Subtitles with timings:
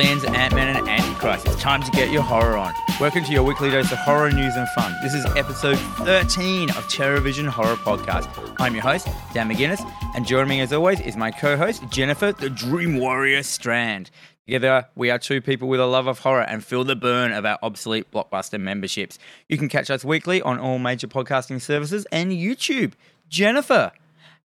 [0.00, 1.46] Aliens, Ant Man, and Antichrist.
[1.46, 2.72] It's time to get your horror on.
[2.98, 4.96] Welcome to your weekly dose of horror news and fun.
[5.02, 8.54] This is episode 13 of Terrorvision Horror Podcast.
[8.58, 9.84] I'm your host, Dan McGuinness,
[10.14, 14.10] and joining me as always is my co host, Jennifer the Dream Warrior Strand.
[14.46, 17.44] Together, we are two people with a love of horror and feel the burn of
[17.44, 19.18] our obsolete blockbuster memberships.
[19.50, 22.94] You can catch us weekly on all major podcasting services and YouTube.
[23.28, 23.92] Jennifer,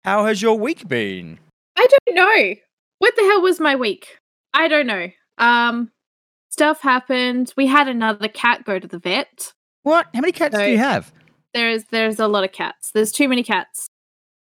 [0.03, 1.39] how has your week been?
[1.77, 2.55] I don't know.
[2.99, 4.17] What the hell was my week?
[4.53, 5.11] I don't know.
[5.37, 5.91] Um,
[6.49, 7.53] stuff happened.
[7.57, 9.53] We had another cat go to the vet.
[9.83, 10.07] What?
[10.13, 11.11] How many cats So- do you have?
[11.53, 12.91] There's there's a lot of cats.
[12.91, 13.87] There's too many cats.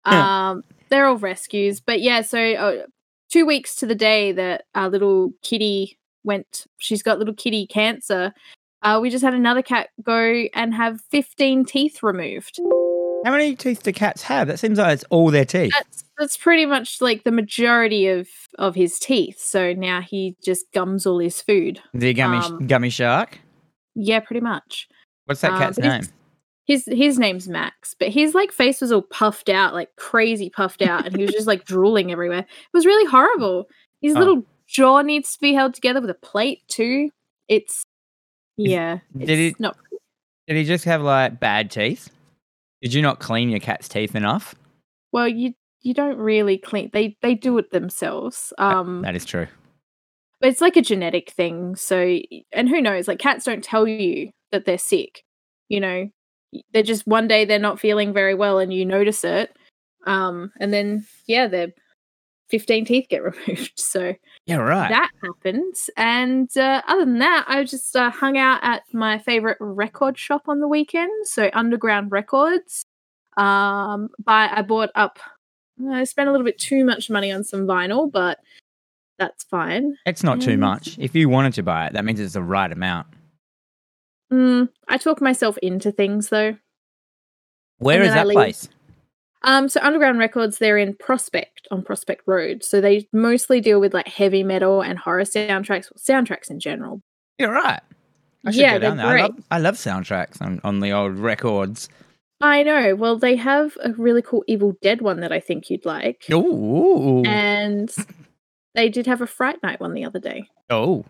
[0.07, 0.17] Huh.
[0.17, 1.79] Um, they're all rescues.
[1.81, 2.87] But yeah, so uh,
[3.31, 6.67] two weeks to the day that our little kitty went.
[6.79, 8.33] She's got little kitty cancer.
[8.81, 12.59] Uh, we just had another cat go and have 15 teeth removed.
[13.25, 14.49] How many teeth do cats have?
[14.49, 15.73] That seems like it's all their teeth.
[15.77, 18.29] That's that's pretty much like the majority of
[18.59, 19.39] of his teeth.
[19.41, 21.81] So now he just gums all his food.
[21.93, 23.39] The gummy um, gummy shark.
[23.95, 24.89] Yeah, pretty much.
[25.27, 26.03] What's that uh, cat's but name?
[26.67, 30.81] His his name's Max, but his like face was all puffed out, like crazy puffed
[30.83, 32.39] out, and he was just like drooling everywhere.
[32.39, 33.67] It was really horrible.
[34.01, 34.19] His Oh.
[34.21, 37.11] little jaw needs to be held together with a plate too.
[37.49, 37.83] It's
[38.57, 39.77] yeah, did it's it- not
[40.47, 42.09] Did he just have like bad teeth?
[42.81, 44.55] Did you not clean your cat's teeth enough?
[45.13, 45.29] well.
[45.29, 46.91] You you don't really clean.
[46.93, 48.53] They they do it themselves.
[48.59, 49.47] Um, that is true.
[50.41, 51.77] but it's like a genetic thing.
[51.77, 52.19] So,
[52.53, 53.09] and who knows?
[53.09, 55.23] Like cats don't tell you that they're sick.
[55.69, 56.09] You know,
[56.73, 59.57] they're just one day they're not feeling very well, and you notice it.
[60.07, 61.69] Um, and then yeah, their
[62.49, 63.73] fifteen teeth get removed.
[63.77, 64.15] So
[64.47, 64.91] Yeah, right.
[64.91, 65.89] that happens.
[65.97, 70.43] And uh, other than that, I just uh, hung out at my favorite record shop
[70.49, 71.27] on the weekend.
[71.27, 72.85] So Underground Records.
[73.37, 75.19] Um, buy I bought up.
[75.91, 78.39] I spent a little bit too much money on some vinyl, but
[79.19, 79.97] that's fine.
[80.07, 80.99] it's not too much.
[80.99, 83.07] If you wanted to buy it, that means it's the right amount.
[84.33, 86.57] Mm, I talk myself into things though.
[87.79, 88.69] Where And is then I that place?
[89.45, 92.63] Um, so Underground Records, they're in Prospect on Prospect Road.
[92.63, 97.03] So they mostly deal with like heavy metal and horror soundtracks, soundtracks in general.
[97.39, 97.81] You're right.
[98.47, 99.07] I should Yeah, go they're down there.
[99.07, 99.23] I great.
[99.23, 101.89] love, I love soundtracks on, on the old records.
[102.43, 102.95] I know.
[102.97, 107.23] Well, they have a really cool Evil Dead one that I think you'd like, Ooh.
[107.25, 107.95] and
[108.75, 110.49] they did have a Fright Night one the other day.
[110.69, 111.05] oh.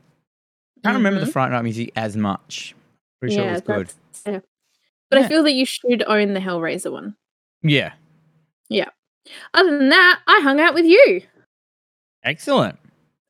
[0.85, 1.33] Can't remember the Mhm.
[1.33, 2.75] Fright Night music as much.
[3.21, 3.93] Pretty sure it was good.
[4.27, 4.41] yeah.
[5.11, 5.25] But Yeah.
[5.27, 7.15] I feel that you should own the Hellraiser one.
[7.63, 7.93] Yeah.
[8.69, 8.89] Yeah.
[9.55, 11.23] Other than that, I hung out with you.
[12.25, 12.79] Excellent.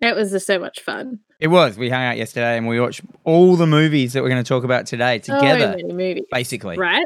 [0.01, 1.21] It was just so much fun.
[1.41, 1.77] It was.
[1.77, 4.65] We hung out yesterday and we watched all the movies that we're going to talk
[4.65, 6.79] about today So together, many movies, basically.
[6.79, 7.05] right?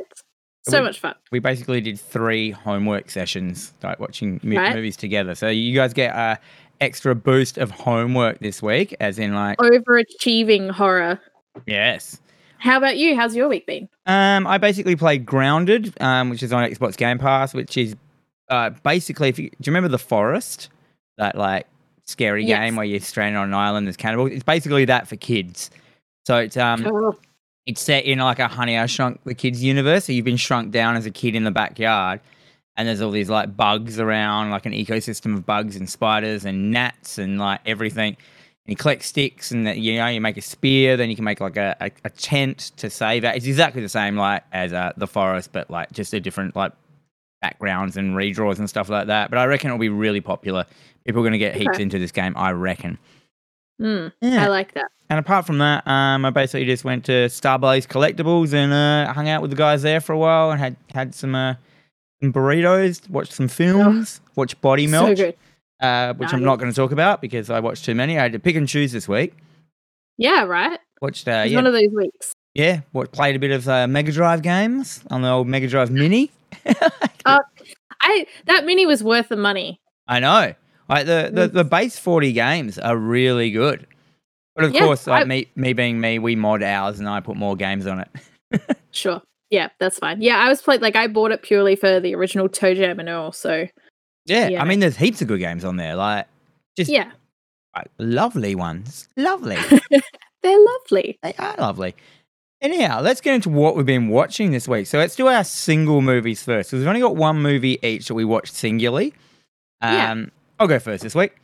[0.69, 1.15] So We- much fun.
[1.31, 4.75] we basically did three homework sessions, like watching mo- Right.
[4.75, 5.35] movies together.
[5.35, 6.39] So you guys get a
[6.81, 11.21] extra boost of homework this week, as in like Overachieving horror.
[11.67, 12.21] yes.
[12.59, 13.15] How about you?
[13.15, 13.89] How's your week been?
[14.07, 17.95] Um, I basically played Grounded, um, which is on Xbox Game Pass, which is
[18.49, 20.69] uh basically if you do you remember the Forest,
[21.19, 21.67] that like
[22.05, 22.59] scary Yes.
[22.61, 24.31] game where you're stranded on an island, there's cannibals.
[24.33, 25.71] It's basically that for kids.
[26.27, 27.15] So it's um Oh,
[27.67, 30.05] it's set in like a Honey I Shrunk the Kids universe.
[30.07, 32.21] So you've been shrunk down as a kid in the backyard,
[32.77, 36.71] and there's all these like bugs around, like an ecosystem of bugs and spiders and
[36.71, 38.17] gnats and like everything.
[38.67, 40.97] And you collect sticks, and that you know you make a spear.
[40.97, 43.35] Then you can make like a, a, a tent to save it.
[43.37, 46.73] It's exactly the same like as uh, the forest, but like just a different like
[47.43, 49.31] backgrounds and redraws and stuff like that.
[49.31, 50.65] But I reckon it'll be really popular.
[51.05, 51.83] People are going to get heaps Okay.
[51.83, 52.33] into this game.
[52.37, 52.99] I reckon.
[53.81, 54.45] mm, Yeah.
[54.45, 54.91] I like that.
[55.09, 59.29] And apart from that, um, I basically just went to Starblaze Collectibles and uh, hung
[59.29, 61.55] out with the guys there for a while and had had some uh,
[62.23, 65.37] some burritos, watched some films, watched Body So Melt, good.
[65.81, 68.19] uh, which I'm not going to talk about because I watched too many.
[68.19, 69.35] I had to pick and choose this week.
[70.19, 70.81] Yeah, right.
[71.03, 72.33] Watched, uh, yeah, one of those weeks.
[72.55, 75.91] yeah, what played a bit of uh, Mega Drive games on the old Mega Drive
[75.91, 76.33] Mini.
[76.65, 77.39] Uh,
[78.01, 79.79] I that mini was worth the money.
[80.09, 80.55] I know,
[80.89, 83.87] like the, the the base 40 games are really good.
[84.57, 87.21] But of Yeah, course, like I- me, me being me, we mod ours and I
[87.21, 88.09] put more games on it.
[88.91, 89.21] Sure.
[89.51, 90.23] Yeah, that's fine.
[90.23, 93.31] Yeah, I was played like I bought it purely for the original ToeJam and Earl.
[93.33, 93.67] So
[94.25, 94.63] Yeah, Yeah.
[94.63, 95.95] I mean, there's heaps of good games on there.
[95.95, 96.27] Like,
[96.79, 97.11] just yeah,
[97.77, 99.09] like, lovely ones.
[99.17, 99.57] Lovely.
[100.43, 101.19] they're lovely.
[101.23, 101.95] they are lovely.
[102.63, 104.87] Anyhow, let's get into what we've been watching this week.
[104.87, 106.71] So let's do our single movies first.
[106.71, 109.13] So we've only got one movie each that we watched singularly.
[109.83, 110.25] Um, Yeah.
[110.59, 111.37] I'll go first this week.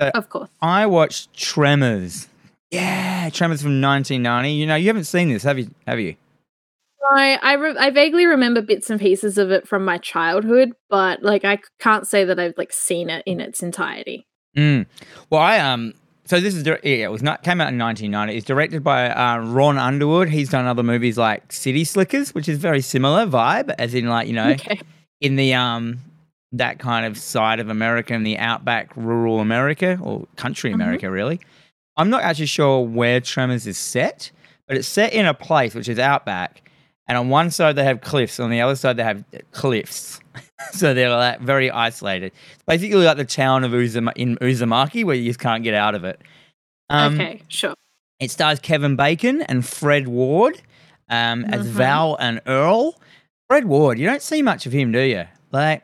[0.00, 0.50] Of course.
[0.60, 2.26] I watched Tremors.
[2.70, 4.50] Yeah, Tremors from 1990.
[4.52, 5.70] You know, you haven't seen this, have you?
[5.86, 6.16] Have you?
[7.12, 11.22] I I, re- I vaguely remember bits and pieces of it from my childhood, but
[11.22, 14.26] like I can't say that I've like seen it in its entirety.
[14.56, 14.86] Mm.
[15.30, 15.94] Well, I um
[16.26, 18.36] so this is yeah, it was not came out in 1990.
[18.36, 20.28] It's directed by uh, Ron Underwood.
[20.28, 24.28] He's done other movies like City Slickers, which is very similar vibe, as in like
[24.28, 24.80] you know Okay.
[25.20, 25.98] in the um
[26.52, 30.74] that kind of side of America, in the outback, rural America or country Mhm.
[30.74, 31.40] America, really.
[32.00, 34.30] I'm not actually sure where Tremors is set,
[34.66, 36.68] but it's set in a place which is outback,
[37.06, 40.20] and on one side they have cliffs, on the other side they have cliffs.
[40.72, 42.32] so they're like very isolated.
[42.54, 45.94] It's basically like the town of Uzuma- in Uzumaki, where you just can't get out
[45.94, 46.20] of it.
[46.88, 47.74] Um, okay, sure.
[48.18, 50.60] it stars Kevin Bacon and Fred Ward
[51.08, 51.70] um, as Mhm.
[51.70, 52.98] Val and Earl.
[53.48, 55.24] Fred Ward, you don't see much of him, do you?
[55.52, 55.82] Like,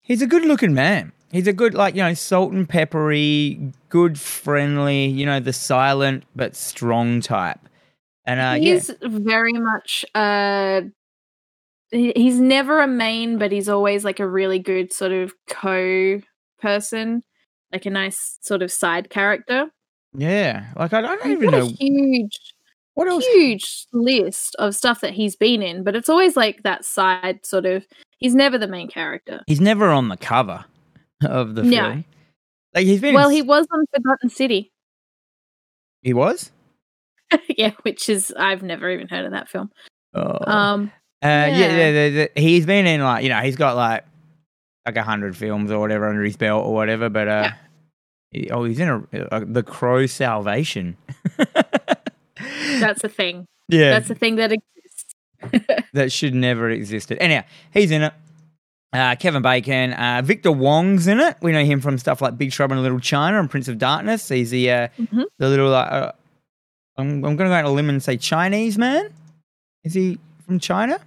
[0.00, 1.12] he's a good looking man.
[1.32, 6.24] He's a good, like, you know, salt and peppery, good, friendly, you know, the silent
[6.34, 7.60] but strong type.
[8.24, 10.80] And uh, yeah, he's very much uh,
[11.92, 16.20] he's never a main but he's always like a really good sort of co
[16.60, 17.22] person
[17.72, 19.68] like a nice sort of side character
[20.16, 22.40] yeah, like I don't he's even know a huge
[22.94, 23.24] what else.
[23.26, 27.66] huge list of stuff that he's been in but it's always like that side sort
[27.66, 27.86] of
[28.18, 30.64] he's never the main character He's never on the cover
[31.24, 31.70] of the No.
[31.90, 32.04] film.
[32.74, 33.14] Like he's been.
[33.14, 34.72] well in he was on forgotten city
[36.02, 36.50] he was.
[37.48, 39.70] yeah which is i've never even heard of that film
[40.14, 40.38] Oh.
[40.50, 40.92] um
[41.22, 41.76] Uh, yeah, Yeah.
[41.76, 44.04] yeah, the, the, he's been in like you know he's got like
[44.86, 47.08] like a hundred films or whatever under his belt or whatever.
[47.08, 47.50] But uh,
[48.30, 50.96] he- oh, he's in a, uh the Crow Salvation.
[52.80, 55.14] that's a thing yeah, that's a thing that exists
[55.94, 57.18] that should never existed.
[57.18, 57.42] Anyhow,
[57.72, 58.12] he's in it.
[58.94, 61.36] Uh, Kevin Bacon, uh, Victor Wong's in it.
[61.42, 64.28] We know him from stuff like Big Trouble in Little China and Prince of Darkness.
[64.28, 65.24] He's the uh, Mhm.
[65.38, 65.74] the little.
[65.74, 66.12] Uh,
[66.96, 69.10] I'm I'm going to go out on a limb and say Chinese man.
[69.82, 71.00] Is he from China?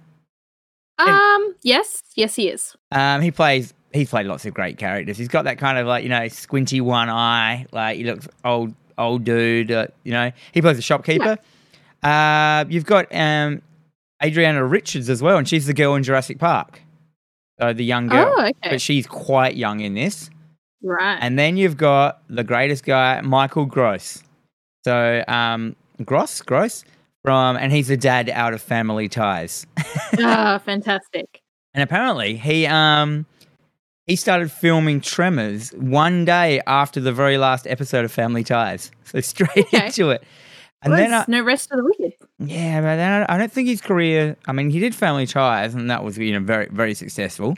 [1.00, 3.72] um yes yes he is Um, he plays.
[3.94, 5.16] He's played lots of great characters.
[5.16, 8.74] He's got that kind of like you know squinty one eye, like he looks old
[8.98, 9.70] old dude.
[9.70, 11.38] Uh, you know, he plays a shopkeeper.
[12.02, 13.62] Uh, you've got um,
[14.22, 16.82] Ariana Richards as well, and she's the girl in Jurassic Park.
[17.60, 20.30] So the young girl, oh okay but she's quite young in this.
[20.82, 24.22] right And then you've got the greatest guy, Michael Gross.
[24.84, 25.74] So um,
[26.04, 26.84] Gross, Gross
[27.24, 29.66] from, and he's the dad out of Family Ties.
[30.20, 31.42] Ah, fantastic.
[31.74, 33.26] And apparently he um
[34.06, 38.90] he started filming Tremors one day after the very last episode of Family Ties.
[39.04, 39.86] So straight Okay.
[39.86, 40.22] into it.
[40.82, 42.14] And Well, then I, no rest of the wicked.
[42.38, 44.36] Yeah, but I, don't think his career.
[44.46, 47.56] I mean, he did Family Ties, and that was you know very very successful.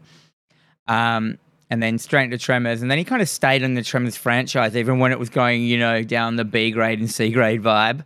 [0.88, 1.38] Um,
[1.68, 4.74] and then straight into Tremors, and then he kind of stayed in the Tremors franchise,
[4.74, 8.04] even when it was going you know down the B grade and C grade vibe.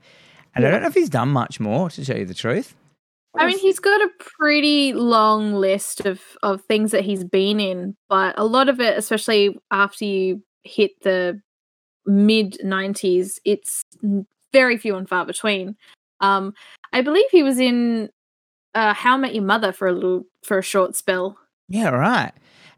[0.54, 2.76] And I don't know if he's done much more, to tell you the truth.
[3.36, 7.96] I mean, he's got a pretty long list of, of things that he's been in,
[8.08, 11.40] but a lot of it, especially after you hit the
[12.06, 13.84] mid 90s, it's
[14.52, 15.74] very few and far between.
[16.20, 16.54] Um,
[16.92, 18.08] I believe he was in
[18.74, 21.38] uh, How I Met Your Mother for a little for a short spell.
[21.68, 22.32] Yeah, right.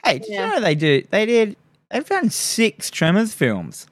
[0.05, 0.47] Hey, did Yeah.
[0.49, 1.03] you know they do?
[1.11, 1.57] They did.
[1.91, 3.87] They've done six Tremors films.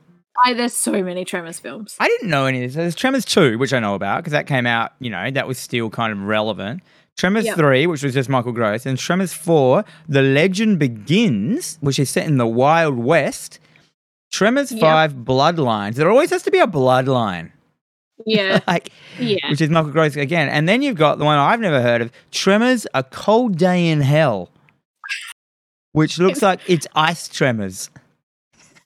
[0.44, 1.96] I, there's so many Tremors films.
[2.00, 2.75] I didn't know any of this.
[2.75, 5.58] There's Tremors 2, which I know about because that came out, you know, that was
[5.58, 6.82] still kind of relevant.
[7.17, 7.56] Tremors Yep.
[7.56, 12.27] 3, which was just Michael Gross, and Tremors 4, The Legend Begins, which is set
[12.27, 13.60] in the Wild West.
[14.32, 14.81] Tremors Yep.
[14.81, 15.94] 5, Bloodlines.
[15.94, 17.53] There always has to be a bloodline.
[18.26, 19.50] Yeah, like, yeah.
[19.50, 20.48] which is Michael Gross again.
[20.48, 24.00] And then you've got the one I've never heard of Tremors, A Cold Day in
[24.00, 24.50] Hell,
[25.92, 27.90] which looks like it's ice tremors.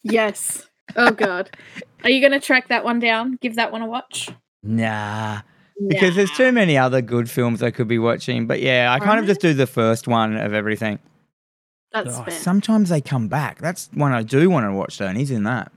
[0.02, 0.66] Yes.
[0.97, 1.50] Oh god.
[2.04, 3.38] Are you going to track that one down?
[3.42, 4.30] Give that one a watch?
[4.62, 5.40] Nah.
[5.88, 8.47] because there's too many other good films I could be watching.
[8.47, 10.99] But yeah, I kind of just do the first one of everything.
[11.92, 12.35] That's Oh, fair.
[12.35, 13.58] sometimes they come back.
[13.58, 15.73] That's one I do want to watch though, and he's in that.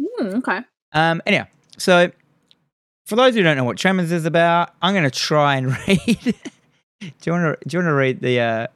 [0.00, 0.60] Hmm, okay.
[0.92, 1.46] Um, anyhow,
[1.78, 2.10] so
[3.06, 6.34] for those who don't know what Tremors is about, I'm going to try and read.
[7.00, 7.68] do you want to?
[7.68, 8.68] Do you want to read the?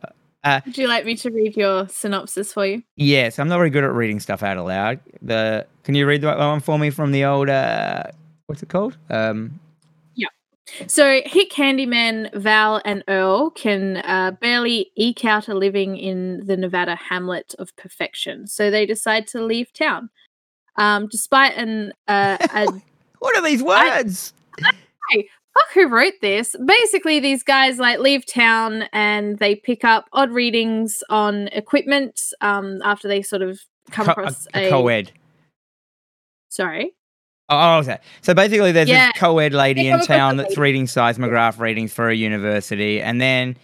[0.42, 2.82] Uh, Would you like me to read your synopsis for you?
[2.96, 4.98] yes, I'm not very good at reading stuff out aloud.
[5.20, 7.50] The can you read that one for me from the old?
[7.50, 8.04] Uh,
[8.46, 8.96] what's it called?
[9.10, 9.60] Um,
[10.14, 10.28] Yeah.
[10.86, 16.56] So, hit Candyman, Val, and Earl can uh, barely eke out a living in the
[16.56, 18.46] Nevada hamlet of perfection.
[18.46, 20.08] So, they decide to leave town.
[20.76, 22.68] Um, despite an uh, a
[23.20, 24.32] what are these words?
[25.12, 26.54] fuck who wrote this.
[26.64, 32.80] Basically, these guys like leave town and they pick up odd readings on equipment um,
[32.84, 33.60] after they sort of
[33.90, 35.12] come Co- across a, a, a co-ed.
[36.48, 36.92] sorry.
[37.48, 37.98] Oh, okay.
[38.20, 39.08] So basically, there's Yeah.
[39.08, 43.56] this co-ed lady in town that's reading seismograph readings for a university, and then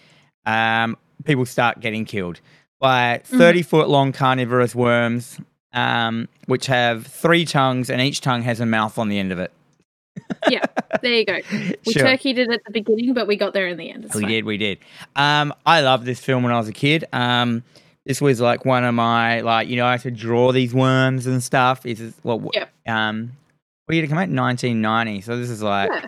[0.44, 2.40] um, people start getting killed
[2.80, 3.38] by Mhm.
[3.38, 5.38] 30 foot long carnivorous worms.
[5.76, 9.38] Um, which have three tongues, and each tongue has a mouth on the end of
[9.38, 9.52] it.
[10.48, 10.64] yeah,
[11.02, 11.38] there you go.
[11.86, 12.02] We Sure.
[12.04, 14.06] turkeyed it at the beginning, but we got there in the end.
[14.06, 14.30] It's We fine.
[14.30, 14.78] did, we did.
[15.14, 17.04] Um, I loved this film when I was a kid.
[17.12, 17.62] Um,
[18.06, 21.26] this was like one of my like you know I had to draw these worms
[21.26, 21.84] and stuff.
[21.86, 22.40] Is this- what?
[22.40, 22.70] what- Yep.
[22.88, 23.32] Um,
[23.84, 24.28] what year did it come out?
[24.30, 25.20] Nineteen ninety.
[25.20, 26.06] So this is like Yeah.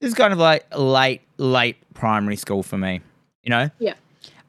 [0.00, 3.00] this is kind of like late late primary school for me.
[3.42, 3.70] You know.
[3.78, 3.94] Yeah.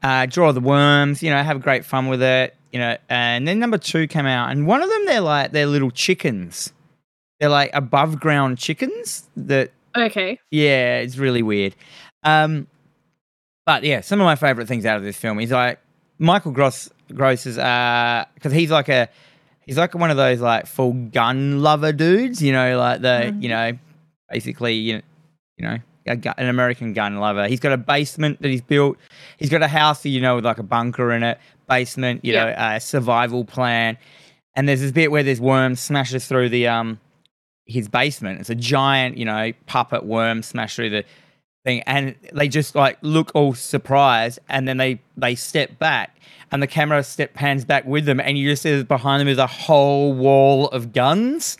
[0.03, 1.23] Uh, draw the worms.
[1.23, 2.55] You know, have great fun with it.
[2.75, 5.65] You know, and then number two came out, and one of them they're like they're
[5.65, 6.73] little chickens.
[7.39, 10.37] They're like above ground chickens that Okay.
[10.51, 11.73] yeah, it's really weird.
[12.23, 12.67] Um,
[13.65, 15.79] but yeah, some of my favorite things out of this film is like
[16.19, 16.89] Michael Gross.
[17.13, 19.07] Gross is because he's like a
[19.65, 22.41] he's like one of those like full gun lover dudes.
[22.41, 23.41] You know, like the Mhm.
[23.41, 23.71] you know
[24.29, 25.01] basically you know,
[25.57, 25.77] you know
[26.37, 27.47] an American gun lover.
[27.47, 28.97] He's got a basement that he's built.
[29.37, 32.23] He's got a house that you know with like a bunker in it, basement.
[32.23, 33.97] You know, a survival plan.
[34.55, 36.99] And there's this bit where this worm smashes through the um
[37.65, 38.39] his basement.
[38.39, 41.03] It's a giant, you know, puppet worm smash through the
[41.63, 46.19] thing, and they just like look all surprised, and then they they step back,
[46.51, 49.27] and the camera step pans back with them, and you just see that behind them
[49.27, 51.57] is a whole wall of guns.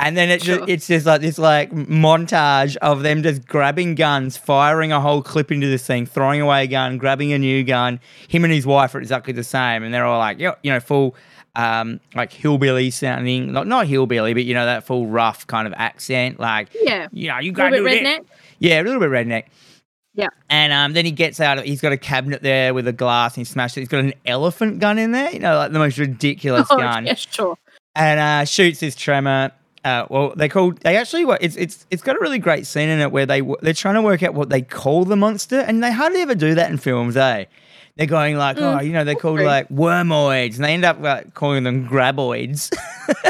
[0.00, 0.58] And then it's Sure.
[0.58, 5.22] just, it's just like this like montage of them just grabbing guns, firing a whole
[5.22, 7.98] clip into this thing, throwing away a gun, grabbing a new gun.
[8.28, 11.16] Him and his wife are exactly the same, and they're all like, you know, full
[11.56, 15.74] um, like hillbilly sounding, not not hillbilly, but you know that full rough kind of
[15.76, 17.08] accent, like Yeah.
[17.12, 18.18] you know, you A got little to bit do this.
[18.20, 18.24] redneck.
[18.60, 19.44] Yeah, a little bit redneck.
[20.14, 20.28] Yeah.
[20.48, 21.58] And um, then he gets out.
[21.58, 23.80] Of he's got a cabinet there with a glass, and he smashed it.
[23.80, 25.32] He's got an elephant gun in there.
[25.32, 27.56] You know, like the most ridiculous Oh, gun yeah, sure.
[27.96, 29.50] and uh, shoots his tremor.
[29.84, 30.78] Uh, well, they called.
[30.80, 31.24] They actually.
[31.24, 33.94] what- It's it's it's got a really great scene in it where they they're trying
[33.94, 36.78] to work out what they call the monster, and they hardly ever do that in
[36.78, 37.16] films.
[37.16, 37.44] Eh?
[37.96, 41.00] They're going like, Mm, oh, you know, they're called like wormoids, and they end up
[41.00, 42.70] like, calling them graboids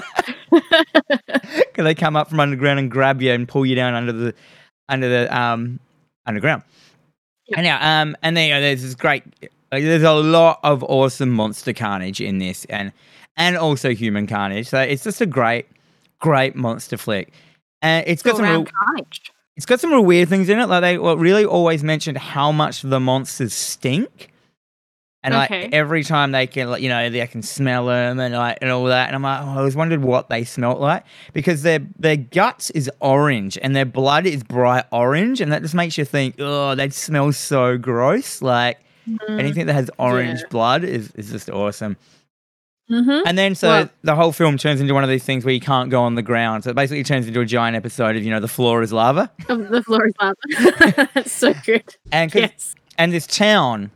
[0.50, 4.34] because they come up from underground and grab you and pull you down under the
[4.88, 5.80] under the um
[6.26, 6.62] underground.
[7.46, 7.60] Yeah.
[7.60, 9.22] And um, and then you know, there's this great.
[9.70, 12.92] Like, there's a lot of awesome monster carnage in this, and
[13.36, 14.66] and also human carnage.
[14.68, 15.66] So it's just a great,
[16.20, 17.32] great monster flick.
[17.82, 18.66] And it's got some real,
[19.56, 20.66] it's got some real weird things in it.
[20.66, 24.30] Like they well, really always mentioned how much the monsters stink,
[25.22, 25.62] and Okay.
[25.64, 28.70] like every time they can, like you know, they can smell them and like and
[28.70, 29.08] all that.
[29.08, 32.70] And I'm like, oh, I always wondered what they smelt like because their their guts
[32.70, 36.74] is orange and their blood is bright orange, and that just makes you think, oh,
[36.74, 38.42] they smell so gross.
[38.42, 40.48] Like Mm, anything that has orange yeah.
[40.50, 41.96] blood is is just awesome.
[42.90, 43.22] Mhm.
[43.26, 45.90] And then so the whole film turns into one of these things where you can't
[45.90, 46.64] go on the ground.
[46.64, 49.30] So it basically turns into a giant episode of you know the floor is lava.
[49.46, 51.08] The floor is lava.
[51.14, 51.84] That's so good.
[52.12, 52.74] And Yes.
[52.96, 53.90] and this town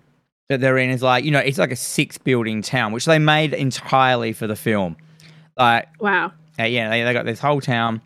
[0.49, 3.19] that they're in is like you know it's like a six building town which they
[3.19, 4.97] made entirely for the film.
[5.57, 6.33] Like Wow.
[6.59, 8.01] uh, yeah, they, they got this whole town,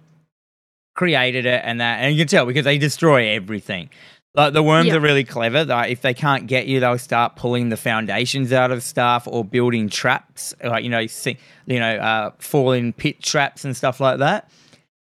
[0.94, 3.90] created it, and that, and you can tell because they destroy everything.
[4.36, 4.96] Like the worms Yeah.
[4.96, 5.64] are really clever.
[5.64, 9.44] Like if they can't get you, they'll start pulling the foundations out of stuff or
[9.44, 14.18] building traps, like you know, see, you know, uh, falling pit traps and stuff like
[14.18, 14.50] that.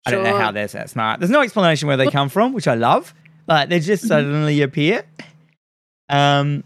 [0.07, 1.19] I don't know how they're that smart.
[1.19, 3.13] There's no explanation where they come from, which I love.
[3.47, 4.07] Like they just Mhm.
[4.07, 5.03] suddenly appear.
[6.09, 6.63] Um,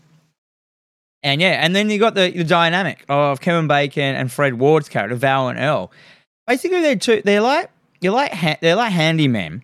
[1.23, 4.87] and yeah, and then you got the, the dynamic of Kevin Bacon and Fred Ward's
[4.87, 5.91] character, Val and Earl.
[6.47, 7.21] Basically, they're two.
[7.25, 7.69] They're like
[7.99, 9.61] you're like ha- they're like handymen.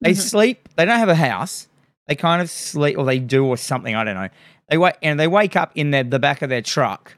[0.00, 0.16] They Mhm.
[0.16, 0.68] sleep.
[0.74, 1.68] They don't have a house.
[2.08, 3.94] They kind of sleep, or they do, or something.
[3.94, 4.28] I don't know.
[4.68, 7.14] They wake and they wake up in their, the back of their truck.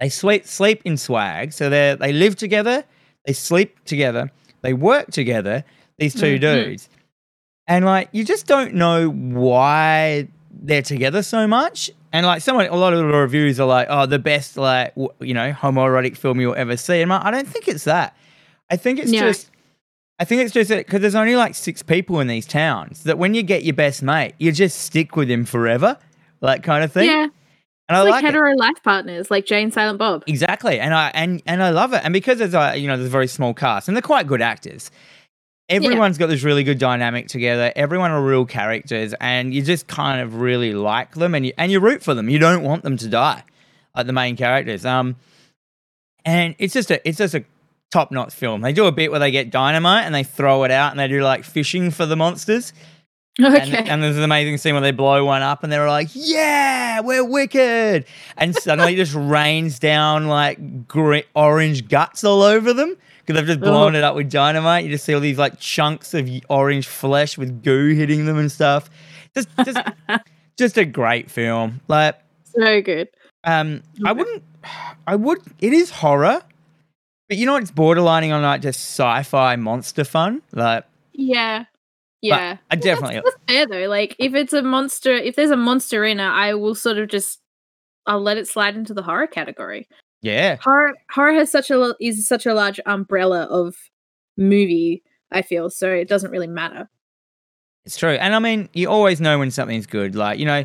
[0.00, 1.52] They sleep sleep in swag.
[1.52, 2.84] So they they live together.
[3.26, 4.30] They sleep together.
[4.62, 5.64] They work together.
[5.98, 6.40] These 2 Mhm.
[6.40, 6.88] dudes,
[7.68, 11.90] and like you just don't know why they're together so much.
[12.12, 15.12] And like someone, a lot of the reviews are like, "Oh, the best like w-
[15.20, 18.16] you know homoerotic film you'll ever see." And like, I don't think it's that.
[18.70, 19.18] I think it's No.
[19.20, 19.50] just.
[20.18, 23.34] I think it's just because there's only like six people in these towns that when
[23.34, 25.98] you get your best mate, you just stick with him forever,
[26.40, 27.08] like kind of thing.
[27.08, 27.26] Yeah.
[27.88, 28.26] and I It's like, like it.
[28.34, 30.22] hetero life partners, like Jay and Silent Bob.
[30.26, 32.02] Exactly, and I and and I love it.
[32.04, 34.42] And because there's a you know there's a very small cast, and they're quite good
[34.42, 34.90] actors.
[35.68, 37.72] Everyone's got this really good dynamic together.
[37.74, 41.72] Everyone are real characters, and you just kind of really like them, and you and
[41.72, 42.28] you root for them.
[42.28, 43.42] You don't want them to die,
[43.96, 44.84] like the main characters.
[44.84, 45.16] Um,
[46.24, 47.44] and it's just a it's just a
[47.92, 48.62] top notch film.
[48.62, 51.06] They do a bit where they get dynamite and they throw it out, and they
[51.08, 52.72] do like fishing for the monsters.
[53.40, 53.56] Okay.
[53.78, 57.00] And, and there's an amazing scene where they blow one up and they're like, yeah,
[57.00, 58.04] we're wicked.
[58.36, 60.58] And suddenly it just rains down like
[61.34, 63.98] orange guts all over them because they've just blown Oh.
[63.98, 64.84] it up with dynamite.
[64.84, 68.52] You just see all these like chunks of orange flesh with goo hitting them and
[68.52, 68.90] stuff.
[69.34, 69.78] Just, just,
[70.58, 71.80] just a great film.
[71.88, 72.16] Like,
[72.54, 73.08] so good.
[73.44, 74.42] um, I wouldn't,
[75.06, 75.38] I would.
[75.58, 76.42] It is horror,
[77.32, 80.42] but you know it's borderlining on like just sci-fi monster fun.
[80.52, 80.84] Like
[81.14, 81.64] Yeah.
[82.20, 82.36] Yeah.
[82.36, 83.88] I Well, that's- definitely- that's, fair though.
[83.88, 87.08] Like if it's a monster if there's a monster in it, I will sort of
[87.08, 87.40] just
[88.06, 89.88] I'll let it slide into the horror category.
[90.20, 93.76] yeah, Horror horror has such a is such a large umbrella of
[94.36, 96.90] movie, I feel, so it doesn't really matter.
[97.86, 98.10] it's true.
[98.24, 100.14] And I mean, you always know when something's good.
[100.14, 100.64] Like you know,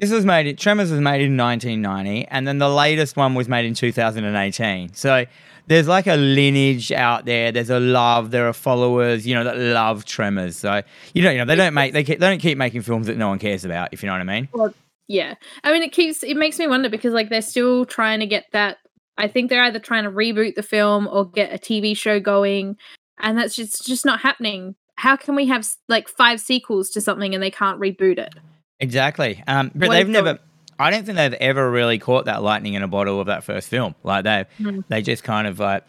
[0.00, 0.56] this was made.
[0.58, 4.94] Tremors was made in 1990, and then the latest one was made in 2018.
[4.94, 5.26] So.
[5.68, 7.50] There's like a lineage out there.
[7.50, 8.30] There's a love.
[8.30, 10.56] There are followers, you know, that love Tremors.
[10.56, 10.82] So
[11.14, 13.16] you know, you know, they don't make they keep, they don't keep making films that
[13.16, 13.90] no one cares about.
[13.92, 14.48] If you know what I mean.
[14.52, 14.74] Well,
[15.08, 15.34] Yeah.
[15.64, 18.46] I mean it keeps it makes me wonder because like they're still trying to get
[18.52, 18.78] that
[19.18, 22.76] I think they're either trying to reboot the film or get a TV show going
[23.18, 24.76] and that's just just not happening.
[24.96, 28.34] How can we have like five sequels to something and they can't reboot it?
[28.80, 29.42] Exactly.
[29.46, 30.38] Um, but What they've never.
[30.78, 33.68] I don't think they've ever really caught that lightning in a bottle of that first
[33.68, 33.94] film.
[34.02, 34.84] Like they, Mm.
[34.88, 35.84] they just kind of like,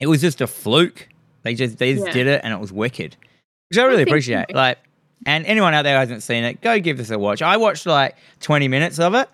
[0.00, 1.08] it was just a fluke.
[1.42, 2.12] They just they just Yeah.
[2.12, 3.16] did it, and it was wicked,
[3.70, 4.46] which I really think appreciate.
[4.50, 4.56] so.
[4.56, 4.78] Like,
[5.24, 7.40] and anyone out there who hasn't seen it, go give this a watch.
[7.42, 9.28] I watched like twenty minutes of it,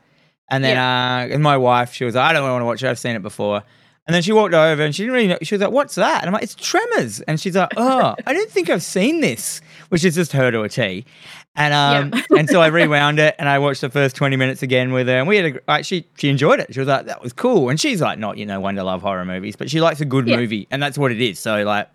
[0.51, 2.89] and then uh, and my wife, she was like, I don't want to watch it.
[2.89, 3.63] I've seen it before.
[4.07, 5.39] And then she walked over and she didn't really know.
[5.43, 8.33] She was like, "What's that?" And I'm like, "It's Tremors." And she's like, "Oh, I
[8.33, 9.61] don't think I've seen this,"
[9.91, 11.05] which is just her to a T.
[11.55, 12.39] And um, Yeah.
[12.39, 15.19] and so I rewound it and I watched the first 20 minutes again with her,
[15.19, 16.73] and we had a like she she enjoyed it.
[16.73, 19.03] She was like, "That was cool." And she's like, not you know one to love
[19.03, 20.37] horror movies, but she likes a good Yeah.
[20.37, 21.39] movie, and that's what it is.
[21.39, 21.89] So like,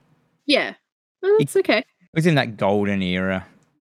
[0.45, 0.73] Yeah.
[1.23, 1.79] Well, that's okay.
[1.79, 3.47] it was in that golden era,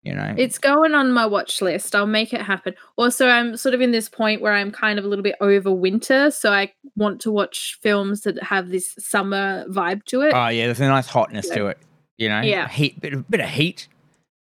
[0.02, 0.34] you know.
[0.36, 1.94] It's going on my watch list.
[1.96, 2.74] I'll make it happen.
[2.98, 5.72] Also, I'm sort of in this point where I'm kind of a little bit over
[5.72, 10.34] winter, so I want to watch films that have this summer vibe to it.
[10.34, 11.78] oh yeah, there's a nice hotness to it.
[12.18, 12.68] You know, Yeah.
[12.68, 13.88] heat, bit of, bit of heat.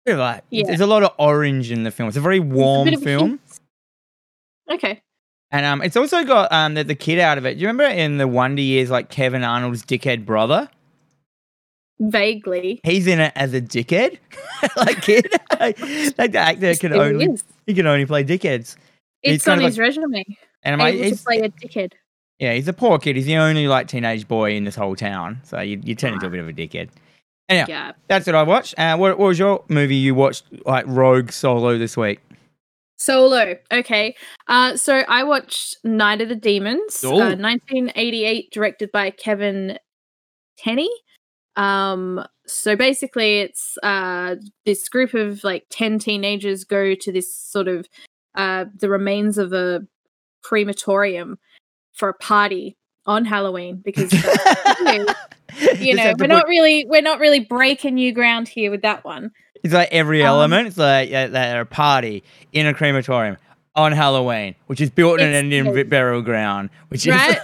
[0.06, 0.64] Bit like, Yeah.
[0.68, 2.08] there's a lot of orange in the film.
[2.10, 3.40] It's a very warm a film.
[4.72, 5.02] Okay.
[5.52, 7.56] And um, it's also got um the, the kid out of it.
[7.56, 10.70] Do you remember in the Wonder Years, like Kevin Arnold's dickhead brother?
[12.00, 12.82] Vaguely.
[12.84, 14.18] He's in it as a dickhead,
[14.78, 15.28] like kid.
[15.60, 17.44] like the actor can only is.
[17.66, 18.76] he can only play dickheads.
[19.24, 20.24] It's on his resume.
[20.64, 21.94] And I'm like, Able he's, to play a dickhead.
[22.40, 23.16] yeah, he's a poor kid.
[23.16, 26.26] He's the only like teenage boy in this whole town, so you you turn into
[26.26, 26.90] a bit of a dickhead.
[27.48, 27.92] Anyhow, Yeah.
[28.08, 28.74] that's what I watched.
[28.78, 32.20] Uh, what, what was your movie you watched like rogue solo this week?
[32.98, 33.56] Solo.
[33.72, 34.16] Okay.
[34.48, 39.78] Uh, so I watched Night of the Demons, uh, 1988, directed by Kevin
[40.58, 40.90] Tenney.
[41.58, 47.68] Um, so basically, it's uh, this group of like 10 teenagers go to this sort
[47.68, 47.88] of
[48.36, 49.82] uh, the remains of a
[50.44, 51.38] crematorium
[51.94, 55.06] for a party on Halloween because that's what we
[55.78, 55.86] do.
[55.86, 59.32] you know we're not really we're not really breaking new ground here with that one.
[59.64, 60.68] It's like every Um, element.
[60.68, 63.38] It's like they're a party in a crematorium
[63.76, 67.38] on Halloween, which is built in an Indian burial ground, which Right.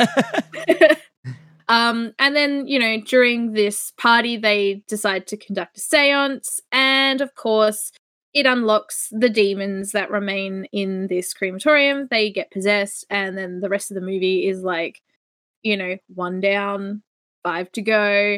[0.67, 0.97] is
[1.67, 6.59] um, and then, you know, during this party, they decide to conduct a seance.
[6.71, 7.91] And of course,
[8.33, 12.07] it unlocks the demons that remain in this crematorium.
[12.09, 13.05] They get possessed.
[13.09, 15.01] And then the rest of the movie is like,
[15.63, 17.01] you know, one down,
[17.43, 18.37] five to go.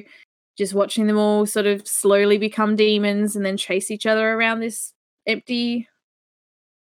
[0.58, 4.60] Just watching them all sort of slowly become demons and then chase each other around
[4.60, 4.94] this
[5.26, 5.88] empty,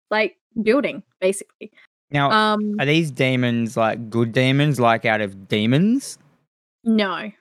[0.09, 1.71] like, building, basically.
[2.11, 2.31] now.
[2.31, 6.17] Um, are these demons like good demons, like out of demons?
[6.83, 7.31] no.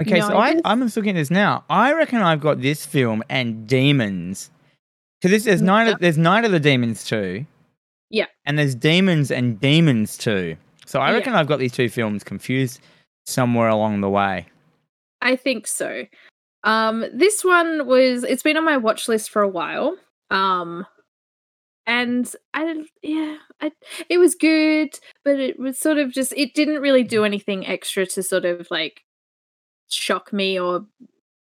[0.00, 1.64] Okay, No, so I, I'm just looking at this now.
[1.68, 4.50] I reckon I've got this film and Demons.
[5.20, 7.44] Because this there's Night of, there's Night of the Demons too.
[8.10, 8.26] Yeah.
[8.44, 10.56] And there's Demons and Demons too.
[10.88, 11.16] So I Yeah.
[11.18, 12.80] reckon I've got these two films confused
[13.26, 14.46] somewhere along the way.
[15.20, 16.04] I think so.
[16.64, 19.96] Um, this one was it's been on my watch list for a while.
[20.30, 20.86] Um,
[21.86, 23.72] and I yeah, I
[24.08, 28.06] it was good, but it was sort of just it didn't really do anything extra
[28.06, 29.02] to sort of like
[29.90, 30.86] shock me or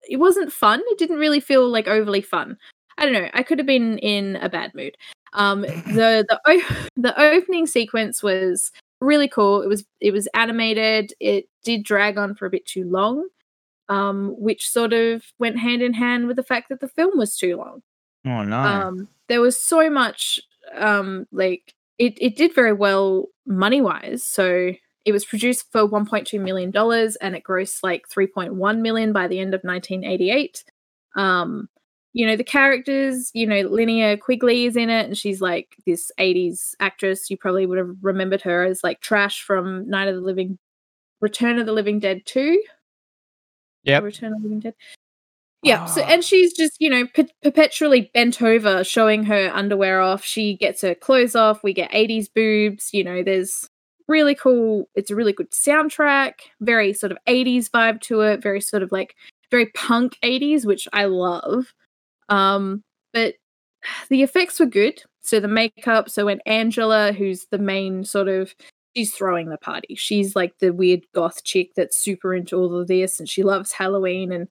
[0.09, 0.81] it wasn't fun.
[0.87, 2.57] It didn't really feel like overly fun.
[2.97, 3.29] I don't know.
[3.33, 4.95] I could have been in a bad mood.
[5.33, 9.61] Um, the the o- the opening sequence was really cool.
[9.61, 11.13] It was it was animated.
[11.19, 13.27] It did drag on for a bit too long,
[13.89, 17.37] um, which sort of went hand in hand with the fact that the film was
[17.37, 17.81] too long.
[18.25, 18.57] Oh no.
[18.57, 20.39] Um, there was so much
[20.75, 22.17] um, like it.
[22.21, 24.23] It did very well money wise.
[24.23, 24.73] So
[25.05, 29.39] it was produced for 1.2 million dollars and it grossed like 3.1 million by the
[29.39, 30.65] end of 1988.
[31.15, 31.69] Um,
[32.13, 33.31] you know the characters.
[33.33, 37.29] You know Linnea Quigley is in it, and she's like this 80s actress.
[37.29, 40.57] You probably would have remembered her as like Trash from Night of the Living,
[41.21, 42.61] Return of the Living Dead 2.
[43.83, 44.73] yeah Return of the Living Dead.
[45.63, 45.85] Yeah.
[45.85, 46.05] So, Ah.
[46.09, 50.23] and she's just, you know, per- perpetually bent over, showing her underwear off.
[50.23, 51.63] She gets her clothes off.
[51.63, 52.93] We get 80s boobs.
[52.93, 53.67] You know, there's
[54.07, 54.87] really cool.
[54.95, 58.91] It's a really good soundtrack, very sort of 80s vibe to it, very sort of
[58.91, 59.15] like
[59.51, 61.73] very punk 80s, which I love.
[62.29, 63.35] Um, but
[64.09, 65.01] the effects were good.
[65.21, 68.53] So the makeup, so when Angela, who's the main sort of
[68.95, 69.93] she's throwing the party.
[69.95, 73.71] She's like the weird goth chick that's super into all of this and she loves
[73.71, 74.47] Halloween and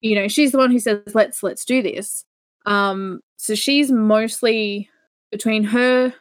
[0.00, 2.24] you know, she's the one who says let's let's do this.
[2.64, 4.88] Um so she's mostly
[5.30, 6.14] between her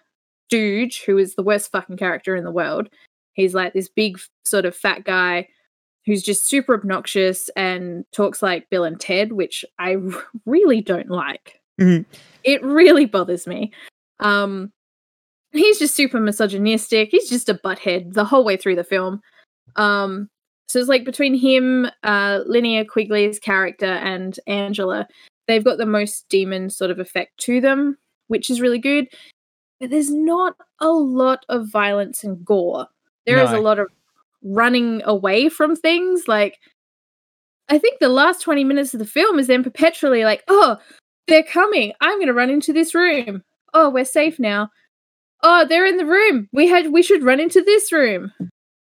[0.50, 2.90] dude who is the worst fucking character in the world.
[3.34, 5.48] He's like this big sort of fat guy
[6.06, 9.98] who's just super obnoxious and talks like Bill and Ted, which I
[10.46, 11.60] really don't like.
[11.80, 12.06] Mhm.
[12.44, 13.72] It really bothers me.
[14.20, 14.72] Um,
[15.52, 17.10] he's just super misogynistic.
[17.12, 19.22] He's just a butthead the whole way through the film.
[19.76, 20.30] Um,
[20.68, 25.08] so it's like between him, uh, Linnea Quigley's character, and Angela,
[25.48, 29.08] they've got the most demon sort of effect to them, which is really good.
[29.80, 32.88] But there's not a lot of violence and gore.
[33.26, 33.60] There is No.
[33.60, 33.88] a lot of
[34.44, 36.28] running away from things.
[36.28, 36.58] Like,
[37.70, 40.78] I think the last 20 minutes of the film is them perpetually like, oh,
[41.28, 41.94] they're coming.
[42.02, 43.44] I'm going to run into this room.
[43.74, 44.70] Oh, we're safe now.
[45.44, 46.50] Oh, they're in the room.
[46.52, 48.34] We had we should run into this room.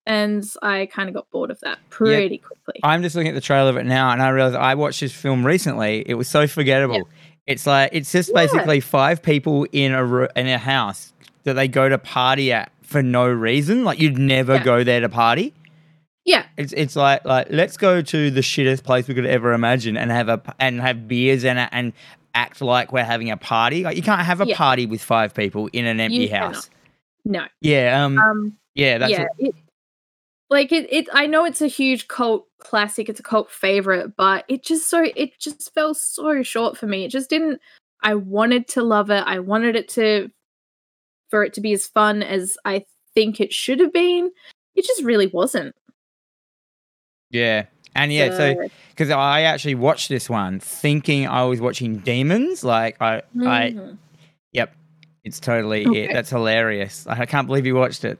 [0.06, 2.80] And I kind of got bored of that pretty quickly.
[2.82, 5.12] I'm just looking at the trailer of it now, and I realized I watched this
[5.12, 6.02] film recently.
[6.04, 7.08] It was so forgettable.
[7.46, 8.40] It's like it's just Yeah.
[8.42, 11.12] basically five people in a in a house
[11.44, 13.82] that they go to party at for no reason.
[13.84, 14.62] Like you'd never Yeah.
[14.64, 15.52] go there to party.
[16.24, 16.44] yeah.
[16.56, 20.10] It's it's like like let's go to the shittest place we could ever imagine and
[20.12, 21.92] have a and have beers and and
[22.34, 23.82] act like we're having a party.
[23.82, 24.56] Like you can't have a Yeah.
[24.56, 26.70] party with five people in an empty You house.
[27.24, 27.44] No.
[27.60, 29.54] Yeah, um, Um yeah, that's yeah, it,
[30.50, 34.44] like it, it I know it's a huge cult classic, it's a cult favorite, but
[34.48, 37.04] it just so it just fell so short for me.
[37.04, 37.60] It just didn't
[38.02, 39.24] I wanted to love it.
[39.26, 40.30] I wanted it to
[41.32, 44.30] for it to be as fun as I think it should have been.
[44.76, 45.74] It just really wasn't.
[47.30, 47.64] yeah.
[47.94, 52.64] And yeah, so because I actually watched this one thinking I was watching demons.
[52.64, 53.98] Like I, I, Mhm.
[54.52, 54.74] yep,
[55.24, 56.04] it's totally Okay.
[56.04, 56.12] it.
[56.12, 57.06] That's hilarious.
[57.06, 58.18] I can't believe you watched it.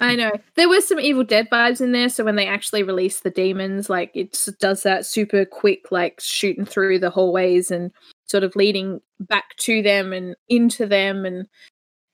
[0.00, 0.32] I know.
[0.56, 3.90] There were some Evil Dead vibes in there, so when they actually release the demons,
[3.90, 7.90] like it does that super quick, like shooting through the hallways and
[8.26, 11.46] sort of leading back to them and into them and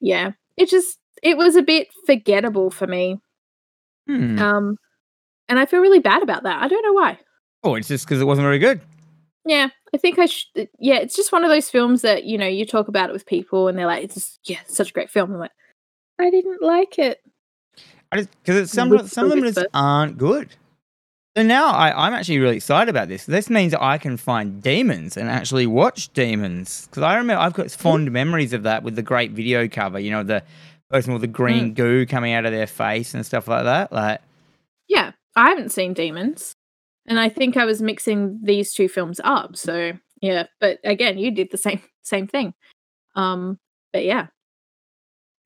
[0.01, 0.33] yeah.
[0.57, 3.21] It just it was a bit forgettable for me.
[4.07, 4.39] Hmm.
[4.39, 4.77] Um
[5.49, 6.63] and I feel really bad about that.
[6.63, 7.19] I don't know why.
[7.65, 8.81] oh, it's just because it wasn't very good.
[9.47, 10.69] Yeah, I think I should.
[10.79, 13.25] Yeah, it's just one of those films that you know you talk about it with
[13.25, 15.53] people and they're like, "It's just, yeah, such a great film." I'm like,
[16.19, 17.21] I didn't like it.
[18.13, 20.51] I just because some some of them just aren't good.
[21.39, 23.27] So now I, I'm actually really excited about this.
[23.27, 27.71] This means I can find demons and actually watch demons because I remember I've got
[27.71, 30.01] fond memories of that with the great video cover.
[30.01, 30.43] You know, the
[30.91, 33.93] person with the green goo coming out of their face and stuff like that.
[33.93, 34.21] Like,
[34.89, 36.55] Yeah, I haven't seen Demons,
[37.07, 39.55] and I think I was mixing these two films up.
[39.55, 42.53] So yeah, but again, you did the same same thing.
[43.15, 43.61] Um,
[43.93, 44.27] but yeah,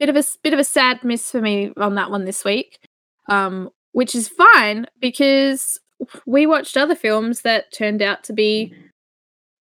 [0.01, 2.79] bit of a bit of a sad miss for me on that one this week.
[3.29, 5.79] Um, which is fine because
[6.27, 8.75] we watched other films that turned out to be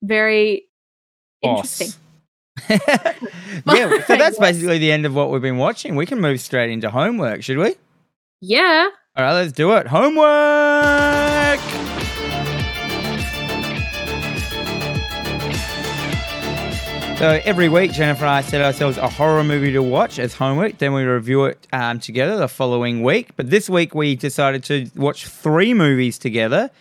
[0.02, 0.64] very
[1.42, 1.90] interesting.
[2.70, 5.96] yeah, so that's basically the end of what we've been watching.
[5.96, 7.76] We can move straight into homework, should we?
[8.42, 8.90] Yeah.
[9.16, 9.88] All right, let's do it.
[9.88, 11.60] Homework.
[17.22, 20.80] So every week, Jennifer and I set ourselves a horror movie to watch as homework.
[20.80, 23.36] Then we review it um, together the following week.
[23.36, 26.72] But this week, we decided to watch three movies together.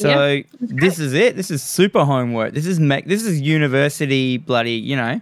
[0.00, 1.36] So Yeah, this is it.
[1.36, 2.54] This is super homework.
[2.54, 3.04] This is make.
[3.04, 4.72] This is university bloody.
[4.76, 5.20] You know.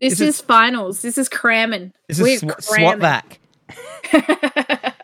[0.00, 1.02] This, This is, is- finals.
[1.02, 1.92] This is cramming.
[2.08, 3.00] This We're is sw- cramming.
[3.00, 3.38] back.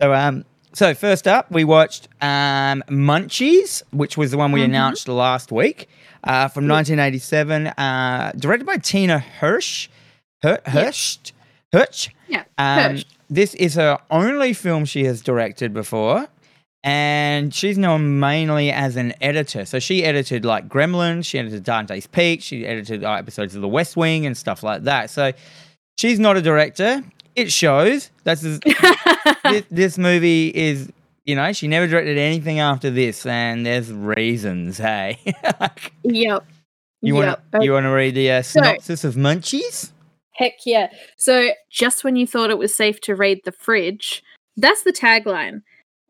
[0.00, 4.64] So um so first up we watched um Munchies, which was the one we Mhm.
[4.66, 5.88] announced last week,
[6.26, 9.88] uh, from 1987, uh, directed by Tina Hirsch.
[10.42, 11.18] Her- Hirsch?
[11.72, 12.08] Hirsch?
[12.28, 12.44] yeah.
[12.58, 13.04] Um, Hirsch.
[13.30, 16.28] this is her only film she has directed before,
[16.84, 19.64] and she's known mainly as an editor.
[19.64, 23.68] So she edited like Gremlins, she edited Dante's Peak, she edited uh, episodes of The
[23.68, 25.10] West Wing and stuff like that.
[25.10, 25.32] So
[25.98, 27.02] she's not a director.
[27.34, 28.10] It shows.
[28.24, 28.40] That's
[29.44, 30.90] this, this movie is.
[31.26, 34.78] You know, she never directed anything after this, and there's reasons.
[34.78, 35.18] Hey,
[36.04, 36.46] yep.
[37.02, 37.42] you yep.
[37.52, 39.92] want you want to read the uh, So- synopsis of Munchies?
[40.32, 40.92] Heck yeah.
[41.16, 44.22] So, just when you thought it was safe to raid the fridge,
[44.56, 45.62] that's the tagline.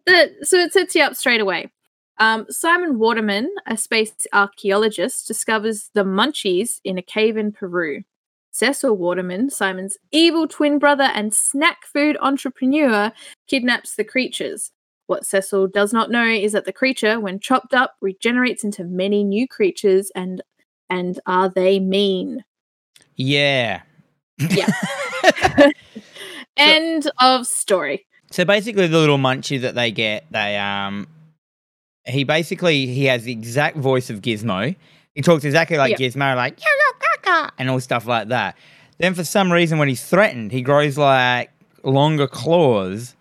[0.04, 1.70] The, so, it sets you up straight away.
[2.18, 8.02] Um, Simon Waterman, a space archaeologist, discovers the munchies in a cave in Peru.
[8.50, 13.12] Cecil Waterman, Simon's evil twin brother and snack food entrepreneur,
[13.48, 14.72] kidnaps the creatures.
[15.06, 19.22] What Cecil does not know is that the creature, when chopped up, regenerates into many
[19.24, 20.42] new creatures and
[20.90, 22.44] and are they mean?
[23.16, 23.82] Yeah.
[24.38, 24.68] Yeah.
[26.56, 28.06] End of story.
[28.30, 31.06] So basically, the little munchie that they get, they um,
[32.04, 34.76] he basically he has the exact voice of Gizmo.
[35.14, 36.08] He talks exactly like Yeah.
[36.08, 36.66] Gizmo, like "Yo,
[37.26, 38.56] yo, and all stuff like that.
[38.98, 41.50] Then for some reason, when he's threatened, he grows like
[41.82, 43.14] longer claws,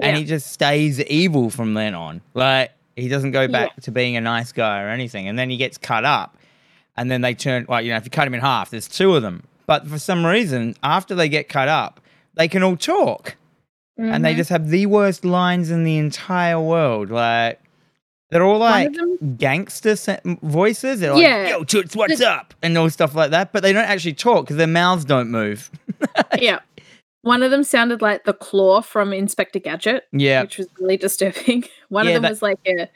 [0.00, 0.20] and Yeah.
[0.20, 2.20] he just stays evil from then on.
[2.34, 5.28] Like he doesn't go back to being a nice guy or anything.
[5.28, 6.36] And then he gets cut up,
[6.96, 9.14] and then they turn like you know if you cut him in half, there's two
[9.16, 9.44] of them.
[9.66, 12.00] But for some reason, after they get cut up,
[12.34, 13.36] they can all talk
[13.98, 14.36] and they Mhm.
[14.36, 17.10] just have the worst lines in the entire world.
[17.10, 17.60] Like
[18.30, 18.90] they're all like
[19.36, 19.96] gangster
[20.42, 21.00] voices.
[21.00, 21.48] They're like, Yeah.
[21.48, 23.52] "Yo, toots, what's up?" and all stuff like that.
[23.52, 25.70] But they don't actually talk because their mouths don't move.
[26.38, 26.60] yeah.
[27.22, 31.64] One of them sounded like the claw from Inspector Gadget, Yeah, which was really disturbing.
[31.88, 32.88] One Yeah, of them that- was like a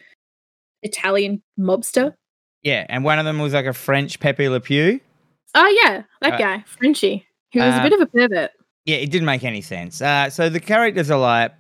[0.83, 2.15] Italian mobster.
[2.63, 2.87] yeah.
[2.89, 5.01] And one of them was like a French Pepe Le Pew.
[5.55, 8.51] Oh yeah, that Uh, guy, Frenchy, who was uh, a bit of a pervert.
[8.85, 10.01] Yeah, it didn't make any sense.
[10.03, 11.53] Uh, so the characters are like,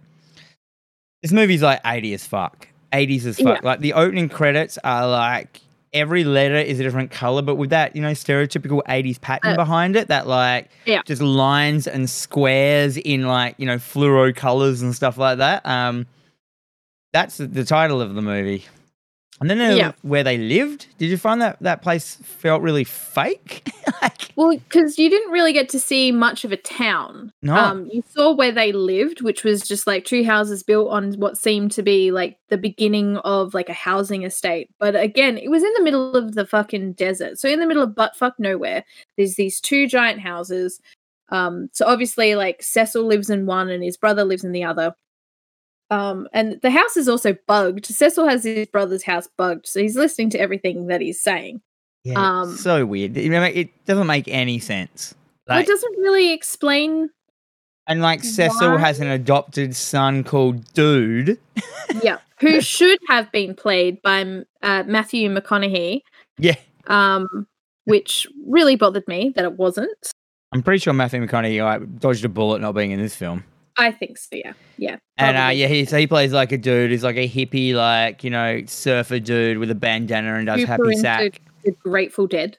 [1.22, 2.68] this movie's like 80 as fuck.
[2.92, 3.62] 80s as fuck.
[3.64, 5.61] Like the opening credits are like,
[5.92, 9.57] every letter is a different color, but with that, you know, stereotypical 80s pattern Uh,
[9.57, 11.02] behind it, that like, Yeah.
[11.05, 15.64] just lines and squares in like, you know, fluoro colors and stuff like that.
[15.66, 16.07] Um,
[17.12, 18.64] that's the, the title of the movie.
[19.40, 19.92] And then Yeah.
[20.03, 23.68] where they lived, did you find that that place felt really fake?
[24.03, 27.33] like, Well, because you didn't really get to see much of a town.
[27.42, 27.57] No.
[27.57, 31.37] Um, you saw where they lived, which was just like two houses built on what
[31.37, 34.71] seemed to be like the beginning of like a housing estate.
[34.79, 37.40] But again, it was in the middle of the fucking desert.
[37.40, 38.85] So in the middle of buttfuck nowhere,
[39.16, 40.81] there's these two giant houses.
[41.31, 44.95] Um, so obviously, like Cecil lives in one and his brother lives in the other.
[45.92, 47.85] Um, and the house is also bugged.
[47.87, 51.61] Cecil has his brother's house bugged, so he's listening to everything that he's saying.
[52.05, 53.16] yeah, um, so weird.
[53.16, 55.14] It doesn't make any sense.
[55.48, 57.11] Like, it doesn't really explain
[57.87, 58.78] and like Cecil Why?
[58.78, 61.38] has an adopted son called Dude.
[62.02, 64.22] yeah, who should have been played by
[64.62, 66.02] uh, Matthew McConaughey,
[66.38, 67.46] Yeah, um,
[67.85, 70.12] which really bothered me that it wasn't.
[70.52, 73.44] I'm pretty sure Matthew McConaughey like, dodged a bullet not being in this film.
[73.77, 74.37] I think so.
[74.37, 74.97] Yeah, yeah.
[75.17, 76.91] And uh, yeah, he so he plays like a dude.
[76.91, 80.73] He's like a hippie, like you know, surfer dude with a bandana and does Super
[80.73, 81.41] happy sack.
[81.65, 82.59] The Grateful Dead.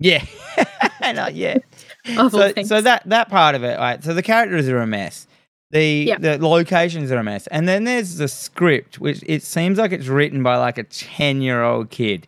[0.00, 0.24] Yeah,
[1.00, 1.58] and, uh, yeah.
[2.06, 4.02] So, so that that part of it, right?
[4.02, 5.26] So the characters are a mess.
[5.72, 6.16] The Yeah.
[6.18, 10.06] the locations are a mess, and then there's the script, which it seems like it's
[10.06, 12.26] written by like a ten year old kid.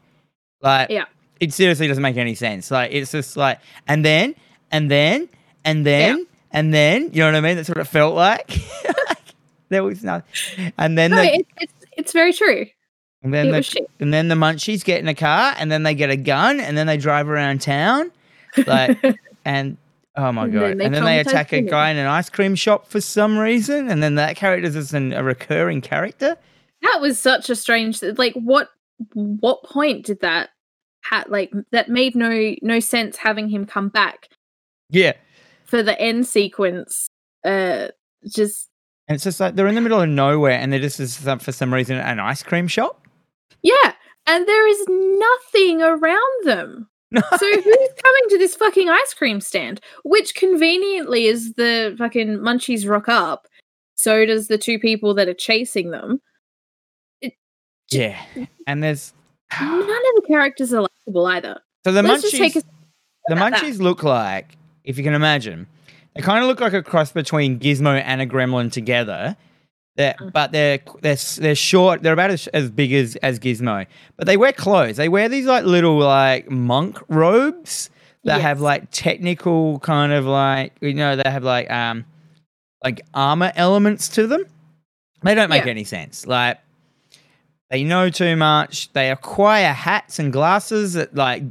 [0.60, 1.04] Like, Yeah.
[1.40, 2.70] it seriously doesn't make any sense.
[2.70, 4.34] Like, it's just like, and then,
[4.70, 5.30] and then,
[5.64, 7.56] and then, and then, you know what I mean?
[7.56, 8.58] That's what it felt like.
[9.68, 12.66] there was nothing, and then no, the, it, it's it's very true.
[13.22, 15.94] and then it the, and then the munchies get in a car, and then they
[15.94, 18.10] get a gun, and then they drive around town,
[18.66, 18.98] like,
[19.44, 19.76] and
[20.16, 22.28] oh my And god, then they and then they attack a guy in an ice
[22.30, 26.36] cream shop for some reason, and then that character is an, a recurring character.
[26.82, 28.02] that was such a strange.
[28.02, 28.68] Like, what
[29.14, 30.50] what point did that?
[31.04, 34.28] Ha- like that made no no sense having him come back
[34.90, 35.14] Yeah,
[35.70, 37.08] for the end sequence.
[37.44, 37.88] Uh,
[38.28, 38.68] just
[39.08, 41.72] and it's just like they're in the middle of nowhere, and they're just for some
[41.72, 43.06] reason an ice cream shop.
[43.62, 43.94] Yeah,
[44.26, 46.88] and there is nothing around them.
[47.12, 47.22] No.
[47.38, 47.64] So who's
[48.04, 49.80] coming to this fucking ice cream stand?
[50.04, 53.46] Which conveniently is the fucking munchies rock up.
[53.96, 56.20] So does the two people that are chasing them.
[57.90, 58.20] yeah,
[58.66, 59.12] and there's
[59.60, 61.60] None of the characters are likable either.
[61.84, 62.62] so the Let's munchies.
[63.26, 63.62] The about that.
[63.62, 65.66] munchies look like, if you can imagine,
[66.14, 69.36] they kind of look like a cross between Gizmo and a Gremlin together.
[69.96, 70.32] They're, Mm.
[70.32, 72.02] but they're they're they're short.
[72.02, 73.86] They're about as, as big as as Gizmo.
[74.16, 74.96] But they wear clothes.
[74.96, 77.90] They wear these like little like monk robes
[78.24, 82.04] that have like technical kind of like you know they have like um
[82.84, 84.44] like armor elements to them.
[85.22, 85.70] They don't make Yeah.
[85.72, 86.26] any sense.
[86.26, 86.58] Like
[87.68, 88.92] they know too much.
[88.92, 91.42] They acquire hats and glasses that like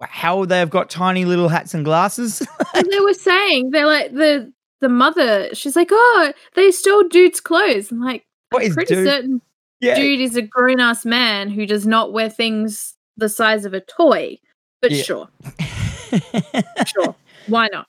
[0.00, 2.46] how they've got tiny little hats and glasses.
[2.74, 5.52] And they were saying they're like the the mother.
[5.54, 7.90] She's like, oh, they stole dude's clothes.
[7.90, 9.06] I'm like, what is pretty dude?
[9.06, 9.42] certain
[9.80, 13.74] Yeah, dude is a grown ass man who does not wear things the size of
[13.74, 14.38] a toy.
[14.80, 15.02] But Yeah.
[15.02, 15.28] sure,
[16.86, 17.14] sure,
[17.46, 17.86] why not?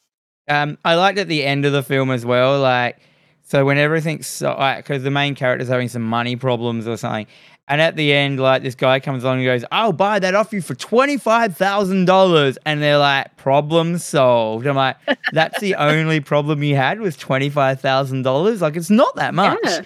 [0.48, 2.60] um, I liked at the end of the film as well.
[2.60, 2.98] Like,
[3.44, 7.28] so when everything's so, because the main character's having some money problems or something,
[7.70, 10.52] And at the end, like this guy comes along and goes, I'll buy that off
[10.52, 12.58] you for $25,000.
[12.66, 14.66] And they're like, problem solved.
[14.66, 14.98] I'm like,
[15.34, 18.62] that's the only problem you had was $25,000?
[18.62, 19.60] Like, it's not that much.
[19.64, 19.82] Yeah.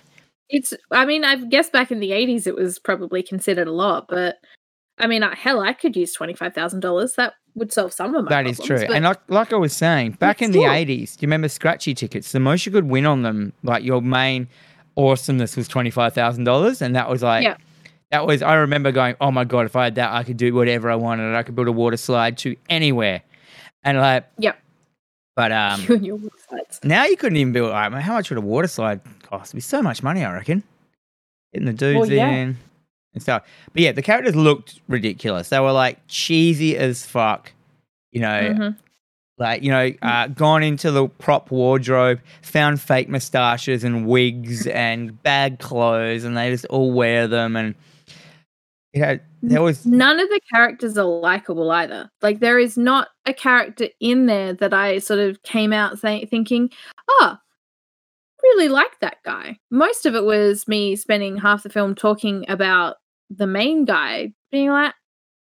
[0.50, 4.08] It's, I mean, I guess back in the 80s it was probably considered a lot,
[4.08, 4.38] but
[5.00, 7.16] I mean, hell, I could use $25,000.
[7.16, 8.58] That would solve some of my problems.
[8.60, 8.96] That is true.
[8.96, 10.72] And like, like I was saying, back in the still.
[10.72, 12.32] 80s, do you remember scratchy tickets?
[12.32, 14.48] The most you could win on them, like your main
[14.96, 16.82] awesomeness was $25,000.
[16.82, 17.58] And that was like, Yeah.
[18.14, 20.54] That was, I remember going, oh my God, if I had that, I could do
[20.54, 21.36] whatever I wanted.
[21.36, 23.24] I could build a water slide to anywhere.
[23.84, 24.58] And like, Yep.
[25.36, 26.84] but um, you and your websites.
[26.84, 29.50] now you couldn't even build, like, how much would a water slide cost?
[29.50, 30.62] It'd be so much money, I reckon.
[31.54, 32.30] Getting the dudes Well, yeah.
[32.30, 32.58] in
[33.16, 33.44] and stuff.
[33.74, 35.50] But yeah, the characters looked ridiculous.
[35.50, 37.52] They were like cheesy as fuck.
[38.12, 38.78] You know, Mhm.
[39.40, 45.22] like you know, uh, gone into the prop wardrobe, found fake mustaches and wigs and
[45.24, 47.56] bag clothes, and they just all wear them.
[47.56, 47.74] And
[48.94, 52.10] you know, there was None of the characters are likable either.
[52.22, 56.28] Like there is not a character in there that I sort of came out saying
[56.28, 56.70] thinking,
[57.10, 57.38] "Oh,
[58.44, 62.98] really like that guy." Most of it was me spending half the film talking about
[63.30, 64.94] the main guy, being like,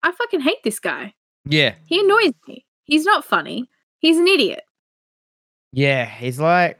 [0.03, 1.13] "I fucking hate this guy.
[1.45, 2.65] yeah, He annoys me.
[2.85, 3.69] He's not funny.
[3.99, 4.63] He's an idiot."
[5.73, 6.05] yeah.
[6.05, 6.79] He's like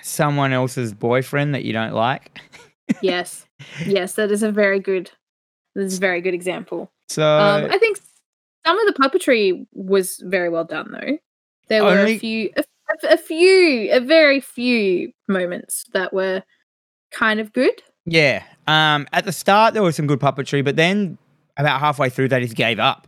[0.00, 2.40] someone else's boyfriend that you don't like.
[3.02, 3.46] yes,
[3.84, 5.10] yes, that is a very good,
[5.78, 6.90] that is a very good example.
[7.08, 7.98] So Um, I think
[8.66, 11.18] some of the puppetry was very well done, though.
[11.68, 12.60] There were Only- a few, a,
[13.04, 16.42] a- a few, a very few moments that were
[17.12, 17.82] kind of good.
[18.06, 18.42] Yeah.
[18.66, 21.16] Um, at the start there was some good puppetry, but then
[21.56, 23.06] about halfway through they just gave up.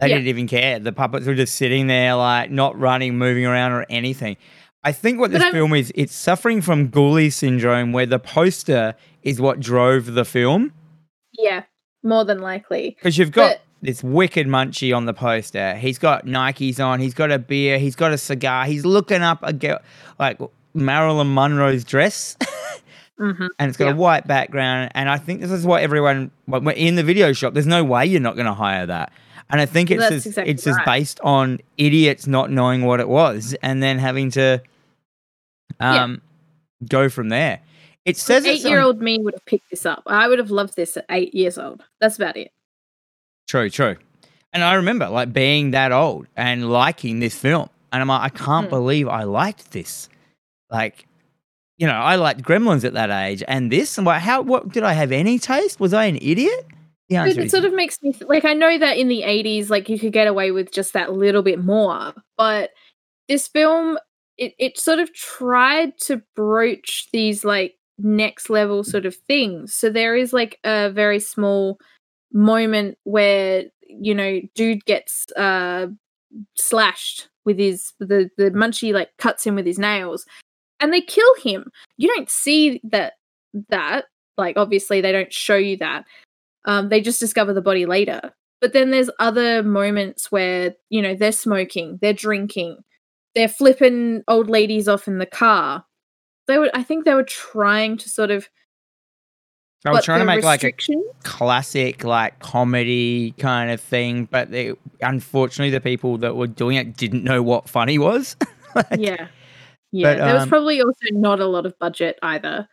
[0.00, 0.16] They Yeah.
[0.16, 0.78] didn't even care.
[0.80, 4.36] The puppets were just sitting there, like not running, moving around, or anything.
[4.84, 9.40] I think what this film is, it's suffering from Ghoulie syndrome, where the poster is
[9.40, 10.72] what drove the film.
[11.38, 11.62] Yeah,
[12.02, 12.96] more than likely.
[12.98, 15.74] Because you've got But- this wicked munchie on the poster.
[15.74, 17.00] He's got Nikes on.
[17.00, 17.78] He's got a beer.
[17.78, 18.64] He's got a cigar.
[18.66, 19.78] He's looking up a girl,
[20.20, 20.38] like
[20.74, 22.36] Marilyn Monroe's dress.
[23.18, 23.92] hmm and it's got Yeah.
[23.92, 24.90] a white background.
[24.94, 27.54] And I think this is what everyone when we're in the video shop.
[27.54, 29.12] There's no way you're not going to hire that.
[29.50, 33.00] And I think it's That's just, exactly it's just based on idiots not knowing what
[33.00, 34.62] it was and then having to
[35.80, 36.04] Yeah.
[36.04, 36.22] um
[36.88, 37.60] go from there.
[38.04, 40.02] It says Eight-year-old me would have picked this up.
[40.06, 41.84] I would have loved this at eight years old.
[42.00, 42.50] That's about it.
[43.48, 43.96] True, true.
[44.52, 47.68] And I remember like being that old and liking this film.
[47.92, 48.70] And I'm like, I can't Hmm.
[48.70, 50.08] believe I liked this.
[50.70, 51.06] Like,
[51.78, 53.96] you know, I liked Gremlins at that age, and this.
[53.98, 54.42] And like, how?
[54.42, 55.78] What did I have any taste?
[55.80, 56.66] Was I an idiot?
[57.08, 59.22] The answer it is sort of makes me th- like I know that in the
[59.22, 62.70] 80s like you could get away with just that little bit more but
[63.28, 63.98] this film
[64.38, 69.90] it, it sort of tried to broach these like next level sort of things so
[69.90, 71.78] there is like a very small
[72.32, 75.86] moment where you know dude gets uh
[76.56, 80.24] slashed with his the the munchie like cuts him with his nails
[80.80, 83.14] and they kill him you don't see that
[83.68, 84.06] that
[84.38, 86.04] like obviously they don't show you that
[86.64, 88.32] um, they just discover the body later.
[88.60, 92.78] But then there's other moments where, you know, they're smoking, they're drinking,
[93.34, 95.84] they're flipping old ladies off in the car.
[96.52, 98.46] They were, I think they were trying to sort of.
[99.86, 100.72] I was trying to make like a
[101.22, 106.94] classic like comedy kind of thing, but they unfortunately the people that were doing it
[106.94, 108.36] didn't know what funny was.
[108.74, 109.28] Like, Yeah.
[109.92, 110.14] Yeah.
[110.14, 112.68] but, there was um, probably also not a lot of budget either.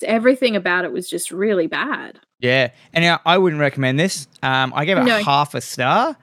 [0.00, 2.18] So everything about it was just really bad.
[2.40, 4.26] Yeah, and now I wouldn't recommend this.
[4.42, 5.22] Um, I gave it No.
[5.22, 6.16] half a star.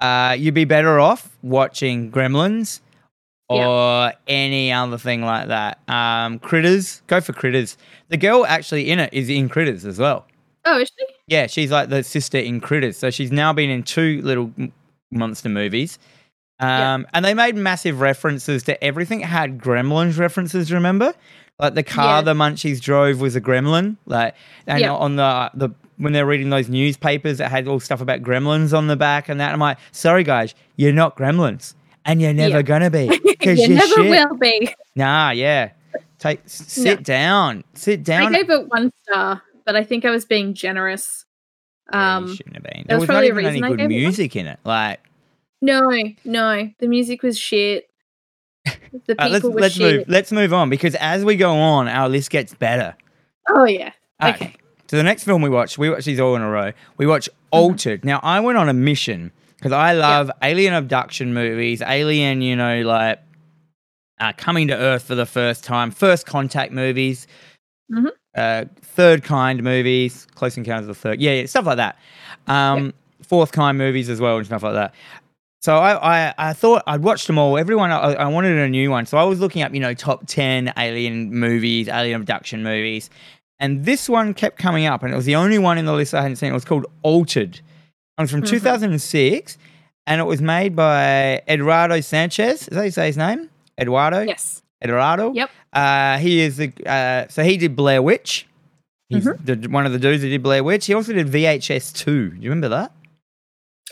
[0.00, 2.80] Uh, you'd be better off watching Gremlins
[3.50, 3.66] Yeah.
[3.68, 5.78] or any other thing like that.
[5.88, 7.76] Um, Critters, go for Critters.
[8.08, 10.26] The girl actually in it is in Critters as well.
[10.64, 11.06] Oh, is she?
[11.26, 12.96] Yeah, she's like the sister in Critters.
[12.96, 14.50] So she's now been in two little
[15.10, 15.98] monster movies.
[16.60, 16.98] Um, Yeah.
[17.12, 19.20] And they made massive references to everything.
[19.20, 21.12] It had Gremlins references, remember?
[21.58, 22.22] Like the car Yeah.
[22.22, 23.96] the Munchies drove was a gremlin.
[24.06, 24.34] Like,
[24.66, 24.94] and Yeah.
[24.94, 28.86] on the, the when they're reading those newspapers, it had all stuff about gremlins on
[28.88, 29.52] the back and that.
[29.52, 31.74] I'm like, sorry, guys, you're not gremlins.
[32.04, 32.78] And you're never Yeah.
[32.80, 33.08] to be.
[33.24, 34.10] Because you never shit.
[34.10, 34.74] will be.
[34.96, 35.70] Nah, yeah.
[36.18, 37.64] Take, sit down.
[37.74, 38.34] Sit down.
[38.34, 41.24] I gave it one star, but I think I was being generous.
[41.92, 42.84] Yeah, Um, shouldn't have been.
[42.86, 44.58] There was was probably a even any reason I good music in it.
[44.64, 45.00] Like,
[45.60, 45.82] no,
[46.24, 47.88] no, the music was shit.
[49.06, 49.96] The All right, people let's were let's shit.
[49.98, 52.96] move let's move on because as we go on, our list gets better.
[53.50, 53.90] Oh yeah.
[54.22, 54.54] Right, Okay.
[54.88, 56.72] So the next film we watch, we watch these all in a row.
[56.96, 57.38] We watch Mm-hmm.
[57.50, 58.04] Altered.
[58.04, 59.30] Now I went on a mission
[59.64, 63.18] because I love alien abduction movies, alien, you know, like
[64.20, 67.26] uh, coming to Earth for the first time, first contact movies.
[67.90, 68.10] Mhm.
[68.36, 71.98] uh, third kind movies, Close Encounters of the Third, yeah, yeah stuff like that.
[72.46, 72.92] Um,
[73.22, 74.94] Fourth kind movies as well and stuff like that.
[75.62, 77.56] So I, I, I thought I'd watched them all.
[77.56, 79.06] Everyone, I, I wanted a new one.
[79.06, 83.08] So I was looking up, you know, top 10 alien movies, alien abduction movies.
[83.60, 86.12] And this one kept coming up, and it was the only one in the list
[86.12, 86.50] I hadn't seen.
[86.50, 87.62] It was called Altered.
[88.18, 88.48] It was from Mhm.
[88.48, 89.58] 2006,
[90.06, 92.62] and it was made by Eduardo Sanchez.
[92.62, 93.50] Is that how you say his name?
[93.80, 94.22] Eduardo?
[94.22, 94.62] Yes.
[94.82, 95.32] Eduardo?
[95.32, 95.50] Yep.
[95.72, 98.46] Uh, he is the, uh, so he did Blair Witch.
[99.08, 99.62] He's Mm-hmm.
[99.62, 100.86] the, one of the dudes who did Blair Witch.
[100.86, 102.30] He also did VHS 2.
[102.30, 102.92] Do you remember that?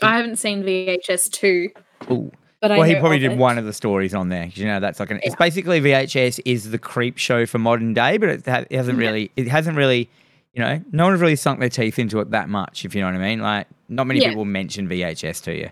[0.01, 1.69] I haven't seen VHS two,
[2.11, 2.31] Ooh.
[2.61, 3.37] but I well, he probably did it.
[3.37, 4.49] one of the stories on there.
[4.53, 5.19] You know, that's like an.
[5.23, 9.05] It's basically VHS is the Creepshow for modern day, but it, ha- it hasn't Yeah.
[9.07, 9.31] really.
[9.37, 10.09] It hasn't really.
[10.53, 12.85] You know, no one's really sunk their teeth into it that much.
[12.85, 13.39] If you know what I mean.
[13.39, 14.29] Like, not many Yeah.
[14.29, 15.69] people mention VHS to you.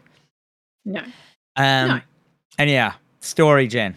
[0.86, 1.02] No.
[1.56, 2.02] Um, No.
[2.58, 3.96] And yeah, story, Jen.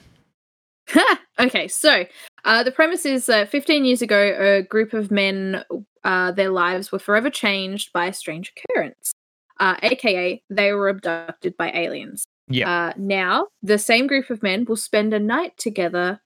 [1.39, 2.05] okay, so
[2.45, 5.65] uh, the premise is uh, 15 years ago, a group of men,
[6.05, 9.13] uh, their lives were forever changed by a strange occurrence,
[9.61, 12.25] uh, aka they were abducted by aliens.
[12.49, 12.71] Yeah.
[12.71, 16.21] Uh, now, the same group of men will spend a night together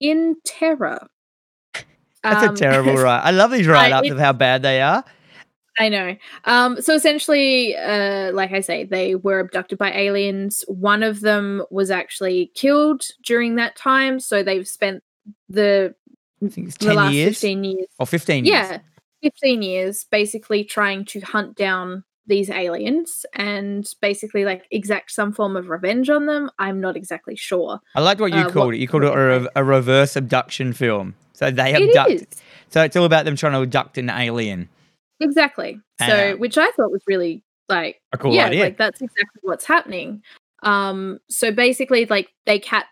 [0.00, 1.06] in terror.
[2.22, 3.20] That's Um, a terrible write.
[3.24, 5.04] I love these write ups of how bad they are.
[5.78, 6.16] I know.
[6.44, 10.64] Um, so essentially, uh, like I say, they were abducted by aliens.
[10.68, 15.02] One of them was actually killed during that time, so they've spent
[15.48, 15.94] the
[16.44, 17.28] I think it's the 10 last years.
[17.40, 18.52] fifteen years Or 15 years.
[18.70, 18.78] yeah
[19.22, 25.56] 15 years basically trying to hunt down these aliens and basically like exact some form
[25.56, 28.74] of revenge on them i'm not exactly sure I liked what you Uh, called what-
[28.74, 28.78] it.
[28.80, 31.14] You called it a, a reverse abduction film.
[31.42, 32.10] So they It abduct.
[32.10, 32.26] is
[32.70, 34.68] So it's all about them trying to abduct an alien.
[35.20, 38.64] exactly so Uh, which i thought was really like A cool yeah idea.
[38.64, 40.22] like that's exactly what's happening
[40.62, 42.86] um so basically like they catch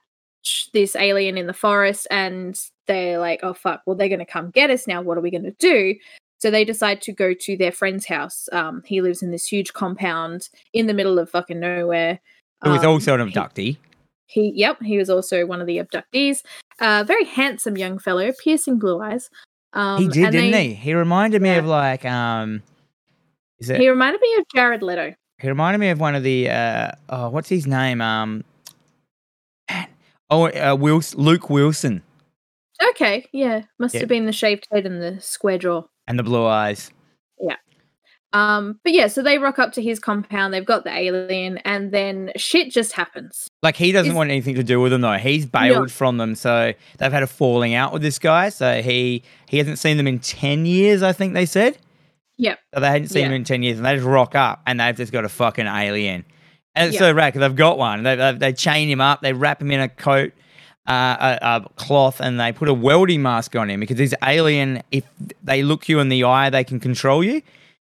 [0.73, 4.51] this alien in the forest and they're like oh fuck well they're going to come
[4.51, 5.95] get us now what are we going to do
[6.39, 9.73] so they decide to go to their friend's house um he lives in this huge
[9.73, 12.21] compound in the middle of fucking nowhere
[12.65, 13.77] Who was Um, also an abductee.
[13.77, 13.79] He,
[14.35, 16.43] yep, he was also one of the abductees.
[16.81, 19.29] Uh, very handsome young fellow, piercing blue eyes.
[19.73, 20.75] Um, he did, didn't they- he?
[20.75, 21.57] He reminded me Yeah.
[21.59, 22.63] of like um
[23.59, 25.15] is it He he, reminded me of Jared Leto.
[25.39, 28.01] He reminded me of one of the uh oh what's his name?
[28.01, 28.45] Um
[29.71, 29.87] man.
[30.31, 32.03] Oh uh, Wilson, Luke Wilson
[32.91, 34.01] Okay, yeah, must Yeah.
[34.01, 35.83] have been the shaved head and the square jaw.
[36.07, 36.91] and the blue eyes.
[38.33, 40.55] Um, but yeah, so they rock up to his compound.
[40.55, 43.49] They've got the alien, and then shit just happens.
[43.63, 45.15] Like he doesn't Is- want anything to do with them though.
[45.19, 48.49] He's bailed from them, so they've had a falling out with this guy.
[48.51, 51.79] So he he hasn't seen them in ten years, I think they said.
[52.39, 52.59] Yep.
[52.75, 53.27] So they hadn't seen Yeah.
[53.27, 55.67] him in 10 years and they just rock up and they've just got a fucking
[55.67, 56.25] alien.
[56.75, 57.01] And it's Yeah.
[57.01, 58.03] so rad 'cause they've got one.
[58.03, 60.33] They, they, they chain him up, they wrap him in a coat,
[60.89, 64.83] uh, a, a cloth, and they put a welding mask on him because this alien,
[64.91, 65.05] if
[65.45, 67.43] they look you in the eye, they can control you.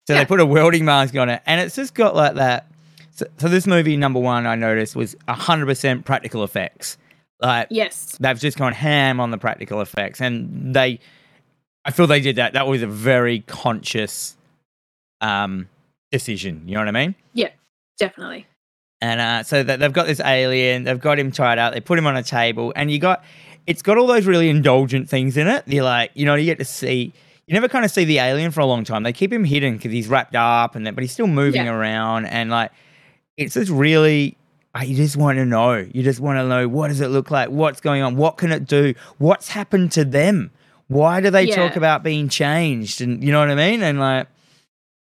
[0.08, 1.41] So they put a welding mask on it.
[1.45, 2.68] And it's just got like that.
[3.12, 6.97] So, so this movie, number one, I noticed was 100% practical effects.
[7.39, 8.18] Like, Yes.
[8.20, 10.99] they've just gone ham on the practical effects and they
[11.86, 14.38] i feel they did that that was a very conscious
[15.22, 15.68] um
[16.12, 17.49] decision you know what i mean Yeah,
[17.97, 18.45] Definitely.
[19.02, 21.97] and uh so that they've got this alien they've got him tied out they put
[21.97, 23.24] him on a table and you got
[23.66, 26.60] it's got all those really indulgent things in it you're like you know you get
[26.60, 27.12] to see
[27.52, 29.04] you never kind of see the alien for a long time.
[29.04, 31.74] They keep him hidden because he's wrapped up and that but he's still moving Yeah.
[31.74, 32.72] around and like
[33.36, 34.38] it's just really
[34.74, 35.86] uh, you just want to know.
[35.93, 37.49] You just want to know what does it look like?
[37.49, 38.16] What's going on?
[38.16, 38.93] What can it do?
[39.18, 40.52] What's happened to them?
[40.88, 43.02] Why do they talk about being changed?
[43.02, 43.84] And you know what i mean?
[43.84, 44.28] And like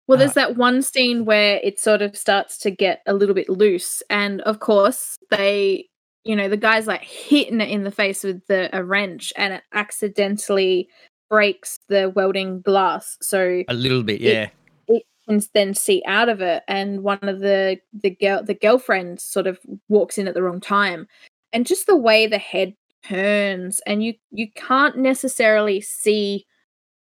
[0.07, 3.35] Well, Uh, there's that one scene where it sort of starts to get a little
[3.35, 5.89] bit loose, and of course, they,
[6.23, 9.53] you know, the guy's like hitting it in the face with the a wrench, and
[9.55, 10.87] it accidentally
[11.29, 13.17] breaks the welding glass.
[13.21, 14.49] So a little bit yeah.
[14.87, 16.63] It can then see out of it.
[16.67, 20.59] And one of the the girl the girlfriend sort of walks in at the wrong
[20.59, 21.07] time.
[21.53, 26.45] And just the way the head turns and you you can't necessarily see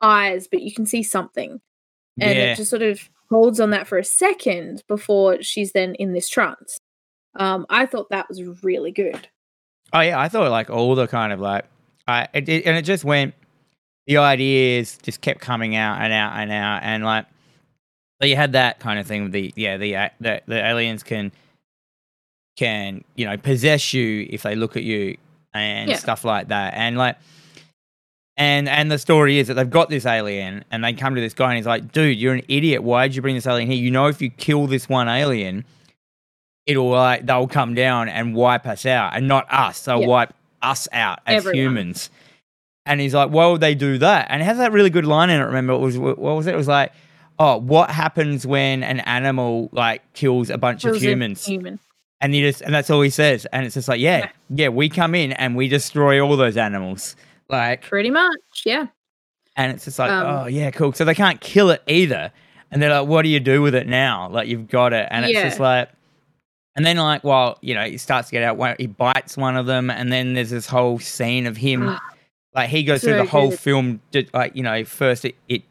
[0.03, 1.61] eyes but you can see something.
[2.20, 2.53] And yeah.
[2.53, 6.29] it just sort of holds on that for a second before she's then in this
[6.29, 6.79] trance.
[7.37, 9.29] Um i thought that was really good.
[9.93, 11.64] Oh yeah, I thought like all the kind of like,
[12.07, 13.35] I it, it- and it just went.
[14.07, 17.27] The ideas just kept coming out and out and out, and like,
[18.23, 21.33] so you had that kind of thing with the yeah the the, the aliens can
[22.57, 25.17] can you know possess you if they look at you
[25.55, 25.97] and Yeah.
[25.97, 27.17] stuff like that, and like.
[28.39, 31.33] And and the story is that they've got this alien, and they come to this
[31.33, 32.83] guy, and he's like, "Dude, you're an idiot.
[32.83, 33.79] Why'd you bring this alien here?
[33.83, 35.65] You know, if you kill this one alien,
[36.67, 39.81] it'll like they'll come down and wipe us out, and not us.
[39.87, 40.07] They'll Yeah.
[40.07, 41.57] wipe us out as Everyone.
[41.59, 42.11] humans.
[42.87, 45.28] And he's like, "Why would they do that?" And it has that really good line
[45.30, 45.45] in it.
[45.45, 46.55] Remember, it was what was it?
[46.55, 46.93] It was like,
[47.39, 51.78] "Oh, what happens when an animal like kills a bunch of Kills a humans?" Human.
[52.22, 53.47] And he just and that's all he says.
[53.53, 57.14] And it's just like, yeah, yeah, we come in and we destroy all those animals.
[57.51, 58.39] Like, Pretty much.
[58.64, 58.87] Yeah.
[59.57, 60.93] and it's just like, Um, oh yeah, cool.
[60.95, 62.32] So they can't kill it either.
[62.70, 64.28] And they're like, what do you do with it now?
[64.30, 65.45] Like you've got it, and it's Yeah.
[65.45, 65.91] just like,
[66.74, 68.80] and then like, well, you know, he starts to get out.
[68.80, 71.97] He bites one of them, and then there's this whole scene of him,
[72.57, 73.59] like he goes through the whole good.
[73.61, 74.01] film,
[74.35, 75.63] like you know, first it, it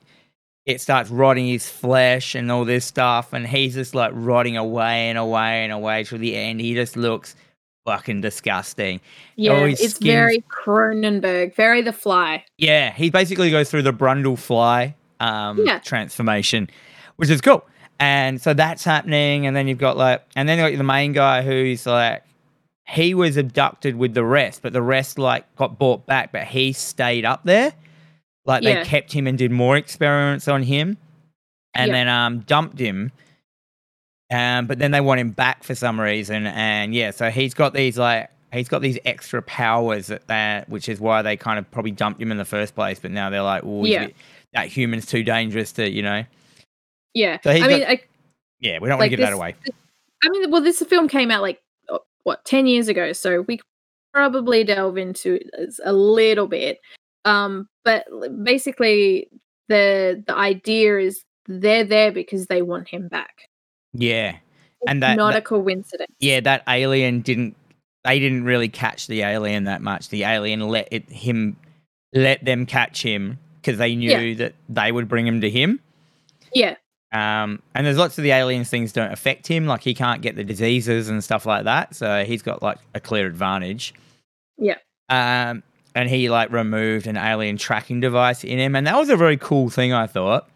[0.65, 5.09] it starts rotting his flesh and all this stuff, and he's just like rotting away
[5.09, 6.61] and away and away till the end.
[6.61, 7.35] He just looks
[7.85, 8.99] fucking disgusting.
[9.35, 9.53] Yeah.
[9.65, 12.43] it's skin's- very Cronenberg, very The Fly.
[12.57, 15.79] Yeah, he basically goes through the Brundlefly um, Yeah.
[15.79, 16.67] transformation,
[17.17, 17.63] which is cool.
[17.99, 21.13] And so that's happening, and then you've got like, and then you've got the main
[21.13, 22.23] guy who's like,
[22.87, 26.71] he was abducted with the rest, but the rest like got brought back, but he
[26.73, 27.73] stayed up there.
[28.45, 28.83] Like Yeah.
[28.83, 30.97] they kept him and did more experiments on him,
[31.73, 31.93] and Yeah.
[31.93, 33.11] then um dumped him.
[34.33, 37.73] Um, but then they want him back for some reason, and yeah, so he's got
[37.73, 41.69] these like he's got these extra powers that, that which is why they kind of
[41.71, 42.99] probably dumped him in the first place.
[42.99, 44.07] But now they're like, well, Yeah.
[44.53, 46.23] that human's too dangerous to, you know.
[47.13, 47.37] Yeah.
[47.43, 48.01] So I mean, got- I,
[48.61, 49.55] Yeah, we don't want to give that away.
[50.23, 51.59] I mean, well, this film came out like
[52.25, 53.59] what ten years ago, so we
[54.13, 55.47] probably delve into it
[55.83, 56.79] a little bit.
[57.23, 58.05] Um, but
[58.43, 59.29] basically,
[59.69, 63.33] the the idea is they're there because they want him back.
[63.93, 64.37] Yeah,
[64.87, 66.11] And that- not that- a coincidence.
[66.19, 67.55] yeah, that alien didn't.
[68.03, 70.09] They didn't really catch the alien that much.
[70.09, 71.55] The alien let it him
[72.13, 74.33] let them catch him because they knew Yeah.
[74.35, 75.79] that they would bring him to him.
[76.53, 76.75] Yeah,
[77.15, 80.35] Um, and there's lots of the aliens things don't affect him, like he can't get
[80.35, 81.95] the diseases and stuff like that.
[81.95, 83.93] So he's got like a clear advantage.
[84.57, 84.75] Yeah.
[85.09, 85.63] Um,
[85.93, 89.37] and he like removed an alien tracking device in him, and that was a very
[89.37, 89.93] cool thing.
[89.93, 90.49] I thought.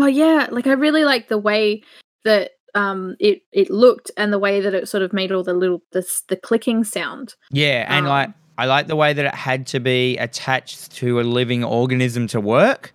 [0.00, 1.82] Oh yeah, like I really like the way
[2.24, 5.54] that um it it looked and the way that it sort of made all the
[5.54, 7.34] little the the clicking sound.
[7.50, 11.20] Yeah, and Um, like I like the way that it had to be attached to
[11.20, 12.93] a living organism to work.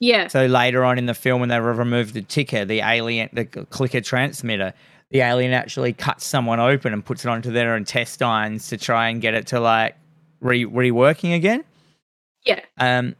[0.00, 3.44] Yeah, So later on in the film, when they remove the ticker, the alien, the
[3.44, 4.72] clicker transmitter,
[5.10, 9.20] the alien actually cuts someone open and puts it onto their intestines to try and
[9.20, 9.96] get it to like
[10.40, 11.64] re reworking again.
[12.46, 12.60] yeah.
[12.78, 13.14] Um,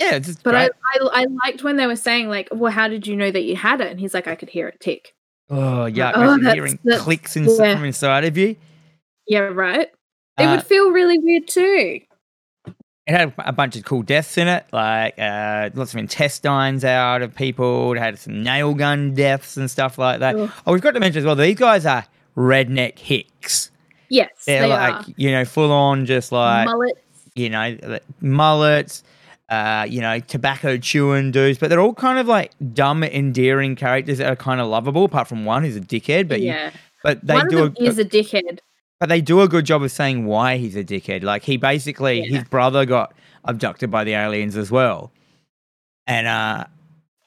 [0.00, 0.72] yeah, But I, great.
[1.12, 3.54] I I liked when they were saying like, well, how did you know that you
[3.54, 3.90] had it?
[3.92, 5.14] And he's like, I could hear it tick.
[5.50, 7.74] oh yeah, oh, imagine that's- hearing that's- clicks in, yeah.
[7.76, 8.56] from inside of you.
[9.28, 9.88] Yeah, right.
[10.38, 12.00] It Uh, would feel really weird too.
[13.06, 17.20] It had a bunch of cool deaths in it, like uh, lots of intestines out
[17.20, 17.92] of people.
[17.92, 20.34] It had some nail gun deaths and stuff like that.
[20.36, 20.50] Ugh.
[20.66, 21.36] Oh, we've got to mention as well.
[21.36, 23.70] These guys are redneck hicks.
[24.08, 25.04] Yes, They're they like are.
[25.16, 26.98] you know full on, just like mullets.
[27.34, 29.02] you know mullets,
[29.50, 31.58] uh, you know tobacco chewing dudes.
[31.58, 35.04] But they're all kind of like dumb, endearing characters that are kind of lovable.
[35.04, 36.70] Apart from one who's a dickhead, but you- yeah,
[37.02, 38.60] but they one do of them a, is a dickhead.
[39.04, 41.22] But they do a good job of saying why he's a dickhead.
[41.22, 42.38] Like he basically, Yeah.
[42.38, 43.12] his brother got
[43.44, 45.12] abducted by the aliens as well,
[46.06, 46.64] and uh,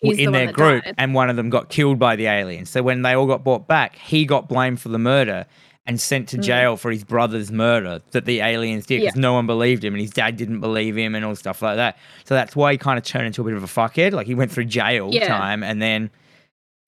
[0.01, 0.95] He's in one their group, died.
[0.97, 2.71] and one of them got killed by the aliens.
[2.71, 5.45] So when they all got brought back, he got blamed for the murder
[5.85, 6.43] and sent to Mm.
[6.43, 9.21] jail for his brother's murder that the aliens did because Yeah.
[9.21, 11.95] no one believed him and his dad didn't believe him and all stuff like that.
[12.25, 14.13] So that's why he kind of turned into a bit of a fuckhead.
[14.13, 15.27] Like he went through jail Yeah.
[15.27, 16.09] time and then.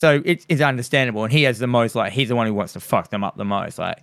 [0.02, 2.74] So it is understandable, and he has the most like he's the one who wants
[2.74, 3.78] to fuck them up the most.
[3.78, 4.00] Like,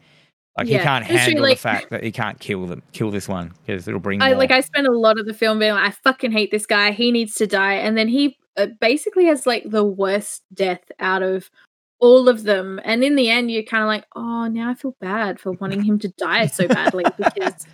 [0.57, 3.11] like he can't It's true, handle like- the fact that he can't kill them, kill
[3.11, 4.23] this one because it'll bring.
[4.23, 4.39] I more.
[4.39, 4.51] like.
[4.51, 6.93] I spent a lot of the film being like, I fucking hate this guy.
[6.93, 7.75] He needs to die.
[7.75, 11.51] And then he uh, basically has like the worst death out of
[11.99, 12.81] all of them.
[12.85, 15.83] And in the end, you're kind of like, oh, now I feel bad for wanting
[15.83, 17.67] him to die so badly because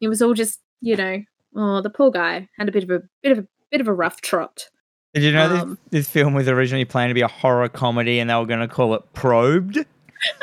[0.00, 1.22] it was all just, you know,
[1.56, 3.92] oh, the poor guy had a bit of a bit of a bit of a
[3.92, 4.68] rough trot.
[5.14, 8.20] Did you know this, um, this film was originally planned to be a horror comedy,
[8.20, 9.84] and they were going to call it Probed?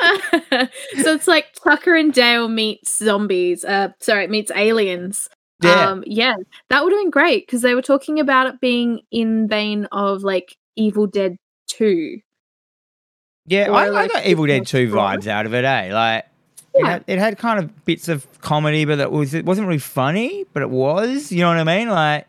[1.02, 3.64] so it's like Tucker and Dale meets zombies.
[3.64, 5.28] Uh, sorry, meets aliens.
[5.62, 6.36] Yeah, Um, yeah,
[6.70, 10.22] that would have been great because they were talking about it being in vein of
[10.22, 12.20] like Evil Dead Two.
[13.46, 13.68] yeah.
[13.68, 15.64] or, I, I like, got Evil Dead Two vibes out of it.
[15.64, 16.26] Eh, like
[16.74, 19.66] it, Yeah, had, it had kind of bits of comedy, but it was it wasn't
[19.66, 21.32] really funny, but it was.
[21.32, 21.88] You know what I mean?
[21.88, 22.28] Like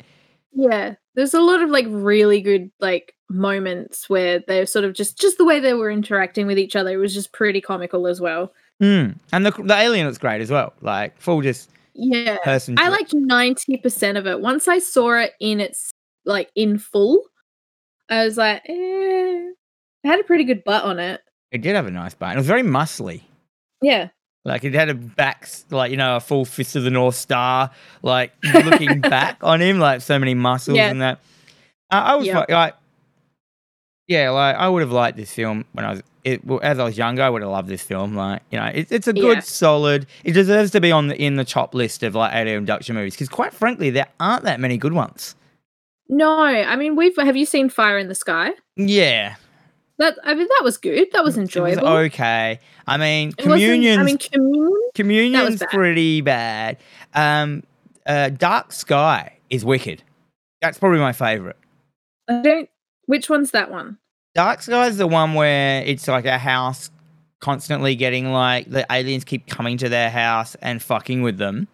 [0.53, 0.95] yeah.
[1.19, 5.37] There's a lot of like really good like moments where they're sort of just just
[5.37, 8.53] the way they were interacting with each other it was just pretty comical as well.
[8.81, 9.13] mm.
[9.33, 10.71] and the the alien looks great as well.
[10.79, 12.75] Like full just Yeah, person.
[12.79, 14.39] I liked ninety percent of it.
[14.39, 15.91] Once I saw it in its
[16.23, 17.21] like in full,
[18.09, 19.55] I was like, eh, it
[20.05, 21.19] had a pretty good butt on it.
[21.51, 23.23] It did have a nice butt It was very muscly.
[23.81, 24.07] Yeah.
[24.49, 27.71] Like it had a back, like you know, a full fist of the North Star,
[28.03, 30.89] like looking back on him, like so many muscles Yeah.
[30.89, 31.19] and that.
[31.91, 32.39] Uh, I was Yeah.
[32.39, 32.73] like, like,
[34.07, 36.83] yeah, like I would have liked this film when I was, it, well, as I
[36.83, 37.21] was younger.
[37.23, 38.15] I would have loved this film.
[38.15, 39.39] Like, you know, it, it's a good, Yeah.
[39.41, 40.05] solid.
[40.23, 43.13] It deserves to be on the in the top list of like alien abduction movies
[43.13, 45.35] because, quite frankly, there aren't that many good ones.
[46.09, 48.51] No, I mean we've have you seen Fire in the Sky?
[48.75, 49.35] Yeah,
[49.99, 51.09] That I mean that was good.
[51.11, 51.83] That was it enjoyable.
[51.83, 52.59] was okay.
[52.87, 53.99] I mean, communion.
[53.99, 54.89] I mean Communion.
[54.95, 55.69] Communion's bad.
[55.69, 56.77] pretty bad.
[57.13, 57.63] Um,
[58.05, 60.01] uh, Dark Sky is wicked.
[60.61, 61.57] That's probably my favorite.
[62.27, 62.69] I don't.
[63.05, 63.97] Which one's that one?
[64.35, 66.91] Dark Sky is the one where it's like a house
[67.41, 71.67] constantly getting like the aliens keep coming to their house and fucking with them.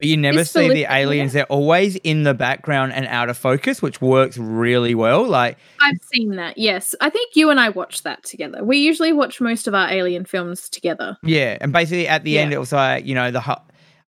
[0.00, 1.32] But you never see the aliens.
[1.34, 5.24] They're always in the background and out of focus, which works really well.
[5.24, 6.58] Like, I've seen that.
[6.58, 8.64] Yes, I think you and I watched that together.
[8.64, 11.16] We usually watch most of our alien films together.
[11.22, 11.58] yeah.
[11.60, 12.40] And basically at the Yeah.
[12.40, 13.54] end, it was like, you know, the hu-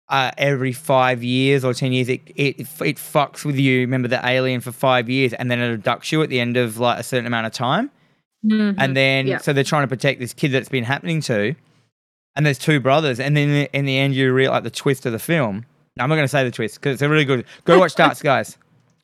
[0.09, 3.81] uh, every five years or 10 years, it, it, it fucks with you.
[3.83, 6.79] Remember the alien for five years and then it abducts you at the end of
[6.79, 7.91] like a certain amount of time.
[8.45, 8.75] Mhm.
[8.79, 9.39] and then yeah.
[9.39, 11.55] so they're trying to protect this kid that's been happening to,
[12.37, 15.13] and there's two brothers, and then in the end you realize like the twist of
[15.13, 15.65] the film.
[15.99, 17.45] I'm not going to say the twist because it's a really good.
[17.65, 18.59] Go watch Dark Skies.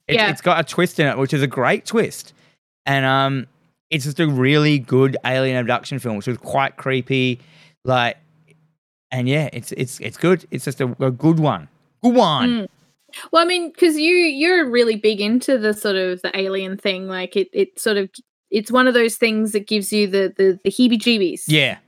[0.08, 0.30] It, Yeah.
[0.30, 2.34] It's got a twist in it, which is a great twist,
[2.86, 3.46] and um,
[3.90, 7.40] it's just a really good alien abduction film, which was quite creepy,
[7.84, 8.16] like,
[9.10, 10.46] and yeah, it's it's it's good.
[10.50, 11.68] It's just a, a good one,
[12.02, 12.48] good one.
[12.50, 12.68] Mm.
[13.30, 17.08] Well, I mean, because you you're really big into the sort of the alien thing.
[17.08, 18.10] Like it, it sort of
[18.50, 21.44] it's one of those things that gives you the the, the heebie-jeebies.
[21.46, 21.78] Yeah,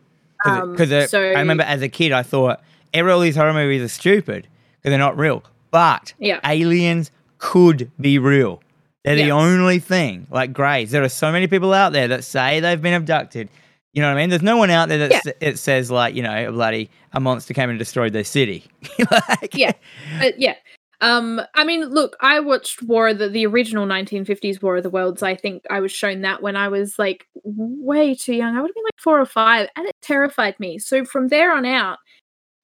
[0.44, 3.82] Um, because so- I remember as a kid, I thought every all these horror movies
[3.82, 4.46] are stupid
[4.92, 5.42] they're not real.
[5.70, 6.40] But Yeah.
[6.44, 8.62] aliens could be real.
[9.04, 10.26] They're the only thing.
[10.30, 13.48] Like Grays, there are so many people out there that say they've been abducted.
[13.92, 14.30] You know what I mean?
[14.30, 15.20] There's no one out there that Yeah.
[15.26, 18.64] s- it says like you know a bloody a monster came and destroyed their city.
[19.10, 19.72] like, Yeah.
[20.20, 20.54] But yeah.
[21.00, 24.90] Um, I mean, look, I watched War of the the original 1950s War of the
[24.90, 25.22] Worlds.
[25.22, 28.56] I think I was shown that when I was like way too young.
[28.56, 30.78] I would have been like four or five, and it terrified me.
[30.78, 31.98] So from there on out,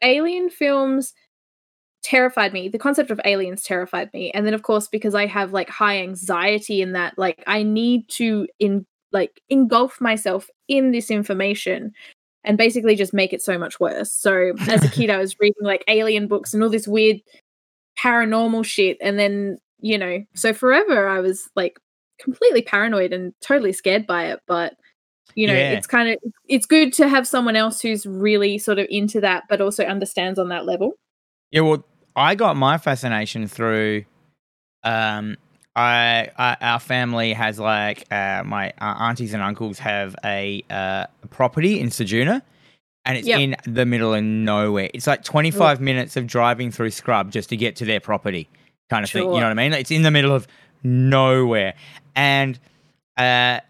[0.02, 1.12] alien films
[2.02, 2.68] terrified me.
[2.68, 4.30] The concept of aliens terrified me.
[4.32, 8.08] And then of course, because I have like high anxiety in that, like I need
[8.10, 11.92] to in like engulf myself in this information
[12.44, 14.12] and basically just make it so much worse.
[14.12, 17.18] So as a kid, I was reading like alien books and all this weird
[17.98, 18.96] paranormal shit.
[19.00, 21.78] And then, you know, so forever I was like
[22.18, 24.40] completely paranoid and totally scared by it.
[24.46, 24.74] But,
[25.34, 25.72] you know, Yeah.
[25.72, 26.16] it's kind of,
[26.48, 30.38] it's good to have someone else who's really sort of into that, but also understands
[30.38, 30.94] on that level.
[31.50, 31.84] Yeah, well,
[32.16, 34.04] I got my fascination through.
[34.82, 35.36] Um,
[35.76, 41.06] I, I our family has like uh, my uh, aunties and uncles have a uh,
[41.30, 42.42] property in Sejuna,
[43.04, 43.40] and it's Yep.
[43.40, 44.90] in the middle of nowhere.
[44.92, 48.48] It's like twenty five minutes of driving through scrub just to get to their property,
[48.90, 49.22] kind of thing.
[49.22, 49.72] You know what I mean?
[49.72, 50.48] It's in the middle of
[50.82, 51.74] nowhere,
[52.16, 52.58] and
[53.16, 53.60] uh,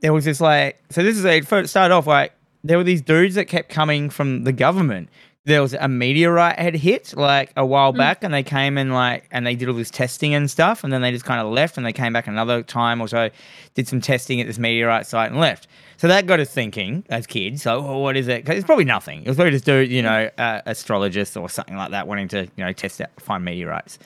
[0.00, 1.02] there was this like so.
[1.02, 2.32] This is it started off like
[2.62, 5.08] there were these dudes that kept coming from the government
[5.48, 7.96] there was a meteorite had hit like a while Mm.
[7.98, 10.92] back and they came and like and they did all this testing and stuff and
[10.92, 13.30] then they just kind of left and they came back another time or so
[13.74, 17.26] did some testing at this meteorite site and left so that got us thinking as
[17.26, 19.78] kids so well, what is it 'Cause it's probably nothing it was probably just do
[19.78, 23.44] you know uh, astrologists or something like that wanting to you know test out find
[23.44, 23.98] meteorites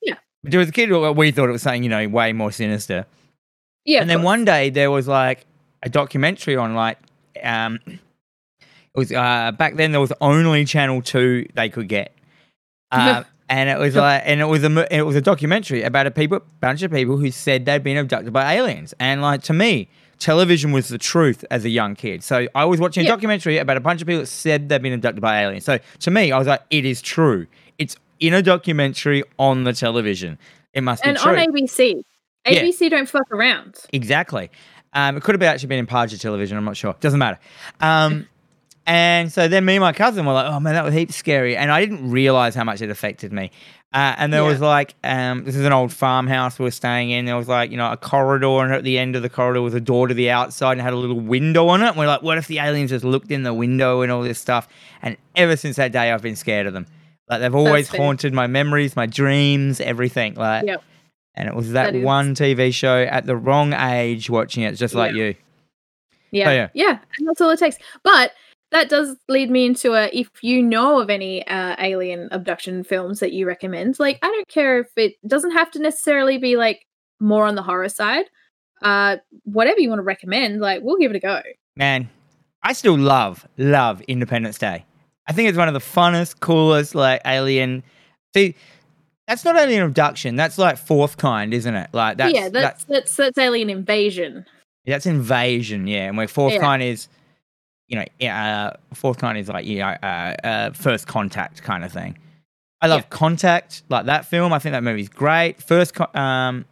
[0.00, 0.14] Yeah.
[0.42, 3.04] but as a kid we thought it was something you know way more sinister
[3.84, 4.00] Yeah.
[4.00, 4.24] and then course.
[4.26, 5.44] one day there was like
[5.82, 6.98] a documentary on like
[7.42, 7.78] um
[8.94, 12.14] it was uh back then there was only channel 2 they could get
[12.92, 16.10] uh, and it was like and it was a it was a documentary about a
[16.10, 19.88] people bunch of people who said they'd been abducted by aliens and like to me
[20.18, 23.10] television was the truth as a young kid so i was watching a Yeah.
[23.10, 26.10] documentary about a bunch of people that said they'd been abducted by aliens so to
[26.10, 27.46] me i was like it is true
[27.78, 30.38] it's in a documentary on the television
[30.72, 31.32] it must be true.
[31.32, 32.02] and on ABC.
[32.48, 32.62] Yeah.
[32.62, 33.76] ABC don't fuck around.
[33.92, 34.50] Exactly.
[34.92, 36.58] Um, it could have actually been in Parja television.
[36.58, 36.94] I'm not sure.
[37.00, 37.38] Doesn't matter.
[37.80, 38.26] Um,
[38.86, 41.56] and so then me and my cousin were like, "Oh man, that was heaps scary,"
[41.56, 43.50] and I didn't realize how much it affected me.
[43.92, 44.48] Uh, and there Yeah.
[44.48, 47.26] was like, um, this is an old farmhouse we were staying in.
[47.26, 49.72] There was like, you know, a corridor, and at the end of the corridor was
[49.72, 51.86] a door to the outside and had a little window on it.
[51.90, 54.40] And we're like, what if the aliens just looked in the window and all this
[54.40, 54.66] stuff?
[55.00, 56.86] And ever since that day, I've been scared of them.
[57.30, 60.34] Like they've always haunted my memories, my dreams, everything.
[60.34, 60.82] Like, Yep.
[61.36, 64.72] and it was that, That is- one TV show at the wrong age watching it,
[64.74, 65.36] just like you.
[66.32, 66.50] Yeah.
[66.50, 66.68] Yeah.
[66.74, 66.98] yeah.
[67.18, 67.78] And that's all it takes.
[68.02, 68.32] But
[68.74, 73.20] that does lead me into a if you know of any uh, alien abduction films
[73.20, 76.84] that you recommend, like I don't care if it doesn't have to necessarily be like
[77.20, 78.26] more on the horror side.
[78.82, 81.40] Uh whatever you want to recommend, like we'll give it a go.
[81.76, 82.10] Man,
[82.62, 84.84] I still love, love Independence Day.
[85.26, 87.82] I think it's one of the funnest, coolest like alien.
[88.34, 88.54] See,
[89.26, 90.36] that's not alien abduction.
[90.36, 91.90] That's like fourth kind, isn't it?
[91.92, 94.44] Like that's yeah, that's, that's that's alien invasion.
[94.84, 95.86] that's invasion.
[95.86, 96.60] Yeah, and where fourth Yeah.
[96.60, 97.08] kind is,
[97.94, 99.98] you know, uh, fourth kind is like yeah,
[100.42, 102.18] uh, uh, first contact kind of thing.
[102.80, 103.06] I love Yeah.
[103.10, 104.52] Contact, like that film.
[104.52, 105.62] I think that movie's great.
[105.62, 106.64] First, um,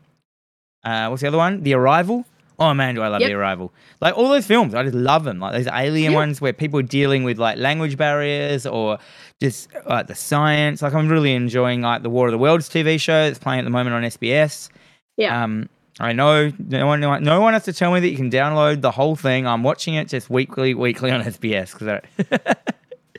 [0.85, 1.63] uh, what's the other one?
[1.63, 2.25] The Arrival.
[2.59, 3.29] Oh man, do I love Yep.
[3.31, 3.73] The Arrival!
[4.01, 5.41] Like all those films, I just love them.
[5.41, 6.19] Like those alien Yeah.
[6.19, 8.99] ones where people are dealing with like language barriers or
[9.41, 10.83] just like the science.
[10.83, 13.65] Like I'm really enjoying like the War of the Worlds TV show that's playing at
[13.65, 14.69] the moment on SBS.
[15.17, 15.43] Yeah.
[15.43, 15.69] Um,
[16.03, 18.91] I know no one, no one has to tell me that you can download the
[18.91, 19.47] whole thing.
[19.47, 21.73] I'm watching it just weekly, weekly on SBS.
[21.79, 22.57] Cause I,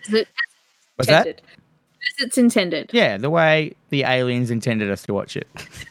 [0.97, 1.27] what's that?
[1.27, 2.89] As it's intended.
[2.91, 5.47] Yeah, the way the aliens intended us to watch it.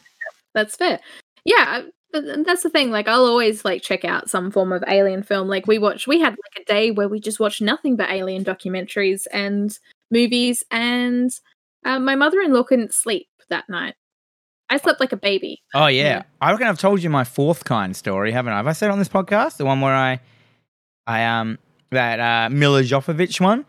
[0.53, 0.99] That's fair.
[1.45, 1.81] Yeah,
[2.11, 2.91] that's the thing.
[2.91, 5.47] Like, I'll always like check out some form of alien film.
[5.47, 6.05] Like, we watch.
[6.05, 9.77] We had like a day where we just watched nothing but alien documentaries and
[10.11, 11.31] movies, and
[11.83, 13.95] uh, my mother-in-law couldn't sleep that night.
[14.73, 15.61] I slept like a baby.
[15.73, 16.03] Oh yeah.
[16.03, 16.23] Yeah.
[16.41, 18.57] I reckon I've told you my fourth kind story, haven't I?
[18.57, 19.57] Have I said it on this podcast?
[19.57, 20.19] The one where I,
[21.07, 21.59] I um
[21.91, 23.65] that uh, Milla Jovovich one.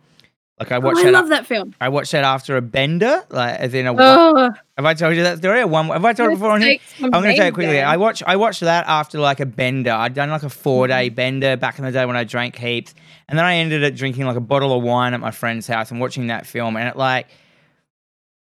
[0.58, 1.12] Like I Oh, watched I that.
[1.12, 1.74] love that film.
[1.80, 3.94] I watched that after a bender, like as in a.
[3.98, 5.60] Oh, have I told you that story?
[5.60, 5.88] Or One.
[5.88, 6.78] Have I told it before on here?
[7.02, 7.80] I'm going to tell you quickly.
[7.82, 9.90] I watched I watched that after like a bender.
[9.90, 11.14] I'd done like a four day Mm-hmm.
[11.16, 12.94] bender back in the day when I drank heaps,
[13.28, 15.90] and then I ended up drinking like a bottle of wine at my friend's house
[15.90, 16.76] and watching that film.
[16.76, 17.26] And it like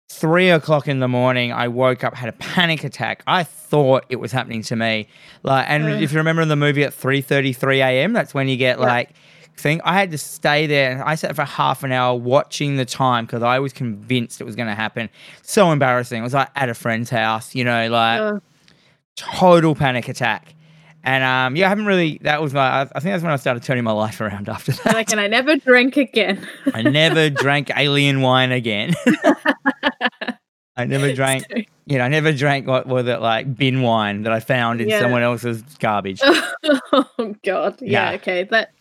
[0.08, 3.22] three o'clock in the morning, I woke up, had a panic attack.
[3.26, 5.08] I thought it was happening to me.
[5.42, 6.02] Like, and Ugh.
[6.02, 8.78] if you remember in the movie at three thirty three a.m., that's when you get
[8.78, 8.86] Yeah.
[8.86, 9.10] like.
[9.58, 10.92] Thing I had to stay there.
[10.92, 14.44] and I sat for half an hour watching the time because I was convinced it
[14.44, 15.10] was going to happen.
[15.42, 16.18] So embarrassing.
[16.18, 18.40] It was like at a friend's house, you know, like Oh,
[19.14, 20.54] total panic attack.
[21.04, 22.18] And um, yeah, I haven't really.
[22.22, 22.62] That was my.
[22.66, 24.48] I I think that's when I started turning my life around.
[24.48, 26.48] After that, like, and I never drank again.
[26.72, 28.94] I never drank alien wine again.
[30.76, 31.44] I never drank.
[31.86, 34.88] You know, I never drank what was it like bin wine that I found in
[34.88, 35.00] Yeah.
[35.00, 36.20] someone else's garbage.
[36.24, 37.80] oh God.
[37.80, 38.10] Yeah.
[38.10, 38.16] Yeah.
[38.16, 38.44] Okay.
[38.44, 38.72] That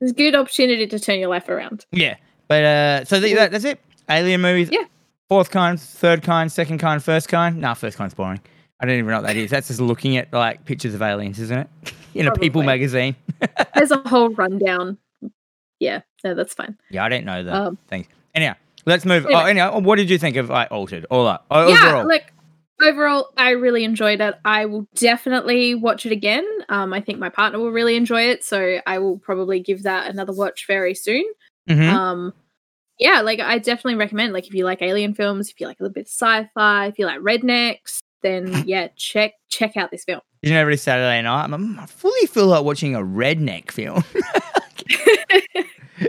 [0.00, 1.86] is a good opportunity to turn your life around.
[1.92, 2.16] Yeah,
[2.48, 3.80] but uh, so that, that's it.
[4.08, 4.68] Alien movies.
[4.70, 4.84] Yeah.
[5.28, 7.58] Fourth kind, third kind, second kind, first kind.
[7.60, 8.40] Nah, first kind's boring.
[8.80, 9.50] I don't even know what that is.
[9.50, 11.68] That's just looking at like pictures of aliens, isn't it?
[12.14, 13.16] In a People magazine.
[13.74, 14.98] There's a whole rundown.
[15.80, 16.02] Yeah.
[16.22, 16.76] No, that's fine.
[16.90, 17.54] Yeah, I didn't know that.
[17.54, 18.08] Um, Thanks.
[18.34, 18.54] Anyhow,
[18.86, 19.26] let's move.
[19.26, 19.40] anyway.
[19.42, 21.06] Oh, anyhow, what did you think of like Altered?
[21.10, 21.38] All.
[21.50, 22.06] Oh, yeah, overall.
[22.08, 22.32] like
[22.82, 24.34] overall, I really enjoyed it.
[24.44, 26.46] I will definitely watch it again.
[26.68, 30.08] Um, I think my partner will really enjoy it, so I will probably give that
[30.10, 31.24] another watch very soon.
[31.68, 31.88] Mhm.
[31.92, 32.32] Um,
[32.98, 34.32] yeah, like I definitely recommend.
[34.32, 36.98] Like if you like alien films, if you like a little bit of sci-fi, if
[36.98, 40.20] you like rednecks, then yeah, check check out this film.
[40.42, 44.04] Did you know, every Saturday night, I'm, I fully feel like watching a redneck film.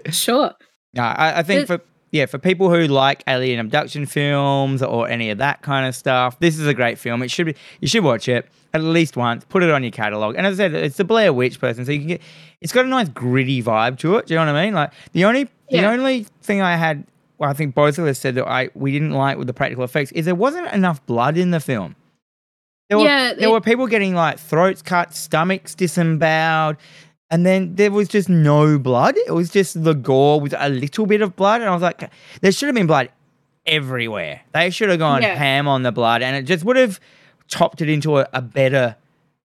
[0.11, 0.51] sure.
[0.93, 1.81] no, I, I think It- for
[2.15, 6.39] yeah, for people who like alien abduction films or any of that kind of stuff,
[6.39, 7.21] this is a great film.
[7.21, 7.55] It should be.
[7.81, 9.43] You should watch it at least once.
[9.49, 10.35] Put it on your catalog.
[10.35, 12.21] And as I said, it's the Blair Witch person, so you can get.
[12.61, 14.27] It's got a nice gritty vibe to it.
[14.27, 14.73] Do you know what I mean?
[14.73, 17.05] Like the only the only thing I had,
[17.37, 19.83] well, I think both of us said that I we didn't like with the practical
[19.83, 21.95] effects is there wasn't enough blood in the film.
[22.89, 26.77] There were, Yeah, there it- were people getting like throats cut, stomachs disemboweled,
[27.35, 29.17] and then there was just no blood.
[29.17, 32.09] It was just the gore with a little bit of blood, and I was like,
[32.39, 33.09] there should have been blood
[33.65, 34.41] everywhere.
[34.53, 35.35] They should have gone Yeah.
[35.35, 36.99] ham on the blood, and it just would have
[37.49, 38.95] topped it into a, a better,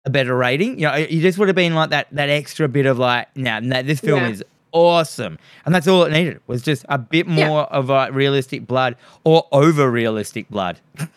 [0.06, 0.78] a better rating.
[0.80, 3.36] You know, it it just would have been like that that extra bit of like,
[3.36, 4.30] nah, nah this film Yeah.
[4.30, 7.48] is awesome, and that's all it needed was just a bit Yeah.
[7.48, 10.80] more of a realistic blood or over realistic blood.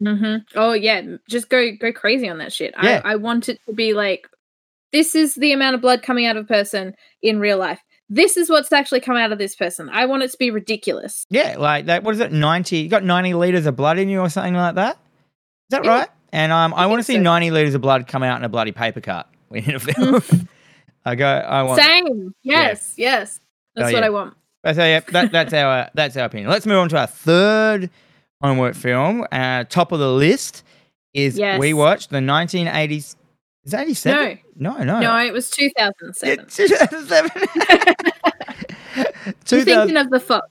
[0.00, 2.74] hmm Oh yeah, just go go crazy on that shit.
[2.82, 3.00] Yeah.
[3.04, 4.28] I, I want it to be like,
[4.94, 7.80] this is the amount of blood coming out of a person in real life.
[8.08, 9.88] This is what's actually come out of this person.
[9.90, 11.26] I want it to be ridiculous.
[11.30, 12.02] Yeah, like that.
[12.04, 12.32] What is it?
[12.32, 12.78] Ninety?
[12.78, 14.94] You got ninety liters of blood in you, or something like that?
[14.96, 15.00] Is
[15.70, 15.90] that Yeah.
[15.98, 16.08] right?
[16.32, 17.20] And um, I, I want to see so.
[17.22, 20.48] ninety liters of blood come out in a bloody paper cut in a film.
[21.04, 21.26] I go.
[21.26, 21.80] I want.
[21.82, 22.34] Same.
[22.42, 22.94] Yes.
[22.96, 23.40] Yes.
[23.74, 24.04] That's Oh, what.
[24.04, 24.34] I want.
[24.62, 26.50] That's our, yep, that, that's our that's our opinion.
[26.50, 27.90] Let's move on to our third
[28.42, 29.26] homework film.
[29.32, 30.62] Uh, top of the list
[31.14, 31.58] is Yes.
[31.58, 33.16] we watched the 1980s.
[33.64, 34.38] Is that 87?
[34.56, 36.46] No, no, No, No, it was 2007.
[36.48, 37.30] 2007.
[38.96, 40.42] You're 2000 thinking of the Fog.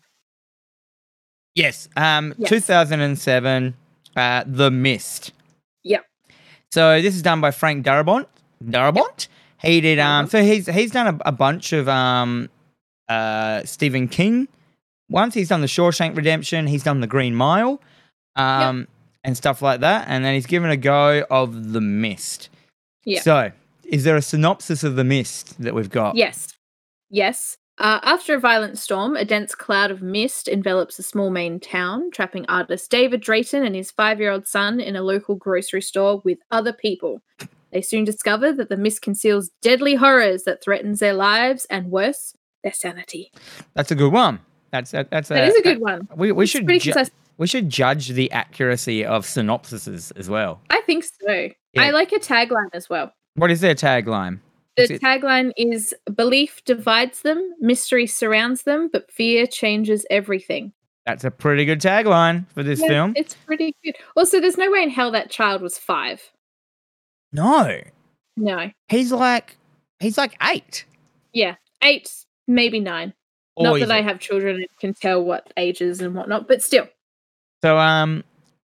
[1.56, 1.88] Yes.
[1.96, 2.50] Um, Yes.
[2.50, 3.76] 2007,
[4.16, 5.32] uh, The Mist.
[5.84, 6.06] Yep.
[6.72, 8.26] So this is done by Frank Darabont.
[8.64, 9.28] Darabont.
[9.62, 10.00] He did.
[10.00, 10.28] Um.
[10.28, 12.50] So he's he's done a, a bunch of um,
[13.08, 14.48] uh, Stephen King.
[15.10, 16.68] Once he's done the Shawshank Redemption.
[16.68, 17.80] He's done the Green Mile,
[18.36, 18.88] um,
[19.24, 20.06] and stuff like that.
[20.10, 22.50] And then he's given a go of The Mist.
[23.06, 23.22] Yeah.
[23.22, 23.52] So
[23.86, 26.16] is there a synopsis of The Mist that we've got?
[26.16, 26.56] Yes.
[27.10, 27.58] Yes.
[27.80, 32.12] Uh, after a violent storm, a dense cloud of mist envelops a small Maine town,
[32.12, 36.22] trapping artist David Drayton and his five year old son in a local grocery store
[36.24, 37.22] with other people.
[37.72, 42.36] They soon discover that the mist conceals deadly horrors that threatens their lives and worse,
[42.64, 43.32] their sanity.
[43.74, 44.40] That's a good one.
[44.72, 46.08] That's that, that's That is a good one.
[46.16, 46.94] We we It's should pretty ju-.
[47.38, 50.62] We should judge the accuracy of synopsises as well.
[50.70, 51.32] I think so.
[51.74, 51.82] Yeah.
[51.82, 53.12] I like a tagline as well.
[53.36, 54.40] What is their tagline?
[54.76, 60.74] The Is it- tagline is belief divides them, mystery surrounds them, but fear changes everything.
[61.06, 63.14] That's a pretty good tagline for this Yeah, film.
[63.16, 63.96] It's pretty good.
[64.16, 66.22] Also, there's no way in hell that child was five.
[67.32, 67.80] No,
[68.38, 68.72] No.
[68.90, 69.58] he's like
[70.00, 70.86] he's like eight.
[71.34, 71.56] Yeah.
[71.84, 72.12] Eight,
[72.48, 73.14] maybe nine.
[73.56, 76.88] Or Not that I have children and can tell what ages and whatnot, but still.
[77.64, 78.26] So um,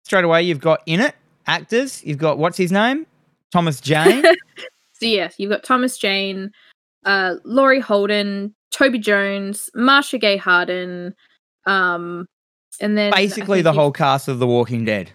[0.04, 1.16] straight away you've got in it
[1.48, 2.04] actors.
[2.04, 3.08] You've got what's his name,
[3.52, 4.24] Thomas Jane.
[4.94, 6.52] So yeah, you've got Thomas Jane,
[7.06, 11.16] uh, Laurie Holden, Toby Jones, Marcia Gay Harden,
[11.66, 12.28] um,
[12.80, 15.10] and then Basically, the whole cast of The Walking Dead.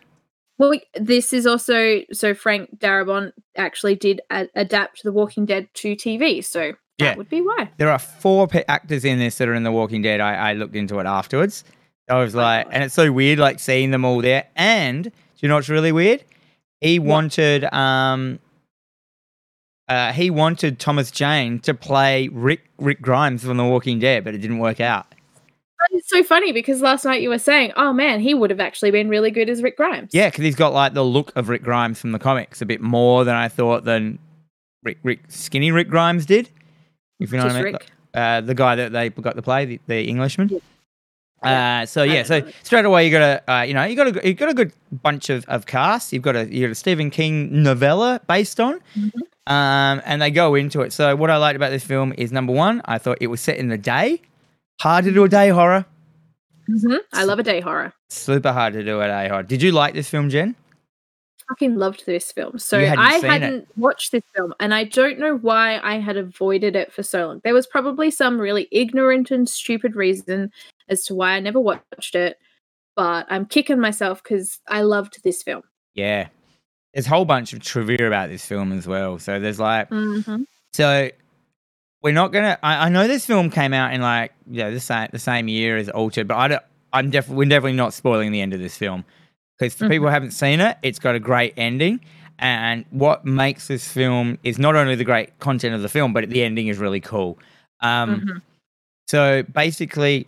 [0.59, 5.95] Well, this is also so Frank Darabont actually did a- adapt The Walking Dead to
[5.95, 7.15] TV, so that Yeah.
[7.17, 7.71] would be why.
[7.77, 10.19] There are four pe- actors in this that are in The Walking Dead.
[10.19, 11.63] I, I looked into it afterwards.
[12.09, 14.47] I was like, and it's so weird, like seeing them all there.
[14.55, 16.23] And do you know what's really weird?
[16.81, 17.09] He What?
[17.15, 18.39] wanted, um,
[19.89, 24.35] uh, he wanted Thomas Jane to play Rick Rick Grimes from The Walking Dead, but
[24.35, 25.07] it didn't work out.
[25.91, 28.91] It's so funny because last night you were saying, "Oh man, he would have actually
[28.91, 31.63] been really good as Rick Grimes." Yeah, because he's got like the look of Rick
[31.63, 34.19] Grimes from the comics, a bit more than I thought than
[34.83, 36.51] Rick, Rick skinny Rick Grimes did.
[37.21, 37.73] If you know just what I mean.
[37.75, 37.87] Rick.
[38.15, 40.49] uh, the guy that they got to play, the, the Englishman.
[40.49, 40.59] Yeah.
[41.43, 44.27] Uh, so yeah, so straight away you got a, uh, you know, you got a,
[44.27, 44.73] you got a good
[45.03, 46.13] bunch of, of cast.
[46.13, 49.13] You've got a, you got a Stephen King novella based on, Mhm.
[49.47, 50.93] um, and they go into it.
[50.93, 53.59] So what I liked about this film is number one, I thought it was set
[53.59, 54.23] in the day,
[54.81, 55.85] hard to do a day horror,
[56.69, 56.99] Mhm.
[57.13, 57.93] I love a day horror.
[58.09, 59.45] super hard to do a day horror.
[59.45, 60.57] Did you like this film, Jen?
[61.49, 62.59] Fucking loved this film.
[62.59, 66.75] So hadn't I hadn't watched this film, and I don't know why I had avoided
[66.75, 67.41] it for so long.
[67.45, 70.51] There was probably some really ignorant and stupid reason
[70.89, 72.39] as to why I never watched it,
[72.95, 75.63] but I'm kicking myself because I loved this film.
[75.95, 76.29] Yeah,
[76.95, 79.19] there's a whole bunch of trivia about this film as well.
[79.19, 81.11] So there's like, hmm So
[82.03, 82.59] we're not gonna.
[82.63, 85.77] I, I know this film came out in like yeah the same the same year
[85.77, 86.63] as Altered, but I don't.
[86.93, 89.05] I'm definitely we're definitely not spoiling the end of this film
[89.59, 89.91] because for Mhm.
[89.91, 92.01] people who haven't seen it, it's got a great ending.
[92.39, 96.29] And what makes this film is not only the great content of the film, but
[96.29, 97.39] the ending is really cool.
[97.81, 98.43] Um, Mhm.
[99.09, 100.27] So basically,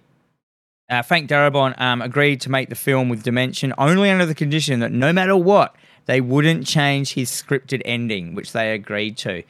[0.91, 4.81] uh, Frank Darabont um, agreed to make the film with Dimension only under the condition
[4.81, 5.75] that no matter what,
[6.07, 9.43] they wouldn't change his scripted ending, which they agreed to.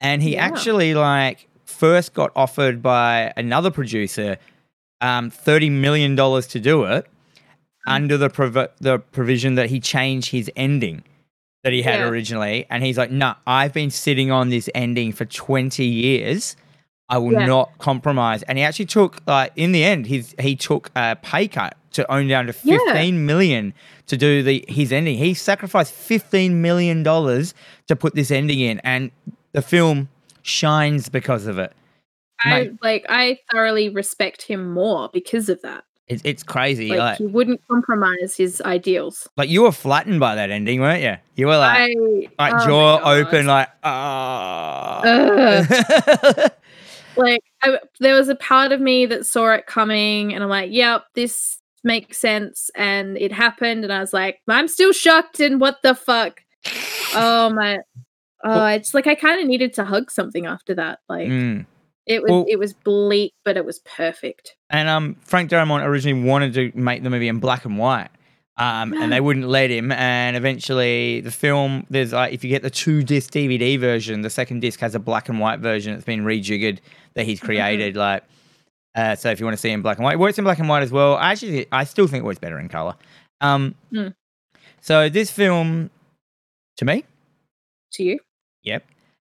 [0.00, 0.44] And he Yeah.
[0.46, 4.36] actually like first got offered by another producer
[5.00, 7.06] um, thirty million dollars to do it
[7.86, 11.02] under the provi- the provision that he change his ending
[11.64, 12.08] that he had Yeah.
[12.08, 12.66] originally.
[12.70, 16.56] And he's like, "No, I've been sitting on this ending for twenty years."
[17.08, 17.46] I will Yeah.
[17.46, 18.42] not compromise.
[18.44, 22.10] And he actually took, like, in the end, he's he took a pay cut to
[22.10, 22.78] own down to Yeah.
[22.78, 23.74] fifteen million
[24.06, 25.18] to do the his ending.
[25.18, 27.54] He sacrificed fifteen million dollars
[27.88, 29.10] to put this ending in, and
[29.52, 30.08] the film
[30.42, 31.72] shines because of it.
[32.40, 32.72] I Mate.
[32.82, 35.84] like I thoroughly respect him more because of that.
[36.08, 36.88] It's, it's crazy.
[36.90, 39.26] Like, Like, he wouldn't compromise his ideals.
[39.38, 41.16] like you were flattened by that ending, weren't you?
[41.36, 41.96] You were like,
[42.38, 45.00] I like oh jaw open, like ah.
[47.16, 50.70] Like I, there was a part of me that saw it coming and i'm like
[50.72, 55.60] yep this makes sense and it happened and i was like i'm still shocked and
[55.60, 56.40] what the fuck?
[57.14, 57.78] Oh my
[58.42, 61.66] oh it's like i kind of needed to hug something after that like Mm.
[62.06, 64.56] it was Well- it was bleak but it was perfect.
[64.70, 68.08] And um, Frank Darabont originally wanted to make the movie in black and white,
[68.56, 69.90] um, and they wouldn't let him.
[69.92, 74.30] And eventually, the film there's like if you get the two disc DVD version, the
[74.30, 75.92] second disc has a black and white version.
[75.92, 76.78] that's been rejiggered
[77.14, 77.96] that he's created.
[77.96, 78.24] Like,
[78.94, 80.58] uh, so if you want to see in black and white, it works in black
[80.58, 81.16] and white as well.
[81.16, 82.94] I actually, I still think it works better in color.
[83.40, 84.08] Um, Hmm.
[84.80, 85.90] so this film,
[86.76, 87.04] to me,
[87.92, 88.18] to you
[88.62, 88.84] Yep.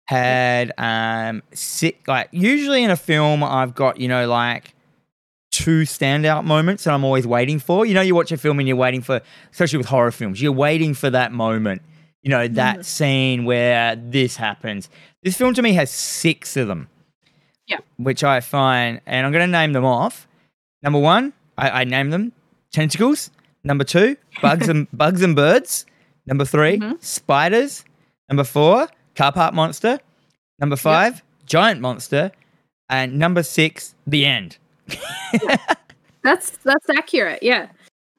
[0.08, 4.74] Had um sick like usually in a film I've got, you know, like
[5.64, 7.86] two standout moments that I'm always waiting for.
[7.86, 10.52] You know, you watch a film and you're waiting for especially with horror films, you're
[10.68, 11.82] waiting for that moment.
[12.24, 12.86] You know, that Mhm.
[12.86, 14.90] scene where this happens.
[15.24, 16.90] This film to me has six of them.
[17.68, 17.80] Yeah.
[17.98, 20.28] Which I find and I'm gonna name them off.
[20.84, 22.32] Number one, I, I name them
[22.72, 23.32] tentacles.
[23.64, 25.86] Number two, bugs and bugs and birds.
[26.26, 27.02] Number 3 Mhm.
[27.04, 27.86] spiders.
[28.30, 30.00] Number four, car park monster.
[30.60, 32.32] Number five, giant monster.
[32.90, 34.58] And number six, the end.
[36.24, 37.42] That's that's accurate.
[37.42, 37.68] Yeah.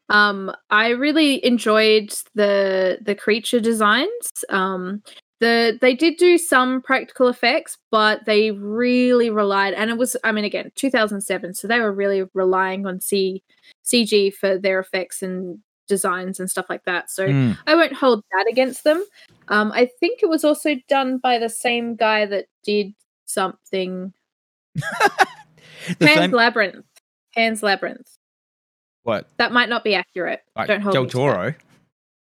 [0.08, 4.44] Um, I really enjoyed the the creature designs.
[4.48, 5.02] Um,
[5.40, 10.32] the they did do some practical effects, but they really relied, and it was I
[10.32, 13.42] mean again 2007, so they were really relying on C
[13.84, 17.10] CG for their effects and designs and stuff like that.
[17.10, 17.58] So Mm.
[17.66, 19.04] I won't hold that against them.
[19.48, 22.94] Um, I think it was also done by the same guy that did
[23.26, 24.12] something.
[26.00, 26.84] Pan's Labyrinth.
[27.34, 28.08] Pan's Labyrinth.
[29.02, 29.28] what?
[29.38, 30.40] That might not be accurate.
[30.56, 31.06] Like Don't hold Del.
[31.06, 31.54] Toro.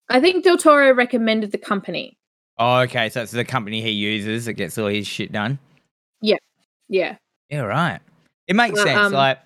[0.08, 2.16] I think Del Toro recommended the company.
[2.58, 3.08] Oh, okay.
[3.10, 5.58] So it's the company he uses that gets all his shit done.
[6.20, 6.38] Yeah.
[6.88, 7.16] Yeah,
[7.50, 7.60] Yeah.
[7.60, 8.00] right.
[8.46, 8.98] It makes Uh, sense.
[8.98, 9.38] um, like,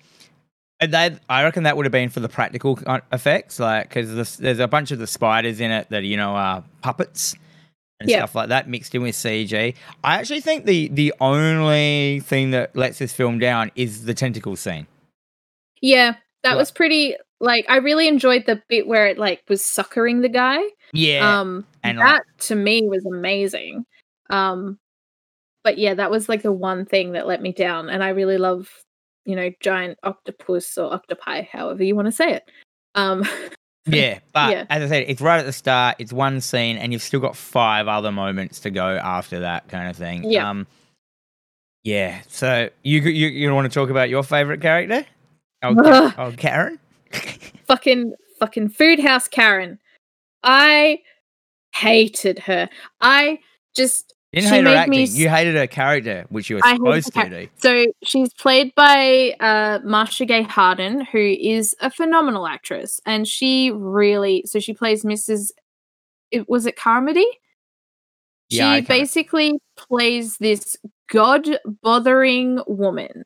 [0.81, 2.79] they, I reckon that would have been for the practical
[3.11, 6.63] effects, like because there's a bunch of the spiders in it that you know are
[6.81, 7.35] puppets
[7.99, 8.17] and Yeah.
[8.19, 9.75] stuff like that mixed in with CG.
[10.03, 14.55] I actually think the the only thing that lets this film down is the tentacle
[14.55, 14.87] scene.
[15.81, 17.15] Yeah, that was pretty.
[17.39, 20.61] Like, I really enjoyed the bit where it like was suckering the guy.
[20.93, 23.85] Yeah, um, and, that like- to me was amazing.
[24.29, 24.79] Um,
[25.63, 27.89] but yeah, that was like the one thing that let me down.
[27.89, 28.69] And I really love,
[29.25, 32.43] you know, giant octopus or octopi, however you want to say it.
[32.95, 33.23] Um,
[33.85, 34.19] yeah.
[34.33, 34.65] But Yeah.
[34.69, 35.95] as I said, it's right at the start.
[35.99, 39.89] It's one scene, and you've still got five other moments to go after that kind
[39.89, 40.29] of thing.
[40.29, 40.49] Yeah.
[40.49, 40.67] Um,
[41.83, 42.21] yeah.
[42.27, 45.05] So you you you want to talk about your favorite character?
[45.61, 46.13] Oh, Ugh.
[46.17, 46.79] oh Karen.
[47.67, 49.79] fucking fucking food house Karen.
[50.43, 50.99] I
[51.75, 52.69] hated her.
[53.01, 53.39] I
[53.75, 54.91] just You didn't She hate her acting.
[54.99, 57.47] me You hated her character, which you were I supposed to do.
[57.57, 63.69] So she's played by uh, Marcia Gay Harden, who is a phenomenal actress, and she
[63.71, 65.51] really so she plays Mrs.
[66.31, 67.27] It was it Carmody.
[68.51, 70.77] She Yeah, can't- basically plays this
[71.11, 71.47] god
[71.83, 73.23] bothering woman,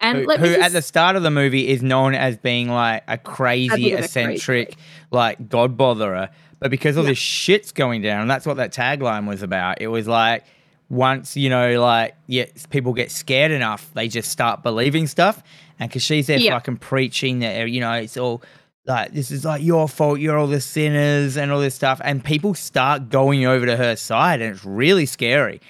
[0.00, 3.02] and Who, who just, at the start of the movie is known as being like
[3.08, 4.76] a crazy, a crazy eccentric,
[5.10, 6.28] like god botherer.
[6.60, 7.10] But because all Yeah.
[7.10, 9.80] this shit's going down, and that's what that tagline was about.
[9.80, 10.44] It was like
[10.88, 15.42] once you know, like yeah, people get scared enough, they just start believing stuff.
[15.78, 16.54] And because she's there Yeah.
[16.54, 18.42] fucking preaching that eh, you know it's all
[18.86, 22.24] like this is like your fault, you're all the sinners and all this stuff, and
[22.24, 25.60] people start going over to her side, and it's really scary.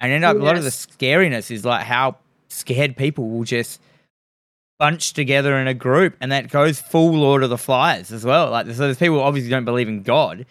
[0.00, 2.16] And end up a lot of the scariness is like how
[2.48, 3.80] scared people will just
[4.78, 8.50] bunch together in a group, and that goes full Lord of the Flies as well.
[8.50, 10.46] Like, so there's people obviously don't believe in God,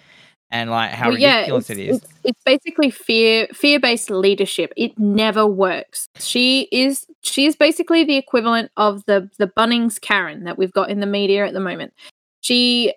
[0.52, 1.98] and like how Well, yeah, ridiculous it is.
[1.98, 4.74] It's, it's basically fear fear based leadership.
[4.78, 6.10] It never works.
[6.20, 10.90] She is she is basically the equivalent of the the Bunnings Karen that we've got
[10.90, 11.94] in the media at the moment.
[12.42, 12.94] She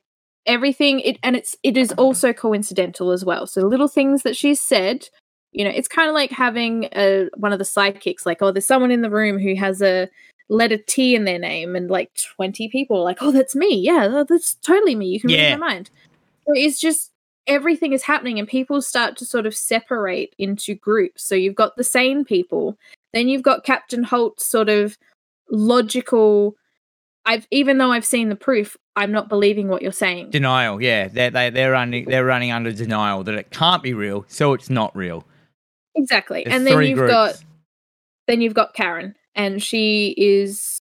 [0.47, 3.47] everything it and it's it is also coincidental as well.
[3.47, 5.09] So little things that she's said,
[5.53, 8.25] you know, it's kind of like having a one of the sidekicks.
[8.25, 10.09] Like, oh, there's someone in the room who has a
[10.49, 13.75] letter T in their name, and like 20 people are like, oh, that's me.
[13.77, 15.07] Yeah, that's totally me.
[15.07, 15.51] You can Yeah.
[15.51, 15.91] read my mind.
[16.47, 17.11] So it's just
[17.47, 21.25] everything is happening, and people start to sort of separate into groups.
[21.25, 22.77] So you've got the sane people,
[23.13, 24.97] then you've got Captain Holt's sort of
[25.51, 26.55] logical.
[27.27, 30.31] I've even though I've seen the proof, I'm not believing what you're saying.
[30.31, 34.25] Denial, yeah, they're they, they're running they're running under denial that it can't be real,
[34.29, 35.25] so it's not real.
[35.95, 36.45] Exactly.
[36.45, 37.13] There's and then you've groups.
[37.13, 37.45] got
[38.27, 40.81] then you've got Karen, and she is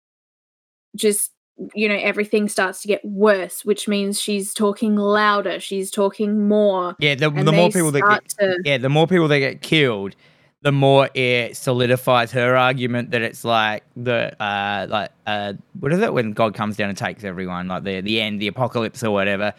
[0.97, 1.33] just
[1.75, 6.95] you know everything starts to get worse, which means she's talking louder, she's talking more.
[6.99, 10.15] yeah, the, the more people that get to, yeah, the more people that get killed,
[10.63, 16.01] the more it solidifies her argument that it's like the uh like uh what is
[16.01, 19.11] it when God comes down and takes everyone, like the the end, the apocalypse or
[19.11, 19.55] whatever,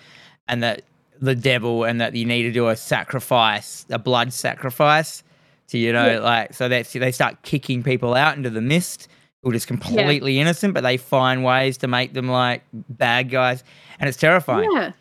[0.48, 0.84] and that
[1.22, 5.24] the devil and that you need to do a sacrifice, a blood sacrifice
[5.70, 6.20] to you know Yeah.
[6.20, 9.08] like so that's they start kicking people out into the mist
[9.42, 13.64] who are just completely innocent, but they find ways to make them like bad guys,
[14.00, 14.70] and it's terrifying.
[14.74, 14.92] yeah.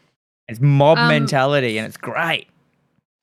[0.49, 2.47] It's mob Um, mentality, and it's great.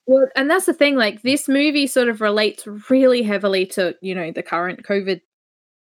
[0.08, 0.96] Well, and that's the thing.
[0.96, 5.22] Like this movie sort of relates really heavily to you know the current COVID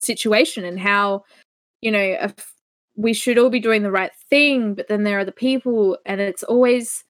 [0.02, 1.24] situation and how
[1.80, 2.28] you know
[2.96, 6.20] we should all be doing the right thing, but then there are the people, and
[6.20, 7.04] it's always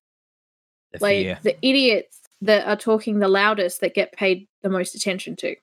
[0.92, 5.36] The like the idiots that are talking the loudest that get paid the most attention
[5.36, 5.56] to,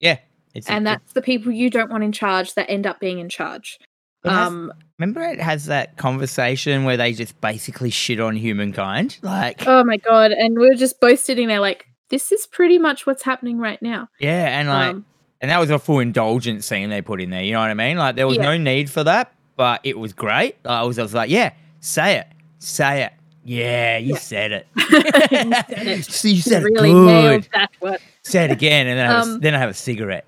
[0.00, 0.18] Yeah,
[0.66, 3.28] and it- that's the people you don't want in charge that end up being in
[3.28, 3.78] charge.
[4.24, 9.18] Has- Um, Remember, it has that conversation where they just basically shit on humankind.
[9.22, 10.30] Like, oh my god!
[10.32, 14.08] And we're just both sitting there like, this is pretty much what's happening right now.
[14.20, 15.04] yeah, and like, Um,
[15.40, 17.42] and that was a full indulgence scene they put in there.
[17.42, 17.98] You know what I mean?
[17.98, 18.44] Like, there was Yeah.
[18.44, 20.56] no need for that, but it was great.
[20.64, 22.26] I was, I was like, yeah, say it,
[22.60, 23.12] say it.
[23.44, 24.18] Yeah, you Yeah.
[24.18, 24.66] said it.
[24.76, 26.04] You said it.
[26.06, 27.48] So you said really it
[27.80, 27.98] good.
[28.22, 30.24] Say it again, and then I have, a, Um, then I have a cigarette.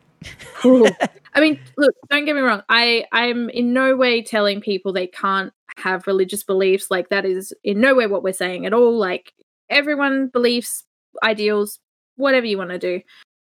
[0.65, 0.87] Ooh.
[1.35, 2.63] I mean, look, don't get me wrong.
[2.69, 6.91] I I'm in no way telling people they can't have religious beliefs.
[6.91, 8.97] Like that is in no way what we're saying at all.
[8.99, 9.33] Like
[9.71, 10.85] everyone beliefs,
[11.23, 11.79] ideals,
[12.17, 13.01] whatever you want to do.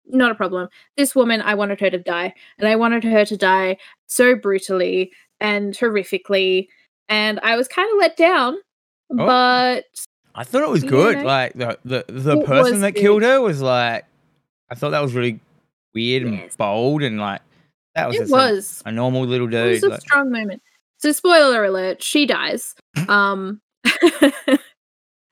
[0.06, 0.68] Not a problem.
[0.96, 5.12] This woman, I wanted her to die, and I wanted her to die so brutally
[5.40, 6.68] and horrifically,
[7.08, 8.56] and I was kind of let down.
[9.12, 9.16] Oh.
[9.26, 9.84] But
[10.34, 11.18] I thought it was You good.
[11.18, 11.24] know?
[11.24, 13.00] Like the the, the person that good.
[13.00, 14.04] killed her was like,
[14.70, 15.40] I thought that was really
[15.94, 16.56] weird and Yes.
[16.56, 17.40] bold and like
[17.96, 18.82] that was it just a- was.
[18.86, 19.66] a, normal little dude.
[19.66, 20.62] It was a like- strong moment.
[20.98, 22.74] So spoiler alert, she dies.
[23.08, 23.60] Um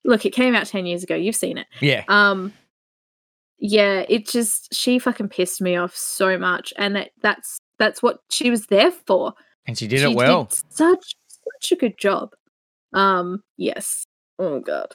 [0.04, 1.14] Look, it came out 10 years ago.
[1.14, 1.66] You've seen it.
[1.80, 2.52] yeah, Um
[3.60, 8.20] yeah, it just she fucking pissed me off so much and it, that's that's what
[8.30, 9.34] she was there for.
[9.66, 10.44] and she did she it well.
[10.44, 12.30] Did such such a good job.
[12.92, 14.04] Um yes.
[14.38, 14.94] Oh god.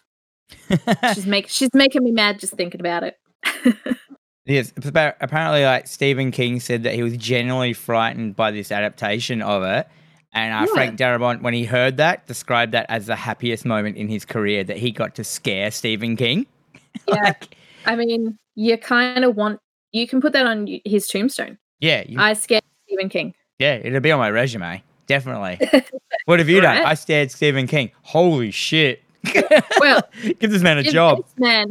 [1.13, 3.17] She's make she's making me mad just thinking about it.
[4.45, 9.63] Yes, apparently, like Stephen King said that he was genuinely frightened by this adaptation of
[9.63, 9.87] it,
[10.33, 10.73] and uh, Yeah.
[10.73, 14.65] Frank Darabont, when he heard that, described that as the happiest moment in his career
[14.65, 16.45] that he got to scare Stephen King.
[17.07, 17.21] Yeah.
[17.23, 19.59] Like, I mean, you kind of want
[19.93, 21.57] you can put that on his tombstone.
[21.79, 23.33] yeah, you- I scared Stephen King.
[23.59, 25.59] yeah, it'll be on my resume, definitely.
[26.25, 26.77] what have you done?
[26.77, 27.91] I stared Stephen King.
[28.01, 29.01] Holy shit!
[29.79, 30.01] Well,
[30.39, 31.25] give this man a job.
[31.37, 31.67] man.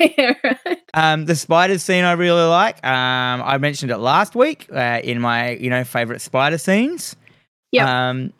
[0.00, 0.82] yeah, right.
[0.94, 2.84] Um, the spider scene I really like.
[2.84, 7.16] Um, I mentioned it last week uh, in my you know favorite spider scenes.
[7.72, 7.86] Yep.
[7.86, 8.32] Um,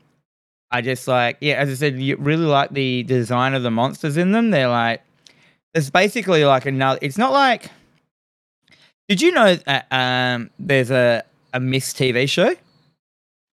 [0.71, 4.17] I just like yeah, as I said, you really like the design of the monsters
[4.17, 4.51] in them.
[4.51, 5.03] They're like
[5.75, 6.99] it's basically like another.
[7.03, 7.71] It's not like.
[9.09, 11.23] Did you know that um, there's a
[11.53, 12.57] a Mist TV show?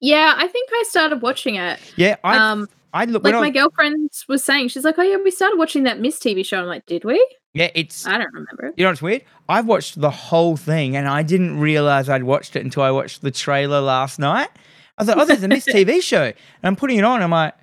[0.04, 1.80] Yeah, I think I started watching it.
[1.96, 5.02] Yeah, I um, I look like when I my girlfriend was saying, she's like, "Oh
[5.02, 8.18] yeah, we started watching that Mist TV show." I'm like, "Did we?" yeah, it's I
[8.18, 8.74] don't remember.
[8.76, 9.24] You know what's weird?
[9.48, 13.22] I've watched the whole thing and I didn't realize I'd watched it until I watched
[13.22, 14.50] the trailer last night.
[14.98, 16.24] I was like, oh, there's a Mist TV show.
[16.24, 17.22] And I'm putting it on.
[17.22, 17.54] I'm like,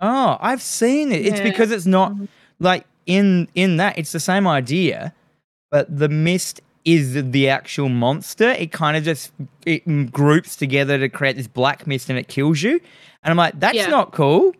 [0.00, 1.26] oh, I've seen it.
[1.26, 1.44] It's Yeah.
[1.44, 2.28] because it's not Mhm.
[2.60, 5.12] like in in that, it's the same idea,
[5.72, 6.60] but the mist
[6.92, 8.48] is the actual monster.
[8.50, 9.30] It kind of just
[9.66, 12.80] it groups together to create this black mist and it kills you.
[13.22, 13.88] And I'm like, that's Yeah.
[13.88, 14.54] not cool.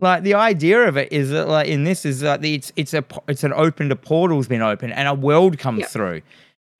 [0.00, 2.94] Like the idea of it is that like in this is that the, it's it's
[2.94, 5.86] a it's an open to portal's been open and a world comes Yeah.
[5.86, 6.22] through,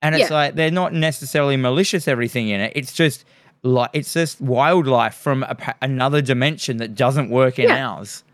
[0.03, 0.37] and it's Yeah.
[0.37, 2.73] like they're not necessarily malicious everything in it.
[2.75, 3.25] It's just
[3.63, 8.25] like it's just wildlife from a, another dimension that doesn't work in ours.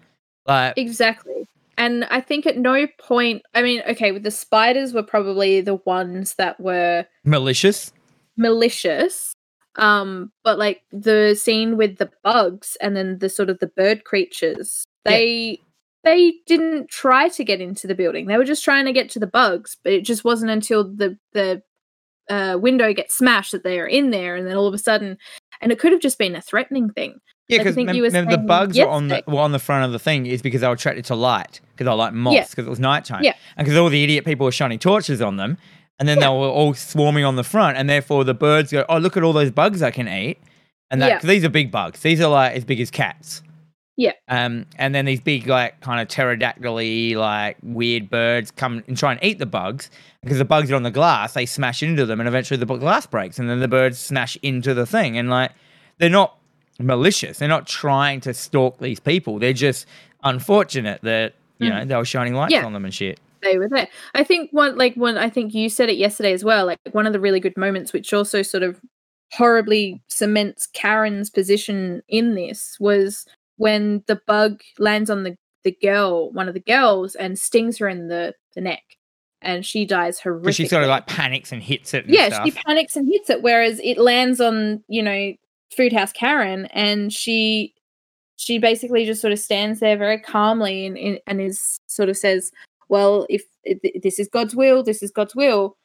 [0.46, 1.46] Like Exactly.
[1.78, 5.74] And I think at no point, I mean, okay, with the spiders were probably the
[5.84, 7.92] ones that were malicious.
[8.36, 9.34] malicious.
[9.76, 14.04] Um, but like the scene with the bugs and then the sort of the bird
[14.04, 15.10] creatures, Yeah.
[15.12, 15.60] they
[16.02, 18.26] they didn't try to get into the building.
[18.26, 21.18] They were just trying to get to the bugs, but it just wasn't until the
[21.32, 21.62] the
[22.30, 25.18] uh, window gets smashed that they are in there, and then all of a sudden,
[25.60, 27.18] and it could have just been a threatening thing.
[27.48, 29.98] Yeah, because you were the bugs were on the were on the front of the
[29.98, 32.70] thing is because they were attracted to light because they were like moths because it
[32.70, 33.22] was nighttime.
[33.22, 33.34] Yeah.
[33.56, 35.56] and because all the idiot people were shining torches on them,
[36.00, 36.24] and then Yeah.
[36.28, 39.22] they were all swarming on the front, and therefore the birds go, "Oh, look at
[39.22, 40.38] all those bugs I can eat,"
[40.90, 41.18] and that Yeah.
[41.22, 42.00] these are big bugs.
[42.00, 43.42] These are like as big as cats.
[43.98, 44.12] Yeah.
[44.28, 49.12] Um, and then these big like kind of pterodactyly like weird birds come and try
[49.12, 49.88] and eat the bugs
[50.22, 51.32] because the bugs are on the glass.
[51.34, 54.74] They smash into them, and eventually the glass breaks, and then the birds smash into
[54.74, 55.52] the thing, and like
[55.98, 56.36] they're not
[56.78, 57.38] malicious.
[57.38, 59.38] They're not trying to stalk these people.
[59.38, 59.86] They're just
[60.24, 61.78] unfortunate that you Mm.
[61.78, 62.64] know they were shining lights Yeah.
[62.66, 63.18] on them and shit.
[63.42, 63.86] they were there.
[64.14, 67.06] I think one like one I think you said it yesterday as well, like one
[67.06, 68.80] of the really good moments which also sort of
[69.32, 73.24] horribly cements Karen's position in this was
[73.56, 77.88] when the bug lands on the the girl, one of the girls and stings her
[77.88, 78.82] in the the neck
[79.42, 80.42] and she dies horrifically.
[80.42, 82.06] Because she sort of like panics and hits it.
[82.06, 82.46] And yeah, stuff.
[82.46, 85.32] she panics and hits it whereas it lands on, you know,
[85.74, 87.74] Food House Karen and she
[88.36, 92.16] she basically just sort of stands there very calmly and, and, and is sort of
[92.16, 92.52] says,
[92.88, 95.76] "Well, if, if this is God's will, this is God's will."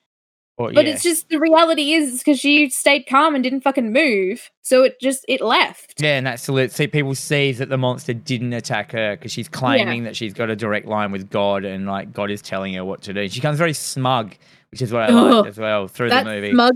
[0.57, 0.91] Or- But yeah.
[0.91, 4.99] it's just the reality is because she stayed calm and didn't fucking move, so it
[4.99, 6.01] just it left.
[6.01, 9.47] Yeah, and that's so see people sees that the monster didn't attack her because she's
[9.47, 12.83] claiming that she's got a direct line with God and like God is telling her
[12.83, 13.27] what to do.
[13.29, 14.35] She becomes very smug,
[14.71, 16.51] which is what I like as well through the movie.
[16.51, 16.75] smug,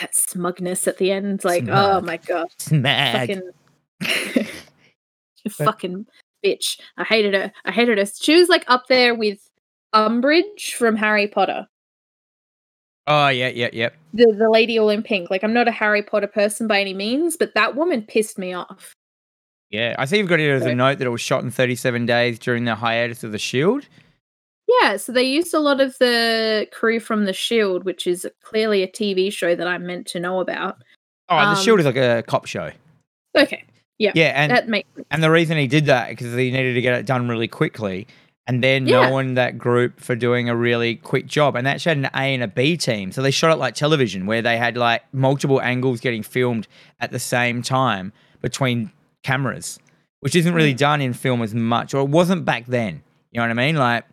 [0.00, 3.42] that smugness at the end, like oh my god, Smag.
[4.02, 4.46] fucking,
[5.50, 6.06] fucking
[6.44, 6.80] bitch.
[6.96, 7.52] I hated her.
[7.64, 8.06] I hated her.
[8.06, 9.48] She was like up there with
[9.94, 11.66] Umbridge from Harry Potter.
[13.06, 13.88] Oh yeah, yeah, yeah.
[14.12, 15.30] the the lady all in pink.
[15.30, 18.52] Like I'm not a Harry Potter person by any means, but that woman pissed me
[18.52, 18.92] off.
[19.70, 22.06] Yeah, I see you've got it as a note that it was shot in 37
[22.06, 23.86] days during the hiatus of the Shield.
[24.82, 28.82] Yeah, so they used a lot of the crew from The Shield, which is clearly
[28.82, 30.76] a TV show that I'm meant to know about.
[31.30, 32.70] Oh, the Um, Shield is like a cop show.
[33.36, 33.64] Okay,
[33.98, 35.06] Yeah, Yeah, and that makes sense.
[35.10, 38.06] and the reason he did that because he needed to get it done really quickly,
[38.46, 39.08] and then Yeah.
[39.08, 42.34] knowing that group for doing a really quick job, and that actually had an A
[42.34, 45.60] and a B team, so they shot it like television, where they had like multiple
[45.62, 46.68] angles getting filmed
[47.00, 48.12] at the same time
[48.42, 48.92] between
[49.22, 49.78] cameras,
[50.20, 50.78] which isn't really Mm.
[50.78, 53.02] done in film as much, or it wasn't back then.
[53.32, 53.76] You know what I mean?
[53.76, 54.04] Like,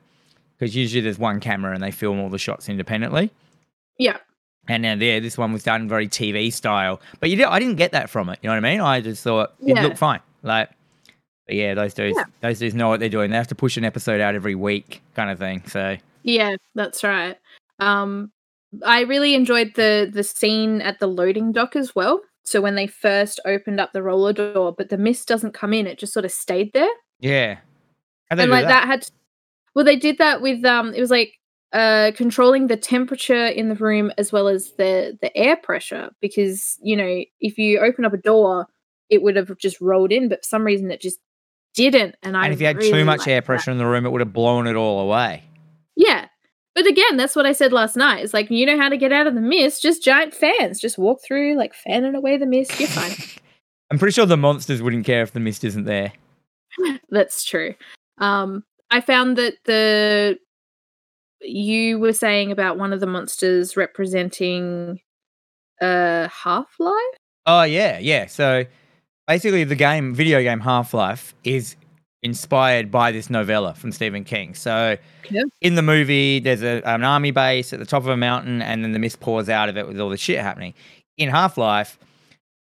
[0.57, 3.31] because usually there's one camera and they film all the shots independently.
[3.97, 4.17] Yeah,
[4.67, 7.75] And now there, this one was done very TV style, but you did, I didn't
[7.77, 8.39] get that from it.
[8.41, 8.81] You know what I mean?
[8.81, 9.83] I just thought it Yeah.
[9.83, 10.19] looked fine.
[10.43, 10.69] Like,
[11.47, 12.25] but yeah, those dudes, Yeah.
[12.41, 13.31] those dudes know what they're doing.
[13.31, 15.63] They have to push an episode out every week, kind of thing.
[15.67, 17.37] So yeah, that's right.
[17.79, 18.31] Um,
[18.85, 22.21] I really enjoyed the the scene at the loading dock as well.
[22.43, 25.87] So when they first opened up the roller door, but the mist doesn't come in,
[25.87, 26.89] it just sort of stayed there.
[27.19, 27.59] yeah,
[28.29, 28.85] and do like that?
[28.87, 29.07] had
[29.75, 31.33] well they did that with um it was like
[31.73, 36.77] uh controlling the temperature in the room as well as the the air pressure because
[36.81, 38.65] you know if you open up a door
[39.09, 41.19] it would have just rolled in but for some reason it just
[41.73, 43.45] didn't and i And if you had really too much air that.
[43.45, 45.43] pressure in the room, it would have blown it all away.
[45.95, 46.27] yeah
[46.73, 49.11] but again that's what i said last night it's like you know how to get
[49.11, 52.79] out of the mist just giant fans just walk through like fanning away the mist
[52.79, 53.11] you're fine
[53.91, 56.11] I'm pretty sure the monsters wouldn't care if the mist isn't there.
[57.11, 57.75] That's true.
[58.17, 60.37] Um, I found that the
[61.41, 64.99] you were saying about one of the monsters representing
[65.81, 67.17] uh Half Life.
[67.45, 68.25] Oh yeah, yeah.
[68.27, 68.65] So
[69.27, 71.75] basically, the game, video game Half Life, is
[72.23, 74.55] inspired by this novella from Stephen King.
[74.55, 74.97] So
[75.29, 75.43] Yeah.
[75.61, 78.83] in the movie, there's a, an army base at the top of a mountain, and
[78.83, 80.73] then the mist pours out of it with all the shit happening.
[81.17, 81.99] In Half Life,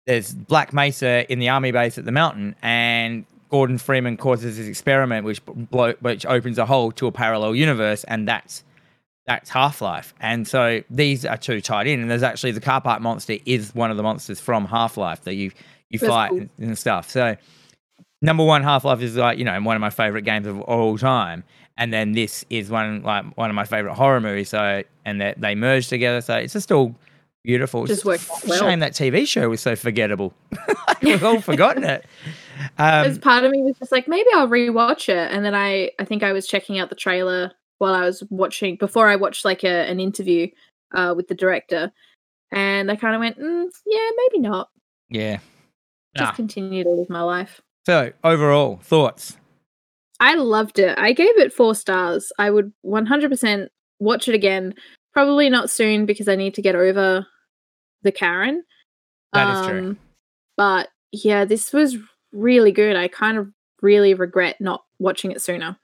[0.06, 4.66] there's Black Mesa in the army base at the mountain, and Gordon Freeman causes his
[4.66, 5.38] experiment, which
[6.00, 8.64] which opens a hole to a parallel universe, and that's
[9.28, 10.12] that's Half Life.
[10.18, 13.72] And so these are two tied in, and there's actually the car park monster is
[13.72, 15.52] one of the monsters from Half Life that you
[15.88, 16.38] you That's fight cool.
[16.40, 17.08] and, and stuff.
[17.08, 17.36] So
[18.20, 20.98] number one, Half Life is like you know one of my favorite games of all
[20.98, 21.44] time,
[21.78, 24.48] and then this is one like one of my favorite horror movies.
[24.48, 26.92] So and that they merge together, so it's just all
[27.44, 27.86] beautiful.
[27.86, 28.58] Just worked well.
[28.58, 30.32] Shame that TV show was so forgettable.
[31.02, 32.04] We've all forgotten it.
[32.76, 35.90] Because Um, part of me was just like, maybe I'll rewatch it, and then I
[35.98, 39.44] I think I was checking out the trailer while I was watching before I watched
[39.44, 40.48] like a, an interview
[40.94, 41.92] uh, with the director,
[42.52, 44.70] and I kind of went, mm, yeah, maybe not.
[45.10, 45.38] yeah.
[46.16, 46.36] Just Nah.
[46.36, 47.60] continue to live my life.
[47.86, 49.36] So overall thoughts.
[50.20, 50.96] I loved it.
[50.96, 52.30] I gave it four stars.
[52.38, 53.66] I would 100%
[53.98, 54.74] watch it again.
[55.12, 57.26] Probably not soon because I need to get over
[58.04, 58.62] the Karen.
[59.32, 59.78] That is true.
[59.80, 59.98] Um,
[60.56, 61.96] But yeah, this was
[62.32, 62.94] really good.
[62.96, 63.50] I kind of
[63.82, 65.76] really regret not watching it sooner.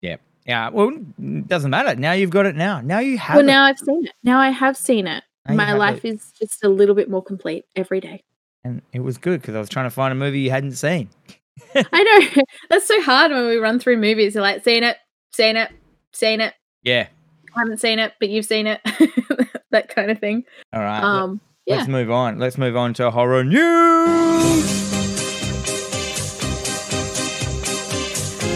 [0.00, 0.16] Yeah,
[0.46, 0.68] Yeah.
[0.70, 1.96] well, it doesn't matter.
[1.96, 2.80] Now you've got it now.
[2.80, 3.48] Now you have well, it.
[3.48, 4.12] now I've seen it.
[4.22, 5.24] Now I have seen it.
[5.48, 6.14] Now My life it.
[6.14, 8.22] is just a little bit more complete every day.
[8.64, 11.08] And it was good because I was trying to find a movie you hadn't seen.
[11.74, 12.02] I
[12.36, 12.42] know.
[12.70, 14.34] That's so hard when we run through movies.
[14.34, 14.96] You're like, seen it,
[15.32, 15.70] seen it,
[16.12, 16.54] seen it.
[16.82, 17.08] Yeah.
[17.56, 18.80] Haven't seen it, but you've seen it.
[19.70, 20.44] that kind of thing.
[20.72, 20.96] All right.
[21.02, 21.76] let- Um, yeah.
[21.76, 22.38] Let's move on.
[22.38, 24.64] Let's move on to horror news.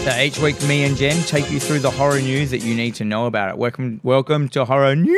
[0.03, 2.95] So each week, me and Jen take you through the horror news that you need
[2.95, 3.57] to know about it.
[3.57, 5.17] Welcome, welcome to horror news.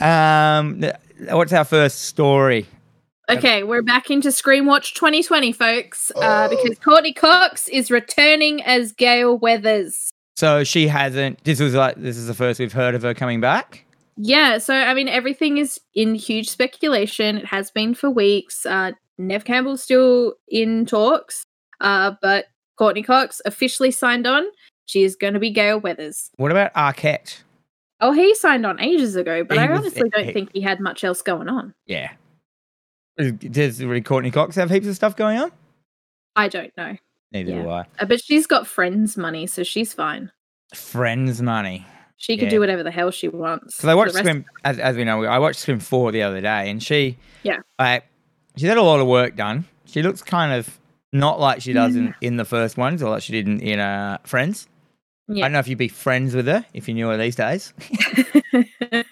[0.00, 0.84] um,
[1.30, 2.66] what's our first story?
[3.30, 8.92] Okay, we're back into Scream Watch 2020, folks, uh, because Courteney Cox is returning as
[8.92, 10.10] Gale Weathers.
[10.36, 11.42] So she hasn't.
[11.44, 13.84] This was like this is the first we've heard of her coming back.
[14.16, 17.38] Yeah, so I mean, everything is in huge speculation.
[17.38, 18.66] It has been for weeks.
[18.66, 21.44] Uh, Neve Campbell's still in talks,
[21.80, 22.46] uh, but
[22.78, 24.44] Courteney Cox officially signed on.
[24.86, 26.30] She is going to be Gale Weathers.
[26.36, 27.42] What about Arquette?
[28.00, 30.62] Oh, he signed on ages ago, but He I was- honestly don't he- think he
[30.62, 31.74] had much else going on.
[31.86, 32.10] Yeah.
[33.20, 35.52] Does really Courteney Cox have heaps of stuff going on?
[36.36, 36.96] I don't know.
[37.32, 37.62] Neither Yeah.
[37.62, 37.80] do I.
[37.98, 40.30] Uh, but she's got friends' money, so she's fine.
[40.74, 41.86] Friends money.
[42.16, 42.50] She can Yeah.
[42.50, 43.76] do whatever the hell she wants.
[43.76, 46.70] Because I watched Scream, as, as we know, I watched Scream 4 the other day,
[46.70, 47.58] and she, Yeah.
[47.78, 48.04] like,
[48.56, 49.64] she's had a lot of work done.
[49.86, 50.78] She looks kind of
[51.12, 53.78] not like she does in, in the first ones or like she did in, in
[53.80, 54.68] uh, Friends.
[55.30, 57.72] I don't know if you'd be friends with her if you knew her these days.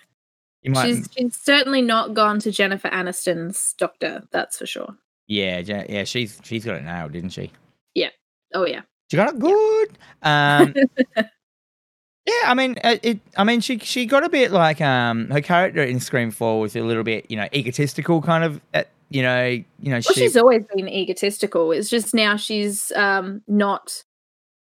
[0.63, 4.97] You might, she's, she's certainly not gone to Jennifer Aniston's doctor, that's for sure.
[5.27, 7.53] yeah, yeah, she's she's got it now, didn't she?
[7.95, 8.11] Yeah.
[8.55, 8.83] Oh, yeah.
[9.11, 9.99] She got it good.
[10.23, 10.75] Um,
[11.17, 13.21] yeah, I mean, uh, it.
[13.37, 16.77] I mean, she she got a bit like um her character in Scream Four was
[16.77, 20.15] a little bit you know egotistical kind of at you know, you know, Well, she,
[20.15, 21.73] she's always been egotistical.
[21.73, 24.05] It's just now she's um not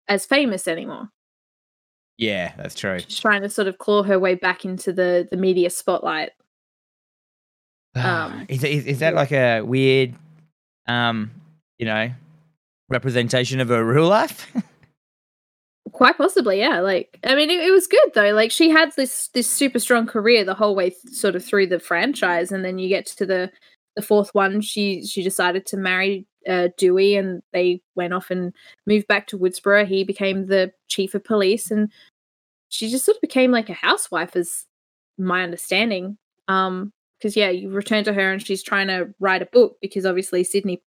[0.08, 1.08] as famous anymore.
[2.20, 2.98] Yeah, that's true.
[2.98, 6.30] She's trying to sort of claw her way back into the the media spotlight.
[7.96, 10.14] Um, is, is is that like a weird,
[10.86, 11.32] um,
[11.76, 12.12] you know,
[12.88, 14.52] representation of her real life?
[15.92, 16.78] Quite possibly, yeah.
[16.78, 18.30] Like, I mean, it, it was good though.
[18.32, 21.66] Like, she had this this super strong career the whole way, th- sort of through
[21.66, 23.50] the franchise, and then you get to the
[23.96, 24.60] the fourth one.
[24.60, 28.52] She she decided to marry uh, Dewey, and they went off and
[28.86, 29.86] moved back to Woodsboro.
[29.86, 31.90] He became the chief of police, and
[32.70, 34.64] she just sort of became like a housewife, is
[35.18, 36.16] my understanding.
[36.48, 40.06] Um, because yeah, you return to her, and she's trying to write a book because
[40.06, 40.82] obviously Sidney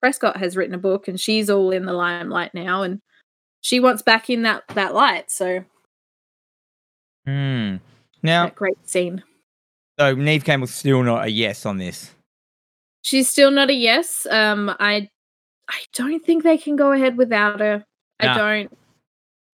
[0.00, 3.00] Prescott has written a book, and she's all in the limelight now, and
[3.60, 5.30] she wants back in that that light.
[5.30, 5.64] So
[7.26, 7.76] Hmm.
[8.22, 9.22] Now, great scene.
[9.98, 12.10] so Neve Campbell's still not a yes on this.
[13.02, 14.26] She's still not a yes.
[14.30, 15.08] Um, I
[15.68, 17.84] I don't think they can go ahead without her.
[18.22, 18.32] Nah.
[18.32, 18.78] I don't,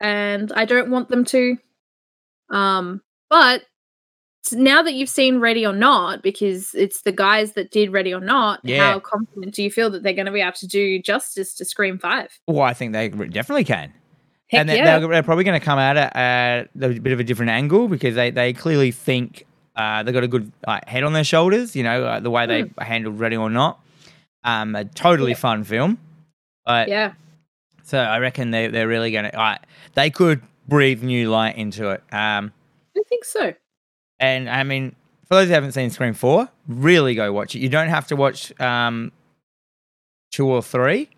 [0.01, 1.57] and I don't want them to.
[2.51, 3.65] Um, but
[4.53, 8.21] now that you've seen Ready or Not, because it's the guys that did Ready or
[8.21, 8.93] Not, Yeah.
[8.93, 11.65] how confident do you feel that they're going to be able to do justice to
[11.65, 12.29] Scream Five?
[12.47, 13.93] Well, I think they definitely can.
[14.51, 14.99] Heck and yeah!
[14.99, 17.89] they're, they're probably going to come at it at a bit of a different angle
[17.89, 21.75] because they, they clearly think uh, they've got a good like, head on their shoulders,
[21.75, 23.81] you know, uh, the way they handled Ready or Not.
[24.45, 25.39] Um, a totally Yeah.
[25.39, 25.99] fun film.
[26.67, 27.15] But, yeah,
[27.85, 29.59] So I reckon they, they're really going to, uh,
[29.95, 32.03] they could breathe new light into it.
[32.13, 32.53] Um,
[32.97, 33.53] I think so.
[34.19, 34.97] and I mean,
[35.29, 37.59] for those who haven't seen Scream 4, really go watch it.
[37.61, 39.13] You don't have to watch um,
[40.33, 41.11] two or three.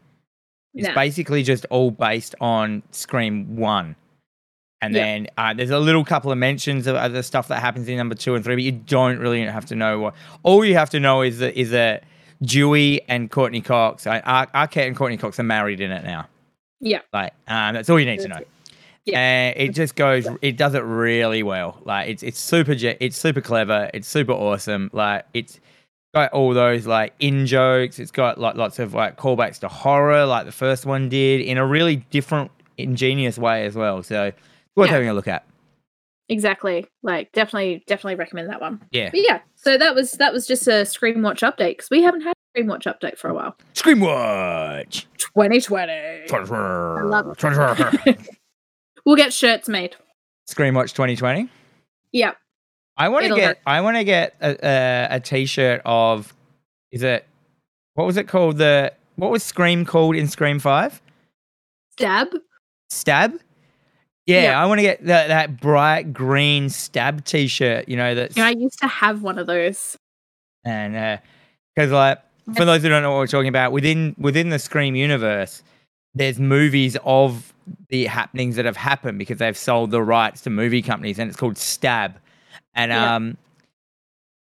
[0.75, 0.95] It's No.
[0.95, 3.97] basically just all based on Scream 1.
[4.83, 5.03] And Yeah.
[5.05, 8.15] then uh, there's a little couple of mentions of other stuff that happens in number
[8.15, 10.15] two and three, but you don't really have to know what.
[10.43, 12.05] All you have to know is that is that
[12.43, 16.27] Dewey and Courteney Cox, Ar- Arquette and Courteney Cox are married in it now.
[16.81, 17.01] Yeah.
[17.13, 18.35] Like um, that's all you need to know.
[18.37, 18.49] That's
[19.05, 19.19] Yeah.
[19.19, 20.27] And it just goes.
[20.43, 21.81] It does it really well.
[21.85, 22.75] Like it's it's super.
[22.79, 23.91] It's super clever.
[23.95, 24.91] It's super awesome.
[24.93, 25.61] Like it's
[26.15, 27.99] got all those like in jokes.
[27.99, 31.59] It's got like lots of like callbacks to horror, like the first one did, in
[31.59, 34.03] a really different, ingenious way as well.
[34.03, 34.33] So
[34.77, 34.93] worth Yeah.
[34.95, 35.45] having a look at.
[36.29, 36.87] Exactly.
[37.03, 38.83] Like definitely definitely recommend that one.
[38.91, 39.11] Yeah.
[39.11, 42.23] But yeah, so that was that was just a Scream Watch update because we haven't
[42.23, 43.57] had a Scream Watch update for a while.
[43.75, 45.07] Scream Watch.
[45.19, 46.27] 2020.
[47.05, 47.27] love
[48.07, 48.19] it.
[49.05, 49.95] We'll get shirts made.
[50.49, 51.49] Scream Watch 2020.
[52.11, 52.33] Yeah.
[52.97, 53.45] I want to get.
[53.45, 53.59] hurt.
[53.65, 56.35] I want to get a, a, a t-shirt of.
[56.91, 57.25] Is it?
[57.95, 58.59] What was it called?
[58.59, 61.01] The what was Scream called in Scream Five?
[61.93, 62.29] Stab.
[62.91, 63.39] Stab.
[64.27, 64.61] Yeah, Yeah.
[64.61, 67.89] I want to get that that bright green stab t-shirt.
[67.89, 69.97] You know that's You know, I used to have one of those.
[70.65, 71.19] and uh,
[71.77, 72.19] because like
[72.55, 75.63] for those who don't know what we're talking about within within the Scream universe,
[76.15, 77.53] there's movies of
[77.89, 81.39] the happenings that have happened because they've sold the rights to movie companies, and it's
[81.39, 82.19] called Stab,
[82.75, 83.17] and Yeah.
[83.17, 83.37] um.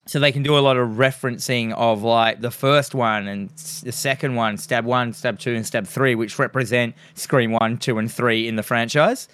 [0.07, 3.51] So they can do a lot of referencing of like the first one and
[3.85, 7.99] the second one, Stab one, Stab two, and Stab three, which represent Scream one, two,
[7.99, 9.29] and three in the franchise.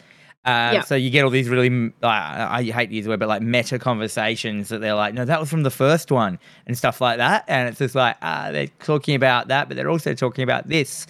[0.46, 0.80] Uh, Yeah.
[0.82, 3.42] So you get all these really, uh, I hate to use the word, but like
[3.42, 7.18] meta conversations that they're like, no, that was from the first one and stuff like
[7.18, 7.44] that.
[7.48, 11.06] And it's just like, ah, they're talking about that, but they're also talking about this,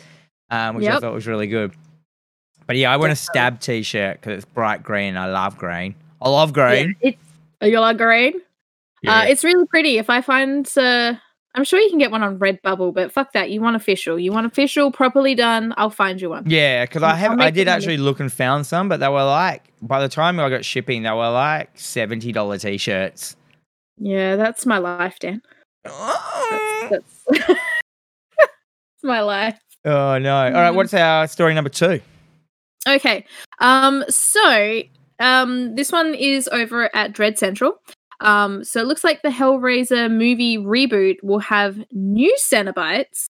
[0.50, 1.72] um, which I thought was really good.
[2.66, 5.16] But yeah, I want a stab t shirt because it's bright green.
[5.16, 5.94] I love green.
[6.22, 6.96] I love Yeah, green.
[7.02, 7.18] it's
[7.60, 8.40] oh, you like green?
[9.02, 9.20] Yeah.
[9.20, 9.98] Uh, it's really pretty.
[9.98, 11.14] If I find, uh,
[11.56, 13.50] I'm sure you can get one on Redbubble, but fuck that.
[13.50, 14.18] You want official.
[14.18, 15.72] You want official, properly done.
[15.78, 16.44] I'll find you one.
[16.48, 19.72] Yeah, because I have I did actually look and found some, but they were like
[19.80, 23.36] by the time I got shipping, they were like seventy dollar t shirts.
[23.98, 25.40] Yeah, that's my life, Dan.
[25.86, 28.52] Oh That's, that's, that's
[29.02, 29.58] my life.
[29.84, 30.36] Oh no!
[30.36, 30.74] All right, Mhm.
[30.74, 32.00] what's our story number two?
[32.88, 33.24] Okay.
[33.60, 34.82] Um, so
[35.18, 37.80] um this one is over at Dread Central.
[38.20, 43.26] Um, so it looks like the Hellraiser movie reboot will have new Cenobites,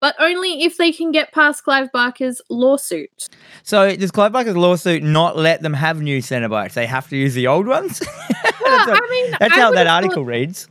[0.00, 3.28] but only if they can get past Clive Barker's lawsuit.
[3.62, 6.74] So does Clive Barker's lawsuit not let them have new Cenobites?
[6.74, 7.98] They have to use the old ones.
[8.42, 10.68] that's Well, how, I mean, that's I how that thought- article reads.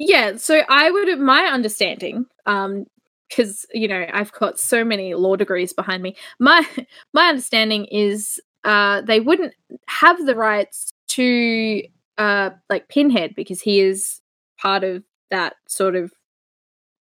[0.00, 2.84] Yeah, so I would my understanding, um,
[3.28, 6.14] because you know I've got so many law degrees behind me.
[6.38, 6.64] My
[7.12, 9.54] my understanding is uh they wouldn't
[9.88, 11.82] have the rights to
[12.18, 14.20] uh like Pinhead because he is
[14.60, 16.12] part of that sort of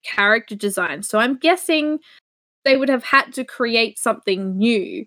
[0.04, 1.04] character design.
[1.04, 2.00] So I'm guessing
[2.64, 5.06] they would have had to create something new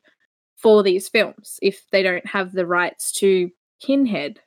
[0.56, 3.50] for these films if they don't have the rights to
[3.82, 4.40] Pinhead.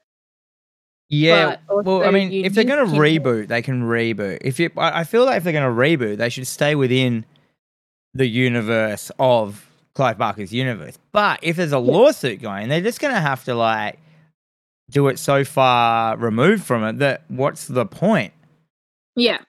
[1.10, 1.58] Yeah.
[1.70, 4.40] Well, I mean, if they're going to reboot, they can reboot.
[4.42, 7.26] If you, I I feel like if they're going to reboot, they should stay within
[8.14, 10.98] the universe of Clive Barker's universe.
[11.12, 14.00] But if there's a lawsuit going, they're just going to have to like
[14.94, 18.34] do it so far removed from it that what's the point
[19.16, 19.40] yeah,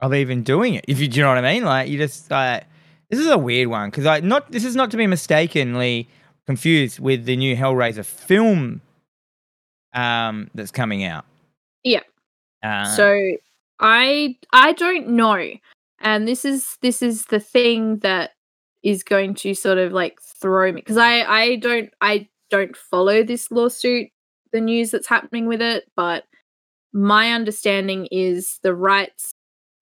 [0.00, 0.84] of even doing it?
[0.88, 1.64] If you do you know what I mean?
[1.64, 2.64] Like you just like
[3.10, 6.08] this is a weird one because I not this is not to be mistakenly
[6.46, 8.80] confused with the new Hellraiser film
[9.94, 11.24] um that's coming out.
[11.84, 12.00] Yeah.
[12.62, 13.36] Uh, so
[13.78, 15.46] I I don't know,
[16.00, 18.30] and this is this is the thing that
[18.82, 23.22] is going to sort of like throw me because I I don't I don't follow
[23.22, 24.08] this lawsuit,
[24.52, 26.24] the news that's happening with it, but
[26.92, 29.32] my understanding is the rights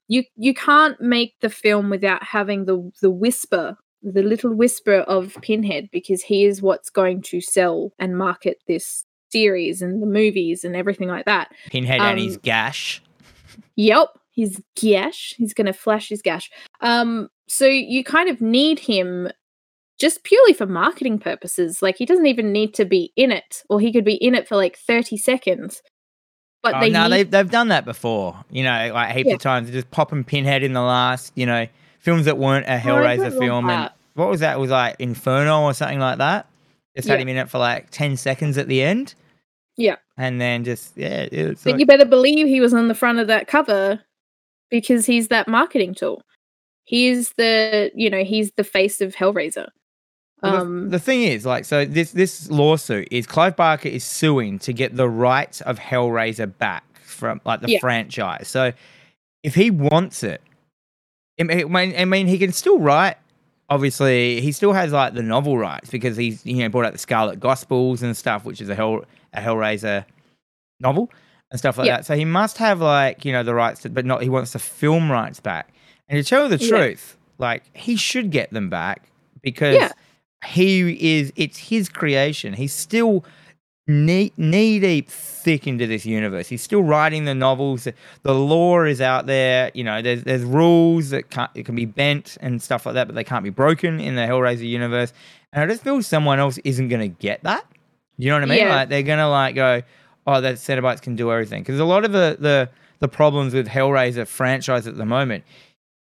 [0.07, 5.37] you you can't make the film without having the the whisper the little whisper of
[5.43, 10.65] pinhead because he is what's going to sell and market this series and the movies
[10.65, 13.03] and everything like that Pinhead and his um, gash.
[13.77, 15.35] Yep, his gash.
[15.37, 16.51] He's going to flash his gash.
[16.81, 19.29] Um, so you kind of need him
[20.01, 21.83] just purely for marketing purposes.
[21.83, 24.49] Like he doesn't even need to be in it, or he could be in it
[24.49, 25.83] for like thirty seconds.
[26.63, 28.37] But Oh, they no, need, they've they've done that before.
[28.51, 29.35] You know, like heaps Yeah.
[29.35, 31.33] of times, just popping Pinhead in the last.
[31.37, 31.67] You know,
[32.01, 33.71] films that weren't a Oh, Hellraiser don't film.
[33.71, 34.57] And what was that?
[34.57, 36.47] It was like Inferno or something like that.
[36.97, 37.23] Just had Yeah.
[37.23, 39.15] him in it for like ten seconds at the end.
[39.77, 39.97] Yeah.
[40.19, 43.19] and then just yeah, it's but like, you better believe he was on the front
[43.19, 43.99] of that cover
[44.71, 46.21] because he's that marketing tool.
[46.85, 49.69] He's the you know he's the face of Hellraiser.
[50.43, 54.05] Well, the- Um, the, thing is, like, so this this lawsuit is Clive Barker is
[54.05, 57.81] suing to get the rights of Hellraiser back from like the Yeah.
[57.81, 58.49] franchise.
[58.49, 58.73] So
[59.43, 60.41] if he wants it,
[61.41, 63.17] I mean, I mean- he can still write.
[63.69, 66.99] Obviously, he still has like the novel rights because he's you know brought out the
[66.99, 70.05] Scarlet Gospels and stuff, which is a Hell a Hellraiser
[70.81, 71.11] novel
[71.51, 71.97] and stuff like Yeah.
[71.99, 72.07] that.
[72.07, 74.59] So he must have like you know the rights, to, but not he wants the
[74.59, 75.69] film rights back.
[76.09, 76.69] And to tell you the Yeah.
[76.71, 79.09] truth, like he should get them back
[79.43, 79.93] because.
[80.47, 82.55] He is it's his creation.
[82.55, 83.25] He's still
[83.87, 86.49] knee knee deep thick into this universe.
[86.49, 87.87] He's still writing the novels.
[88.23, 89.71] The law is out there.
[89.75, 93.07] You know, there's there's rules that can't it can be bent and stuff like that,
[93.07, 95.13] but they can't be broken in the Hellraiser universe.
[95.53, 97.67] And I just feel someone else isn't gonna get that.
[98.17, 98.59] You know what I mean?
[98.59, 98.77] Yeah.
[98.77, 99.83] Like they're gonna like go,
[100.27, 101.63] oh, that Cenobites can do everything.
[101.63, 105.45] Because a lot of the the the problems with Hellraiser franchise at the moment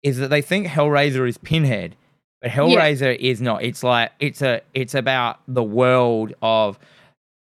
[0.01, 1.95] is that they think Hellraiser is Pinhead,
[2.41, 3.63] but Hellraiser is not.
[3.63, 6.77] It's like it's a it's about the world of,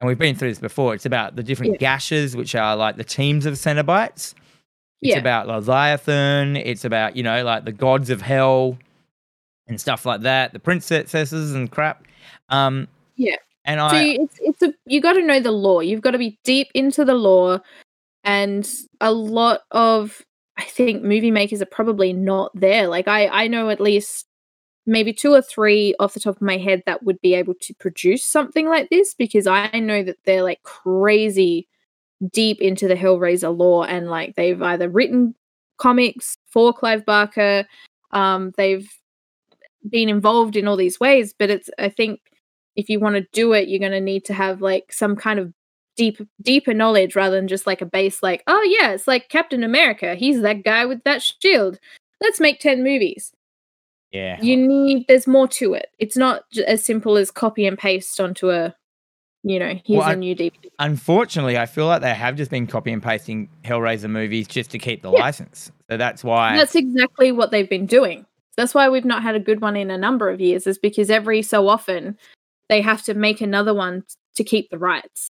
[0.01, 0.95] and we've been through this before.
[0.95, 1.79] It's about the different Yeah.
[1.79, 4.35] gashes, which are like the teams of Cenobites.
[5.01, 5.19] It's Yeah.
[5.19, 6.57] about Leviathan.
[6.57, 8.79] It's about you know like the gods of hell
[9.69, 10.53] and stuff like that.
[10.53, 12.05] The princesses and crap.
[12.51, 13.37] Um, Yeah.
[13.65, 15.81] and So I you- it's it's a you got to know the law.
[15.81, 17.61] You've got to be deep into the law,
[18.25, 18.69] and
[19.01, 20.23] a lot of
[20.59, 22.87] I think movie makers are probably not there.
[22.89, 24.27] Like I I know at least
[24.87, 27.75] maybe two or three off the top of my head that would be able to
[27.75, 31.69] produce something like this because I know that they're like crazy
[32.33, 35.35] deep into the Hellraiser lore and like they've either written
[35.79, 37.67] comics for Clive Barker,
[38.13, 38.89] um, they've
[39.89, 42.21] been involved in all these ways, but it's I think
[42.77, 45.39] if you want to do it, you're going to need to have like some kind
[45.39, 45.53] of
[45.97, 49.63] deep deeper knowledge rather than just like a base like oh yeah it's like captain
[49.63, 51.79] america he's that guy with that shield.
[52.23, 53.33] Let's make 10 movies
[54.13, 54.41] yeah.
[54.43, 58.21] you need there's more to it it's not j- as simple as copy and paste
[58.21, 58.75] onto a
[59.43, 62.67] you know here's Well, a new dvd Unfortunately, I feel like they have just been
[62.67, 65.21] copy and pasting Hellraiser movies just to keep the Yeah.
[65.21, 65.71] license.
[65.91, 66.57] So that's why.
[66.57, 68.25] that's exactly what they've been doing
[68.57, 71.09] that's why we've not had a good one in a number of years is because
[71.11, 72.17] every so often
[72.69, 74.05] they have to make another one
[74.37, 75.29] to keep the rights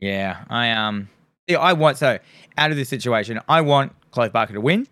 [0.00, 1.08] Yeah, I um,
[1.48, 2.18] yeah, I want so
[2.58, 4.86] out of this situation, I want Clive Barker to win.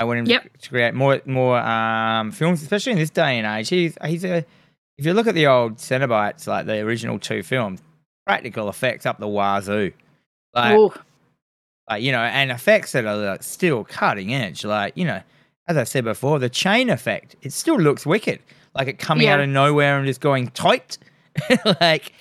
[0.00, 0.58] I want him to- Yep.
[0.62, 3.68] to create more more um films, especially in this day and age.
[3.68, 4.44] He's he's a
[4.98, 7.80] if you look at the old Cenobites, like the original two films,
[8.26, 9.92] practical effects up the wazoo,
[10.54, 10.92] like
[11.88, 14.64] like you know, and effects that are like, still cutting edge.
[14.64, 15.20] Like you know,
[15.68, 18.40] as I said before, the chain effect it still looks wicked,
[18.74, 19.34] like it coming Yeah.
[19.34, 20.98] out of nowhere and just going tight,
[21.80, 22.12] like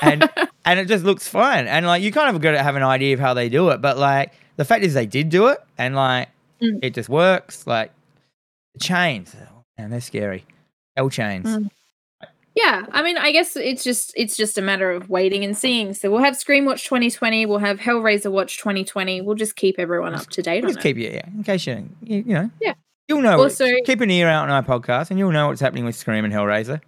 [0.00, 0.28] and
[0.64, 1.66] and it just looks fun.
[1.66, 3.80] And like you kind of got to have an idea of how they do it,
[3.80, 6.28] but like the fact is they did do it, and like
[6.62, 6.78] Mm.
[6.82, 7.66] it just works.
[7.66, 7.92] Like
[8.74, 9.34] the chains,
[9.76, 10.44] and they're scary.
[10.96, 11.46] L chains.
[11.46, 11.70] Mm.
[12.54, 15.94] Yeah, I mean, I guess it's just it's just a matter of waiting and seeing.
[15.94, 19.22] So we'll have Scream Watch 2020, we'll have Hellraiser Watch 2020.
[19.22, 20.82] We'll just keep everyone up to date on Just it.
[20.82, 22.50] keep you, yeah, in case you, you, you know.
[22.60, 22.74] Yeah.
[23.08, 23.40] You'll know.
[23.40, 26.24] Also- keep an ear out on our podcast, and you'll know what's happening with Scream
[26.26, 26.80] and Hellraiser.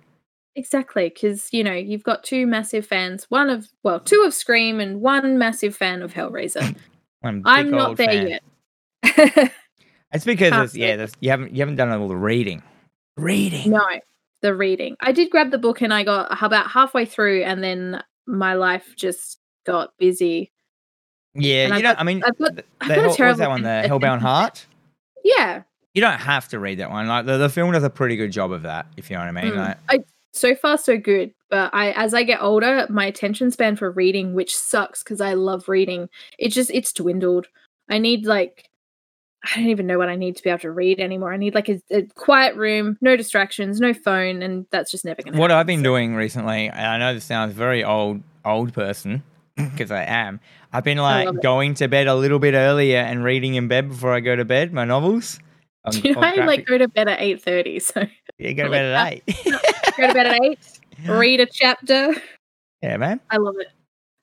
[0.54, 3.24] Exactly, because you know you've got two massive fans.
[3.30, 6.76] One of well, two of Scream and one massive fan of Hellraiser.
[7.24, 8.38] I'm, a I'm not there fan.
[9.02, 9.52] yet.
[10.14, 11.12] It's because it's, yeah, say.
[11.20, 12.62] you haven't you haven't done all the reading.
[13.16, 13.70] Reading.
[13.70, 13.84] no,
[14.40, 14.96] the reading.
[15.00, 18.94] I did grab the book and I got about halfway through, and then my life
[18.96, 20.52] just got busy.
[21.34, 21.94] Yeah, And you I've don't.
[21.94, 23.62] got- I mean, I've got- the, I've the got a Hell- what's terrible that one?
[23.62, 24.66] The Hellbound Heart.
[25.26, 25.62] Yeah,
[25.94, 27.06] You don't have to read that one.
[27.06, 28.84] Like the, the film does a pretty good job of that.
[28.98, 29.52] If you know what I mean.
[29.54, 29.56] Mm.
[29.56, 29.98] Like, I
[30.34, 31.32] so far so good.
[31.48, 35.32] But I, as I get older, my attention span for reading, which sucks because I
[35.32, 37.46] love reading, it just it's dwindled.
[37.88, 38.68] I need like
[39.44, 41.32] I don't even know what I need to be able to read anymore.
[41.32, 45.20] I need like a, a quiet room, no distractions, no phone, and that's just never
[45.22, 45.32] gonna.
[45.32, 45.40] Happen.
[45.40, 48.72] What happen, I've been so- doing recently, and I know this sounds very old, old
[48.72, 49.22] person,
[49.56, 50.40] because I am.
[50.72, 51.42] I've been like it.
[51.42, 54.44] going to bed a little bit earlier and reading in bed before I go to
[54.44, 54.72] bed.
[54.72, 55.38] My novels.
[55.84, 57.78] on- Do you know I like go to bed at eight thirty?
[57.80, 58.06] So
[58.38, 59.22] yeah, go to bed at eight.
[59.96, 60.58] go to bed at eight,
[61.06, 62.14] read a chapter.
[62.82, 63.20] yeah, man.
[63.30, 63.68] I love it.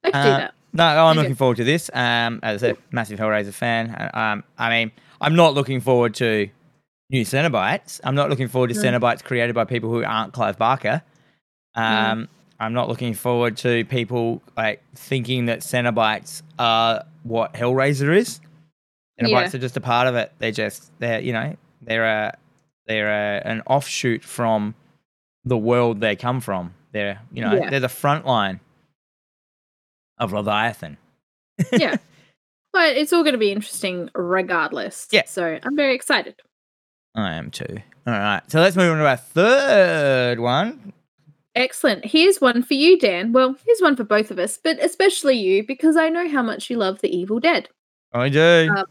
[0.04, 0.54] I can Uh, do that.
[0.74, 1.90] No, I'm looking forward to this.
[1.94, 4.10] Um, as a massive Hellraiser fan.
[4.14, 4.92] Um, I mean,
[5.22, 6.50] I'm not looking forward to
[7.10, 8.02] new Cenobites.
[8.04, 9.00] I'm not looking forward to Mm.
[9.00, 11.04] Cenobites created by people who aren't Clive Barker.
[11.76, 12.28] Um,
[12.60, 18.40] I'm not looking forward to people like thinking that Cenobites are what Hellraiser is.
[19.20, 19.58] Cenobites Yeah.
[19.58, 20.32] are just a part of it.
[20.40, 22.38] They're just they're you know they're a
[22.88, 24.76] they're a, an offshoot from
[25.46, 26.74] the world they come from.
[26.92, 27.70] They're you know Yeah.
[27.70, 28.60] they're the front line
[30.18, 30.98] of Leviathan.
[31.72, 31.98] yeah.
[32.74, 35.08] But it's all going to be interesting regardless.
[35.12, 35.24] Yeah.
[35.26, 36.36] So I'm very excited.
[37.16, 37.78] I am too.
[38.08, 40.94] All right, so let's move on to our third one.
[41.54, 42.06] Excellent.
[42.06, 43.34] Here's one for you, Dan.
[43.34, 46.70] Well, here's one for both of us, but especially you because I know how much
[46.70, 47.68] you love The Evil Dead.
[48.14, 48.70] I do.
[48.76, 48.86] Uh,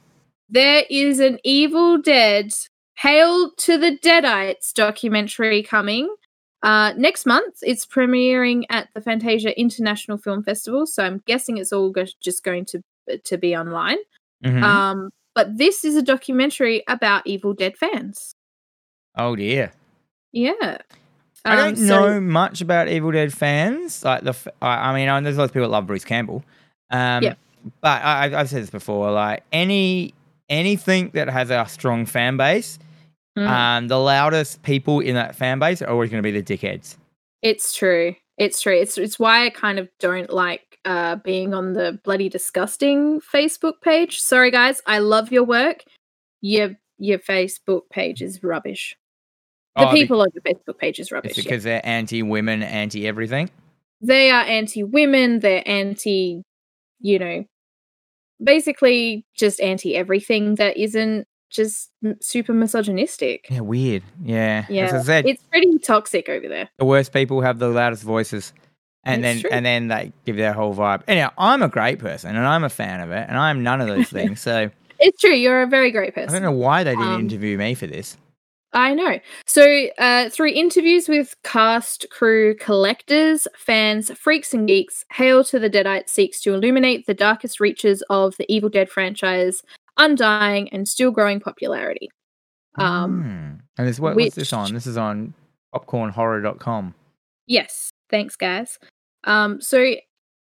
[0.51, 2.52] There is an Evil Dead
[2.98, 6.15] Hail to the Deadites documentary coming
[6.62, 7.57] uh, next month.
[7.62, 12.44] It's premiering at the Fantasia International Film Festival, so I'm guessing it's all go- just
[12.44, 12.82] going to
[13.19, 13.99] to be online.
[14.45, 14.62] Mhm.
[14.62, 18.35] Um, but this is a documentary about Evil Dead fans.
[19.16, 19.73] oh dear.
[20.32, 20.78] Yeah.
[21.45, 24.05] I don't Um, so- know much about Evil Dead fans.
[24.05, 26.45] Like the, I mean, I know there's lots of people that love Bruce Campbell.
[26.91, 27.35] Um, Yeah.
[27.82, 29.11] But I, I've said this before.
[29.11, 30.15] Like any
[30.49, 32.78] anything that has a strong fan base,
[33.39, 33.47] Mm.
[33.49, 36.97] um, the loudest people in that fan base are always going to be the dickheads.
[37.43, 38.16] It's true.
[38.41, 38.75] It's true.
[38.75, 43.75] It's it's why I kind of don't like uh being on the bloody disgusting Facebook
[43.83, 44.19] page.
[44.19, 45.85] Sorry guys, I love your work.
[46.41, 48.97] Your your Facebook page is rubbish.
[49.77, 51.37] The Oh, people on your Facebook page is It's rubbish.
[51.37, 51.43] yeah.
[51.45, 53.51] because they're anti-women, anti-everything.
[54.01, 56.43] They are anti-women, they're anti,
[57.01, 57.45] you know,
[58.43, 61.90] basically just anti everything that isn't just
[62.20, 63.47] super misogynistic.
[63.51, 64.02] Yeah, weird.
[64.22, 64.66] Yeah.
[64.68, 66.68] Yeah, said, It's pretty toxic over there.
[66.78, 68.52] the worst people have the loudest voices
[69.05, 69.51] and It's then true.
[69.52, 72.68] and then they give their whole vibe anyhow i'm a great person and i'm a
[72.68, 75.35] fan of it and i'm none of those things so It's true.
[75.35, 76.28] You're a very great person.
[76.28, 78.16] i don't know why they didn't Um, interview me for this
[78.72, 79.18] I know.
[79.47, 85.68] So, uh, through interviews with cast, crew, collectors, fans, freaks, and geeks, Hail to the
[85.68, 89.64] Deadite seeks to illuminate the darkest reaches of the Evil Dead franchise,
[90.01, 92.09] undying and still growing popularity.
[92.77, 93.55] Um, Hmm.
[93.78, 94.74] and this what, what's this which- on?
[94.74, 95.35] This is on
[95.74, 96.94] popcornhorror.com
[97.47, 98.78] Yes, thanks, guys.
[99.24, 99.78] Um, so,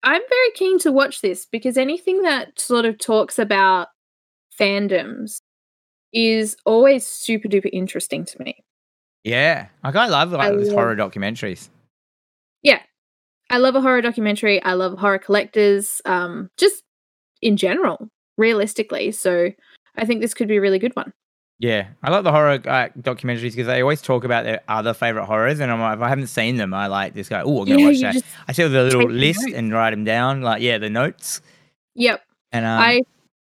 [0.04, 3.88] I'm very keen to watch this because anything that sort of talks about
[4.60, 5.38] fandoms
[6.14, 8.64] is always super duper interesting to me.
[9.24, 9.68] yeah.
[9.84, 11.70] Like i love like I love- horror documentaries.
[12.64, 12.82] Yeah.
[13.50, 14.62] I love a horror documentary.
[14.64, 16.02] I love horror collectors.
[16.06, 16.84] Um just
[17.42, 19.12] in general realistically.
[19.12, 19.52] So
[19.98, 21.14] i think this could be a really good one.
[21.60, 25.26] Yeah i like the horror uh, documentaries because they always talk about their other favorite
[25.26, 27.42] horrors and i'm like if i haven't seen them i like this guy.
[27.42, 28.24] oh i'm gonna yeah watch that.
[28.50, 31.42] i see the little list and write them down like yeah the notes.
[31.96, 32.22] Yep.
[32.52, 33.02] And um, i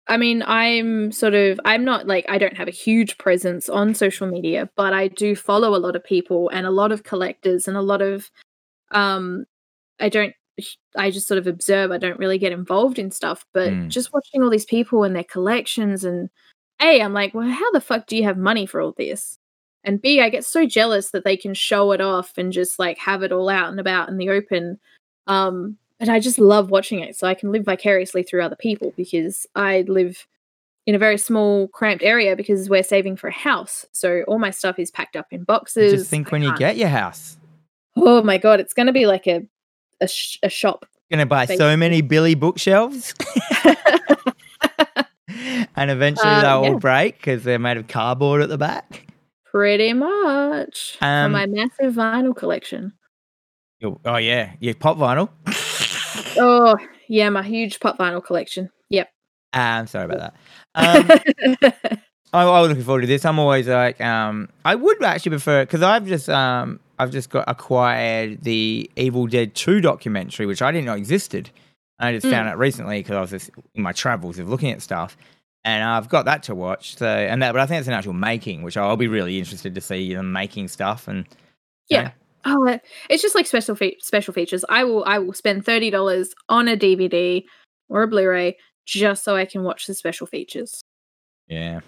[0.07, 3.95] i mean i'm sort of i'm not like i don't have a huge presence on
[3.95, 7.65] social media but i do follow a lot of people and a lot of collectors
[7.65, 8.29] and a lot of
[8.91, 9.45] um
[10.01, 10.33] i don't
[10.95, 13.87] i just sort of observe i don't really get involved in stuff but Mm.
[13.89, 16.29] just watching all these people and their collections and
[16.81, 19.37] a i'm like well how the fuck do you have money for all this
[19.83, 22.97] and b i get so jealous that they can show it off and just like
[22.97, 24.79] have it all out and about in the open
[25.27, 28.93] um and i just love watching it so i can live vicariously through other people
[28.97, 30.27] because i live
[30.87, 34.49] in a very small cramped area because we're saving for a house so all my
[34.49, 37.37] stuff is packed up in boxes just think I when you can't- get your house
[37.97, 39.45] oh my god it's going to be like a
[40.01, 43.13] a, sh- a shop gonna buy so many billy bookshelves
[45.75, 46.69] and eventually Uh, they'll yeah.
[46.71, 49.07] all break because they're made of cardboard at the back.
[49.45, 52.93] pretty much Um, for my massive vinyl collection
[54.05, 55.29] oh yeah, your pop vinyl.
[56.37, 58.69] Oh, yeah, my huge pop vinyl collection.
[58.89, 59.09] Yep.
[59.53, 60.33] Ah, I'm sorry about
[60.75, 61.55] that.
[61.55, 61.63] Um,
[62.33, 63.25] I, I was looking forward to this.
[63.25, 67.29] I'm always like, um, I would actually prefer it because I've just, um, I've just
[67.29, 71.49] got acquired the Evil Dead Two documentary, which I didn't know existed.
[71.99, 72.31] I just Mm.
[72.31, 75.15] found out recently because I was just in my travels of looking at stuff,
[75.63, 76.95] and I've got that to watch.
[76.97, 79.75] So, and that, but I think it's an actual making, which I'll be really interested
[79.75, 81.07] to see them making stuff.
[81.07, 81.25] And
[81.89, 82.11] yeah.
[82.43, 82.79] Oh,
[83.09, 84.65] it's just like special fe- special features.
[84.69, 87.43] I will I will spend thirty dollars on a DVD
[87.89, 90.81] or a Blu-ray just so I can watch the special features.
[91.47, 91.81] yeah,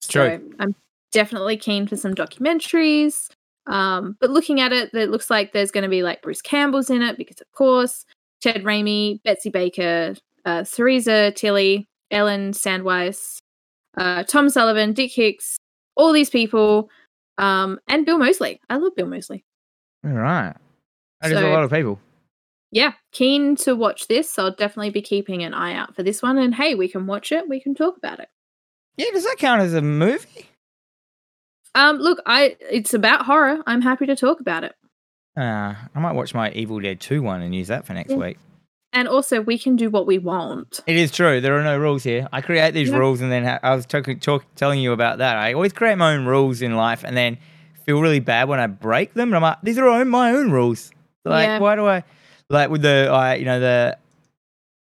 [0.00, 0.38] it's true.
[0.38, 0.76] So I'm
[1.10, 3.30] definitely keen for some documentaries.
[3.66, 6.90] Um, but looking at it, it looks like there's going to be like Bruce Campbell's
[6.90, 8.04] in it because, of course,
[8.40, 10.14] Ted Raimi, Betsy Baker,
[10.44, 13.38] uh, Theresa Tilly, Ellen Sandweiss,
[13.96, 15.58] uh, Tom Sullivan, Dick Hicks,
[15.94, 16.88] all these people,
[17.38, 18.60] um, and Bill Moseley.
[18.70, 19.44] I love Bill Moseley.
[20.04, 20.54] All right,
[21.20, 21.98] that is a lot of people.
[22.72, 24.30] Yeah, keen to watch this.
[24.30, 26.38] So I'll definitely be keeping an eye out for this one.
[26.38, 27.48] And hey, we can watch it.
[27.48, 28.28] We can talk about it.
[28.96, 30.49] Yeah, does that count as a movie?
[31.74, 33.58] Um, look, I it's about horror.
[33.66, 34.74] I'm happy to talk about it.
[35.36, 38.16] Uh, I might watch my Evil Dead 2 one and use that for next Yeah.
[38.16, 38.38] week.
[38.92, 40.80] And also, we can do what we want.
[40.84, 41.40] It is true.
[41.40, 42.26] There are no rules here.
[42.32, 42.96] I create these Yeah.
[42.96, 45.36] rules and then ha- I was talking, talk, telling you about that.
[45.36, 47.38] I always create my own rules in life and then
[47.86, 49.28] feel really bad when I break them.
[49.28, 50.90] And I'm like, these are own, my own rules.
[51.24, 51.58] Like, Yeah.
[51.60, 52.02] why do I,
[52.48, 53.96] like with the, uh, you know, the,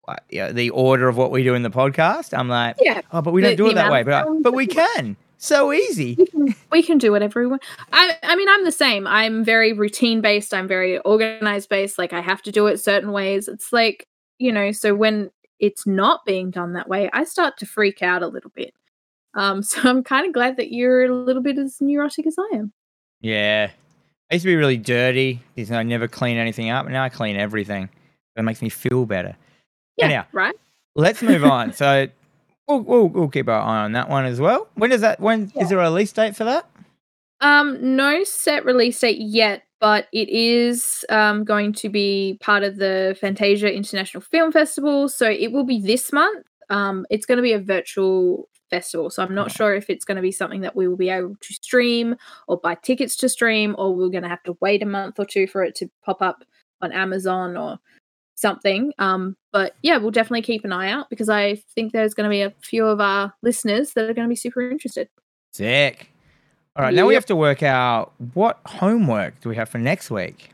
[0.07, 2.33] uh, you know, the order of what we do in the podcast?
[2.39, 4.05] I'm like, Yeah, oh, but we The- don't do it that way.
[4.05, 5.17] But, I- but we can.
[5.39, 6.15] So easy.
[6.19, 7.63] we can, we can do whatever we want.
[7.93, 9.07] I, I mean, I'm the same.
[9.07, 10.55] I'm very routine based.
[10.55, 11.99] I'm very organized based.
[11.99, 13.49] Like I have to do it certain ways.
[13.49, 14.07] It's like
[14.39, 14.73] you know.
[14.73, 18.51] So when it's not being done that way, I start to freak out a little
[18.55, 18.75] bit.
[19.35, 22.57] Um, so I'm kind of glad that you're a little bit as neurotic as I
[22.57, 22.73] am.
[23.21, 23.71] Yeah.
[24.31, 26.89] I used to be really dirty because I never clean anything up.
[26.89, 27.89] Now I clean everything.
[28.35, 29.37] That makes me feel better.
[29.97, 30.25] Yeah, Anyhow.
[30.33, 30.55] right.
[30.97, 31.73] Let's move on.
[31.73, 32.09] So
[32.69, 34.69] we'll, we'll, we'll keep our eye on that one as well.
[34.75, 35.21] When does that?
[35.21, 35.65] When is Yeah.
[35.69, 36.69] there a release date for that?
[37.41, 42.77] Um, no set release date yet, but it is um, going to be part of
[42.77, 45.09] the Fantasia International Film Festival.
[45.09, 46.47] So it will be this month.
[46.71, 49.11] Um, it's going to be a virtual festival.
[49.11, 51.37] So I'm not sure if it's going to be something that we will be able
[51.41, 52.17] to stream
[52.49, 55.25] or buy tickets to stream, or we're going to have to wait a month or
[55.27, 56.43] two for it to pop up
[56.83, 57.79] on Amazon or
[58.37, 58.93] something.
[58.99, 62.31] Um, but yeah, we'll definitely keep an eye out because I think there's going to
[62.31, 65.09] be a few of our listeners that are going to be super interested.
[65.53, 66.11] Sick.
[66.77, 66.95] All right.
[66.95, 70.51] Now we have to work out what homework do we have for next week.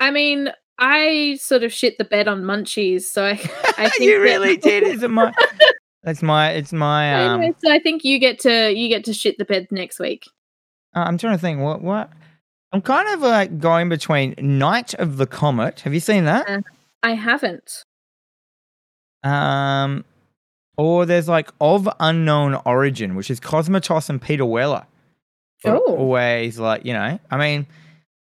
[0.00, 3.30] I mean, I sort of shit the bed on munchies, so I,
[3.78, 4.82] I think you that- really did.
[4.82, 5.32] Is it my?
[6.02, 6.50] That's my.
[6.50, 7.14] It's my.
[7.26, 7.40] Um.
[7.40, 10.24] Anyway, so I think you get to you get to shit the bed next week.
[10.94, 11.60] uh, I'm trying to think.
[11.60, 11.82] What?
[11.82, 12.10] What?
[12.72, 15.80] I'm kind of like going between Night of the Comet.
[15.80, 16.48] Have you seen that?
[16.48, 16.60] Uh,
[17.02, 17.84] I haven't.
[19.24, 20.04] Um,
[20.76, 24.86] or there's like of unknown origin, which is Cosmatos and Peter Weller.
[25.64, 25.78] Oh.
[25.96, 27.18] always like you know.
[27.30, 27.66] I mean,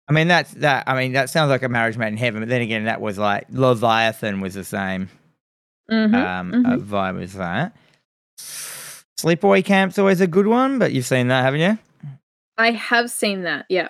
[0.10, 0.86] I mean that's that.
[0.88, 3.18] I mean that sounds like a marriage made in heaven, but then again, that was
[3.18, 5.10] like Leviathan was the same
[5.90, 7.76] Mhm, um uh, vibe as that.
[9.20, 11.78] Sleepaway Camp's always a good one, but you've seen that, haven't you?
[12.58, 13.66] I have seen that.
[13.70, 13.90] Yeah.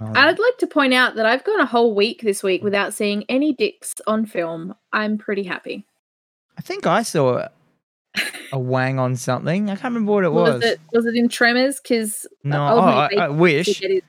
[0.00, 3.24] I'd like to point out that I've gone a whole week this week without seeing
[3.28, 4.74] any dicks on film.
[4.92, 5.84] I'm pretty happy.
[6.58, 7.48] I think I saw
[8.52, 9.68] a wang on something.
[9.68, 10.54] I can't remember what it was.
[10.54, 11.80] Was it was it in Tremors?
[11.80, 14.02] Because uh, no, oh, I, I wish Get his,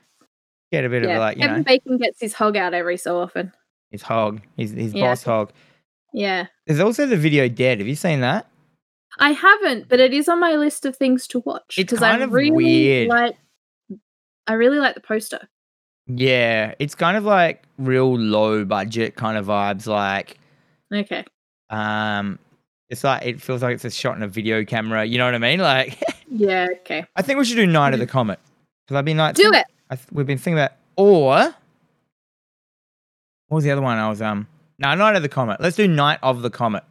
[0.70, 2.96] get a bit yeah, of like you Kevin know Bacon gets his hog out every
[2.96, 3.52] so often.
[3.90, 5.08] his hog, his his Yeah.
[5.10, 5.52] boss hog.
[6.14, 6.46] Yeah.
[6.66, 7.78] There's also the video Dead.
[7.78, 8.46] Have you seen that?
[9.18, 11.74] I haven't, but it is on my list of things to watch.
[11.78, 13.08] It's 'cause I really weird.
[13.08, 13.36] Like,
[14.46, 15.48] I really like the poster.
[16.06, 19.86] Yeah, it's kind of like real low budget kind of vibes.
[19.86, 20.38] Like,
[20.92, 21.24] Okay.
[21.70, 22.38] um,
[22.88, 25.04] it's like it feels like it's a shot in a video camera.
[25.04, 25.60] You know what I mean?
[25.60, 26.66] Like, Yeah.
[26.80, 27.04] Okay.
[27.16, 28.38] I think we should do Night of the Comet
[28.86, 29.66] because I've been like, Do think- it.
[29.90, 31.36] I th- we've been thinking about or
[33.48, 33.98] what was the other one?
[33.98, 34.46] I was um
[34.78, 35.60] no Night of the Comet.
[35.60, 36.84] Let's do Night of the Comet.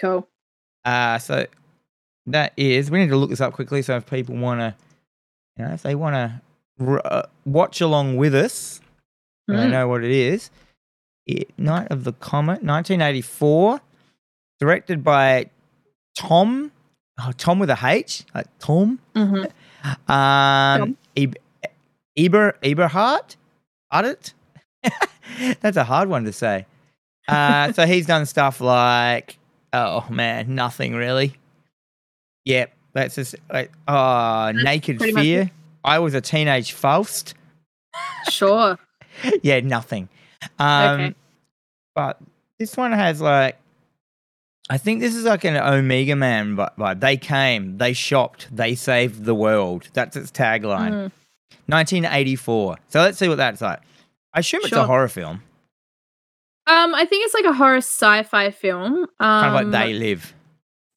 [0.00, 0.26] Cool.
[0.84, 1.46] Uh so
[2.26, 3.82] that is we need to look this up quickly.
[3.82, 4.74] So if people want to,
[5.58, 6.14] you know, if they want
[6.78, 8.80] to uh, watch along with us,
[9.48, 9.70] Mm.
[9.70, 10.50] know what it is.
[11.26, 13.80] It, Night of the Comet, 1984,
[14.60, 15.50] directed by
[16.16, 16.72] Tom,
[17.20, 18.98] oh, Tom with a H, like Tom.
[19.14, 19.50] Mhm.
[20.08, 21.36] Um, Eb-
[22.16, 23.36] Eber Eberhard,
[23.92, 24.32] Ardit.
[25.60, 26.66] That's a hard one to say.
[27.28, 29.38] Uh, so he's done stuff like,
[29.72, 31.36] oh man, nothing really.
[32.46, 35.50] Yep, that's just like, oh, Naked pretty much Fear.
[35.86, 37.34] I was a teenage Faust.
[38.30, 38.78] Sure.
[39.42, 40.08] yeah, nothing.
[40.58, 41.14] Um, Okay.
[41.94, 42.18] But
[42.58, 43.56] this one has like,
[44.68, 47.00] I think this is like an Omega Man vi- vibe.
[47.00, 49.88] They came, they shopped, they saved the world.
[49.94, 50.90] That's its tagline.
[50.92, 51.12] Mm.
[51.68, 52.76] 1984.
[52.88, 53.80] So let's see what that's like.
[54.34, 55.42] I assume it's a horror film,
[56.66, 58.94] Um, I think it's like a horror sci-fi film.
[58.94, 60.34] Um, kind of like They Live.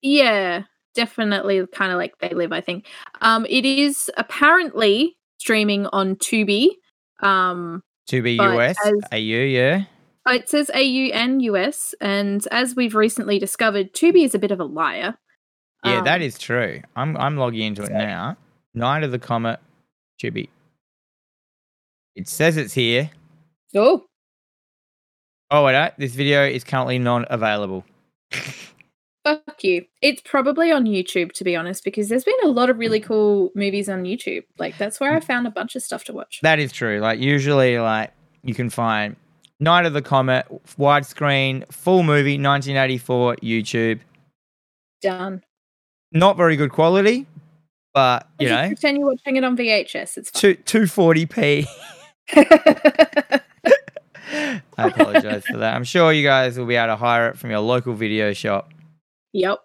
[0.02, 0.64] Yeah,
[1.04, 2.86] definitely kind of like they live, I think.
[3.22, 6.70] Um it is apparently streaming on Tubi.
[7.22, 9.18] Um To be US, as- AU,
[9.60, 9.84] yeah.
[10.28, 14.52] uh, it says AU and US and as we've recently discovered, Tubi is a bit
[14.52, 15.12] of a liar.
[15.86, 16.82] Yeah, that Um, is true.
[16.96, 18.36] I'm I'm logging into it now.
[18.74, 19.60] Night of the Comet,
[20.22, 20.50] Chibi.
[22.16, 23.10] It says it's here.
[23.76, 24.06] Oh,
[25.52, 27.84] Oh wait, uh, this video is currently not available.
[29.24, 29.86] fuck you.
[30.02, 33.06] It's probably on YouTube to be honest because there's been a lot of really mm.
[33.06, 34.44] cool movies on YouTube.
[34.58, 35.24] Like that's where I mm.
[35.24, 36.40] found a bunch of stuff to watch.
[36.42, 37.00] That is true.
[37.00, 38.12] Like usually, like
[38.44, 39.16] you can find
[39.60, 40.48] Night of the Comet,
[40.78, 44.00] widescreen, full movie, 1984, YouTube.
[45.02, 45.44] Done.
[46.12, 47.28] Not very good quality,
[47.94, 50.18] but you Just know, pretend you're watching it on VHS.
[50.18, 51.68] It's two 240p.
[54.78, 55.76] I apologize for that.
[55.76, 58.72] I'm sure you guys will be able to hire it from your local video shop.
[59.34, 59.60] Yep.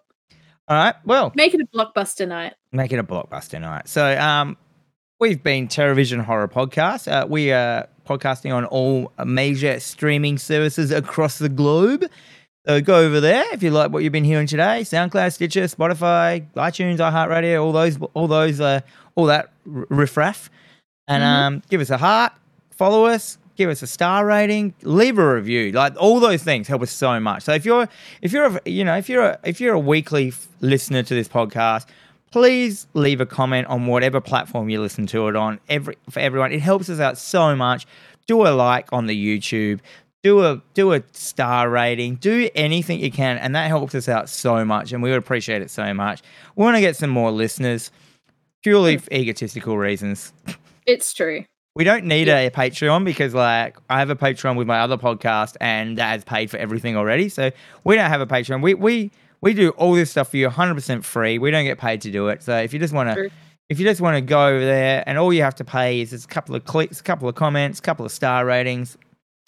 [0.67, 0.95] All right.
[1.05, 2.53] Well, Make it a blockbuster night.
[2.71, 3.87] make it a blockbuster night.
[3.87, 4.57] So, um,
[5.19, 7.11] we've been Television Horror Podcast.
[7.11, 12.05] Uh, we are podcasting on all major streaming services across the globe.
[12.67, 14.81] So go over there if you like what you've been hearing today.
[14.81, 18.81] SoundCloud, Stitcher, Spotify, iTunes, iHeartRadio, all those, all those, uh,
[19.13, 20.49] all that riffraff,
[21.07, 21.27] and Mhm.
[21.27, 22.33] um, give us a heart,
[22.71, 25.71] follow us, give us a star rating, leave a review.
[25.71, 27.43] Like all those things help us so much.
[27.43, 27.87] So if you're,
[28.21, 31.13] if you're, a, you know, if you're, a, if you're a weekly f- listener to
[31.13, 31.85] this podcast,
[32.31, 35.59] please leave a comment on whatever platform you listen to it on.
[35.69, 37.85] Every for everyone, it helps us out so much.
[38.27, 39.79] Do a like on the YouTube.
[40.21, 42.15] Do a do a star rating.
[42.15, 45.61] Do anything you can, and that helps us out so much, and we would appreciate
[45.61, 46.21] it so much.
[46.55, 47.91] We want to get some more listeners,
[48.63, 50.33] purely for egotistical reasons.
[50.85, 51.45] It's true.
[51.75, 55.57] We don't need a Patreon because, like, I have a Patreon with my other podcast,
[55.59, 57.27] and that has paid for everything already.
[57.27, 57.51] So
[57.83, 58.61] we don't have a Patreon.
[58.61, 59.11] We we
[59.41, 61.37] we do all this stuff for you, 100% free.
[61.37, 62.41] We don't get paid to do it.
[62.41, 63.29] So if you just want to,
[63.69, 66.11] if you just want to go over there, and all you have to pay is
[66.11, 68.97] just a couple of clicks, a couple of comments, a couple of star ratings,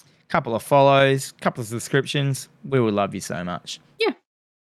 [0.03, 3.79] a couple of follows, a couple of subscriptions, we would love you so much.
[3.99, 4.11] Yeah.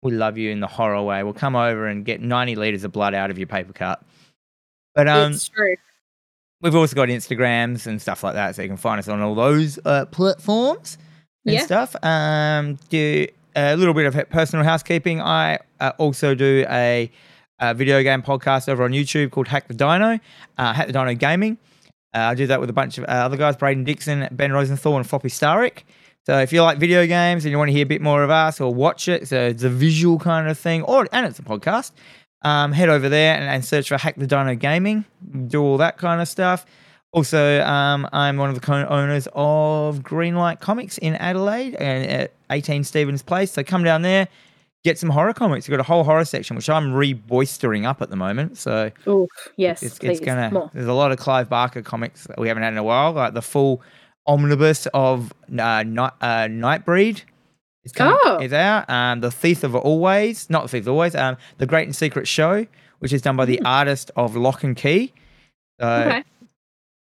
[0.03, 1.23] We love you in the horror way.
[1.23, 4.03] We'll come over and get 90 liters of blood out of your paper cut.
[4.93, 5.75] But um, it's true.
[6.61, 9.35] We've also got Instagrams and stuff like that, so you can find us on all
[9.35, 10.97] those uh, platforms
[11.45, 11.61] and Yeah.
[11.65, 11.95] stuff.
[12.03, 15.21] Um, do a little bit of personal housekeeping.
[15.21, 17.11] I uh, also do a,
[17.59, 20.19] a video game podcast over on YouTube called Hack the Dino,
[20.57, 21.57] uh, Hack the Dino Gaming.
[22.13, 24.95] Uh, I do that with a bunch of uh, other guys, Braden Dixon, Ben Rosenthal,
[24.95, 25.83] and Floppy Starrick.
[26.25, 28.29] So if you like video games and you want to hear a bit more of
[28.31, 31.43] us or watch it, so it's a visual kind of thing, or and it's a
[31.43, 31.91] podcast,
[32.45, 35.03] um, head over there and, and search for Hack the Dino Gaming.
[35.47, 36.65] Do all that kind of stuff.
[37.11, 42.83] Also, um, I'm one of the co-owners of Greenlight Comics in Adelaide and at 18
[42.83, 43.51] Stephens Place.
[43.51, 44.27] So come down there,
[44.83, 45.67] get some horror comics.
[45.67, 48.57] We've got a whole horror section, which I'm re-boistering up at the moment.
[48.57, 48.91] So
[49.55, 50.17] yes, it's, please.
[50.17, 50.51] it's gonna.
[50.51, 50.69] More.
[50.73, 53.33] There's a lot of Clive Barker comics that we haven't had in a while, like
[53.33, 53.81] the full
[54.27, 57.21] omnibus of uh, Night uh, Nightbreed.
[57.85, 58.39] Is coming, Oh.
[58.41, 58.89] is out.
[58.89, 61.15] Um, the Thief of Always, not the Thief of Always.
[61.15, 62.65] Um, the Great and Secret Show,
[62.99, 65.13] which is done by the artist of Locke and Key.
[65.79, 66.23] So Okay.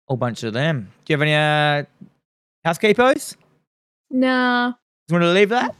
[0.08, 0.92] whole bunch of them.
[1.06, 1.84] Do you have any uh,
[2.66, 3.38] housekeepers?
[4.10, 4.74] Nah.
[5.10, 5.76] You want to leave that?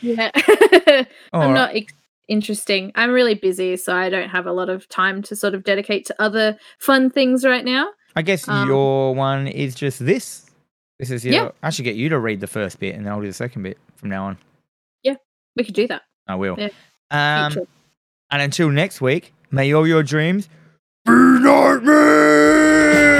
[0.00, 0.30] Yeah.
[1.32, 1.54] I'm right.
[1.54, 1.92] not ex-
[2.28, 2.92] interesting.
[2.94, 6.04] I'm really busy, so I don't have a lot of time to sort of dedicate
[6.06, 7.88] to other fun things right now.
[8.14, 10.47] I guess um, your one is just this.
[10.98, 11.34] This is your.
[11.34, 11.50] Yeah.
[11.62, 13.62] I should get you to read the first bit, and then I'll do the second
[13.62, 14.38] bit from now on.
[15.02, 15.14] Yeah,
[15.56, 16.02] we could do that.
[16.26, 16.56] I will.
[16.58, 16.68] Yeah.
[17.10, 17.66] Um,
[18.30, 20.48] and until next week, may all your dreams
[21.06, 23.17] be nightmares.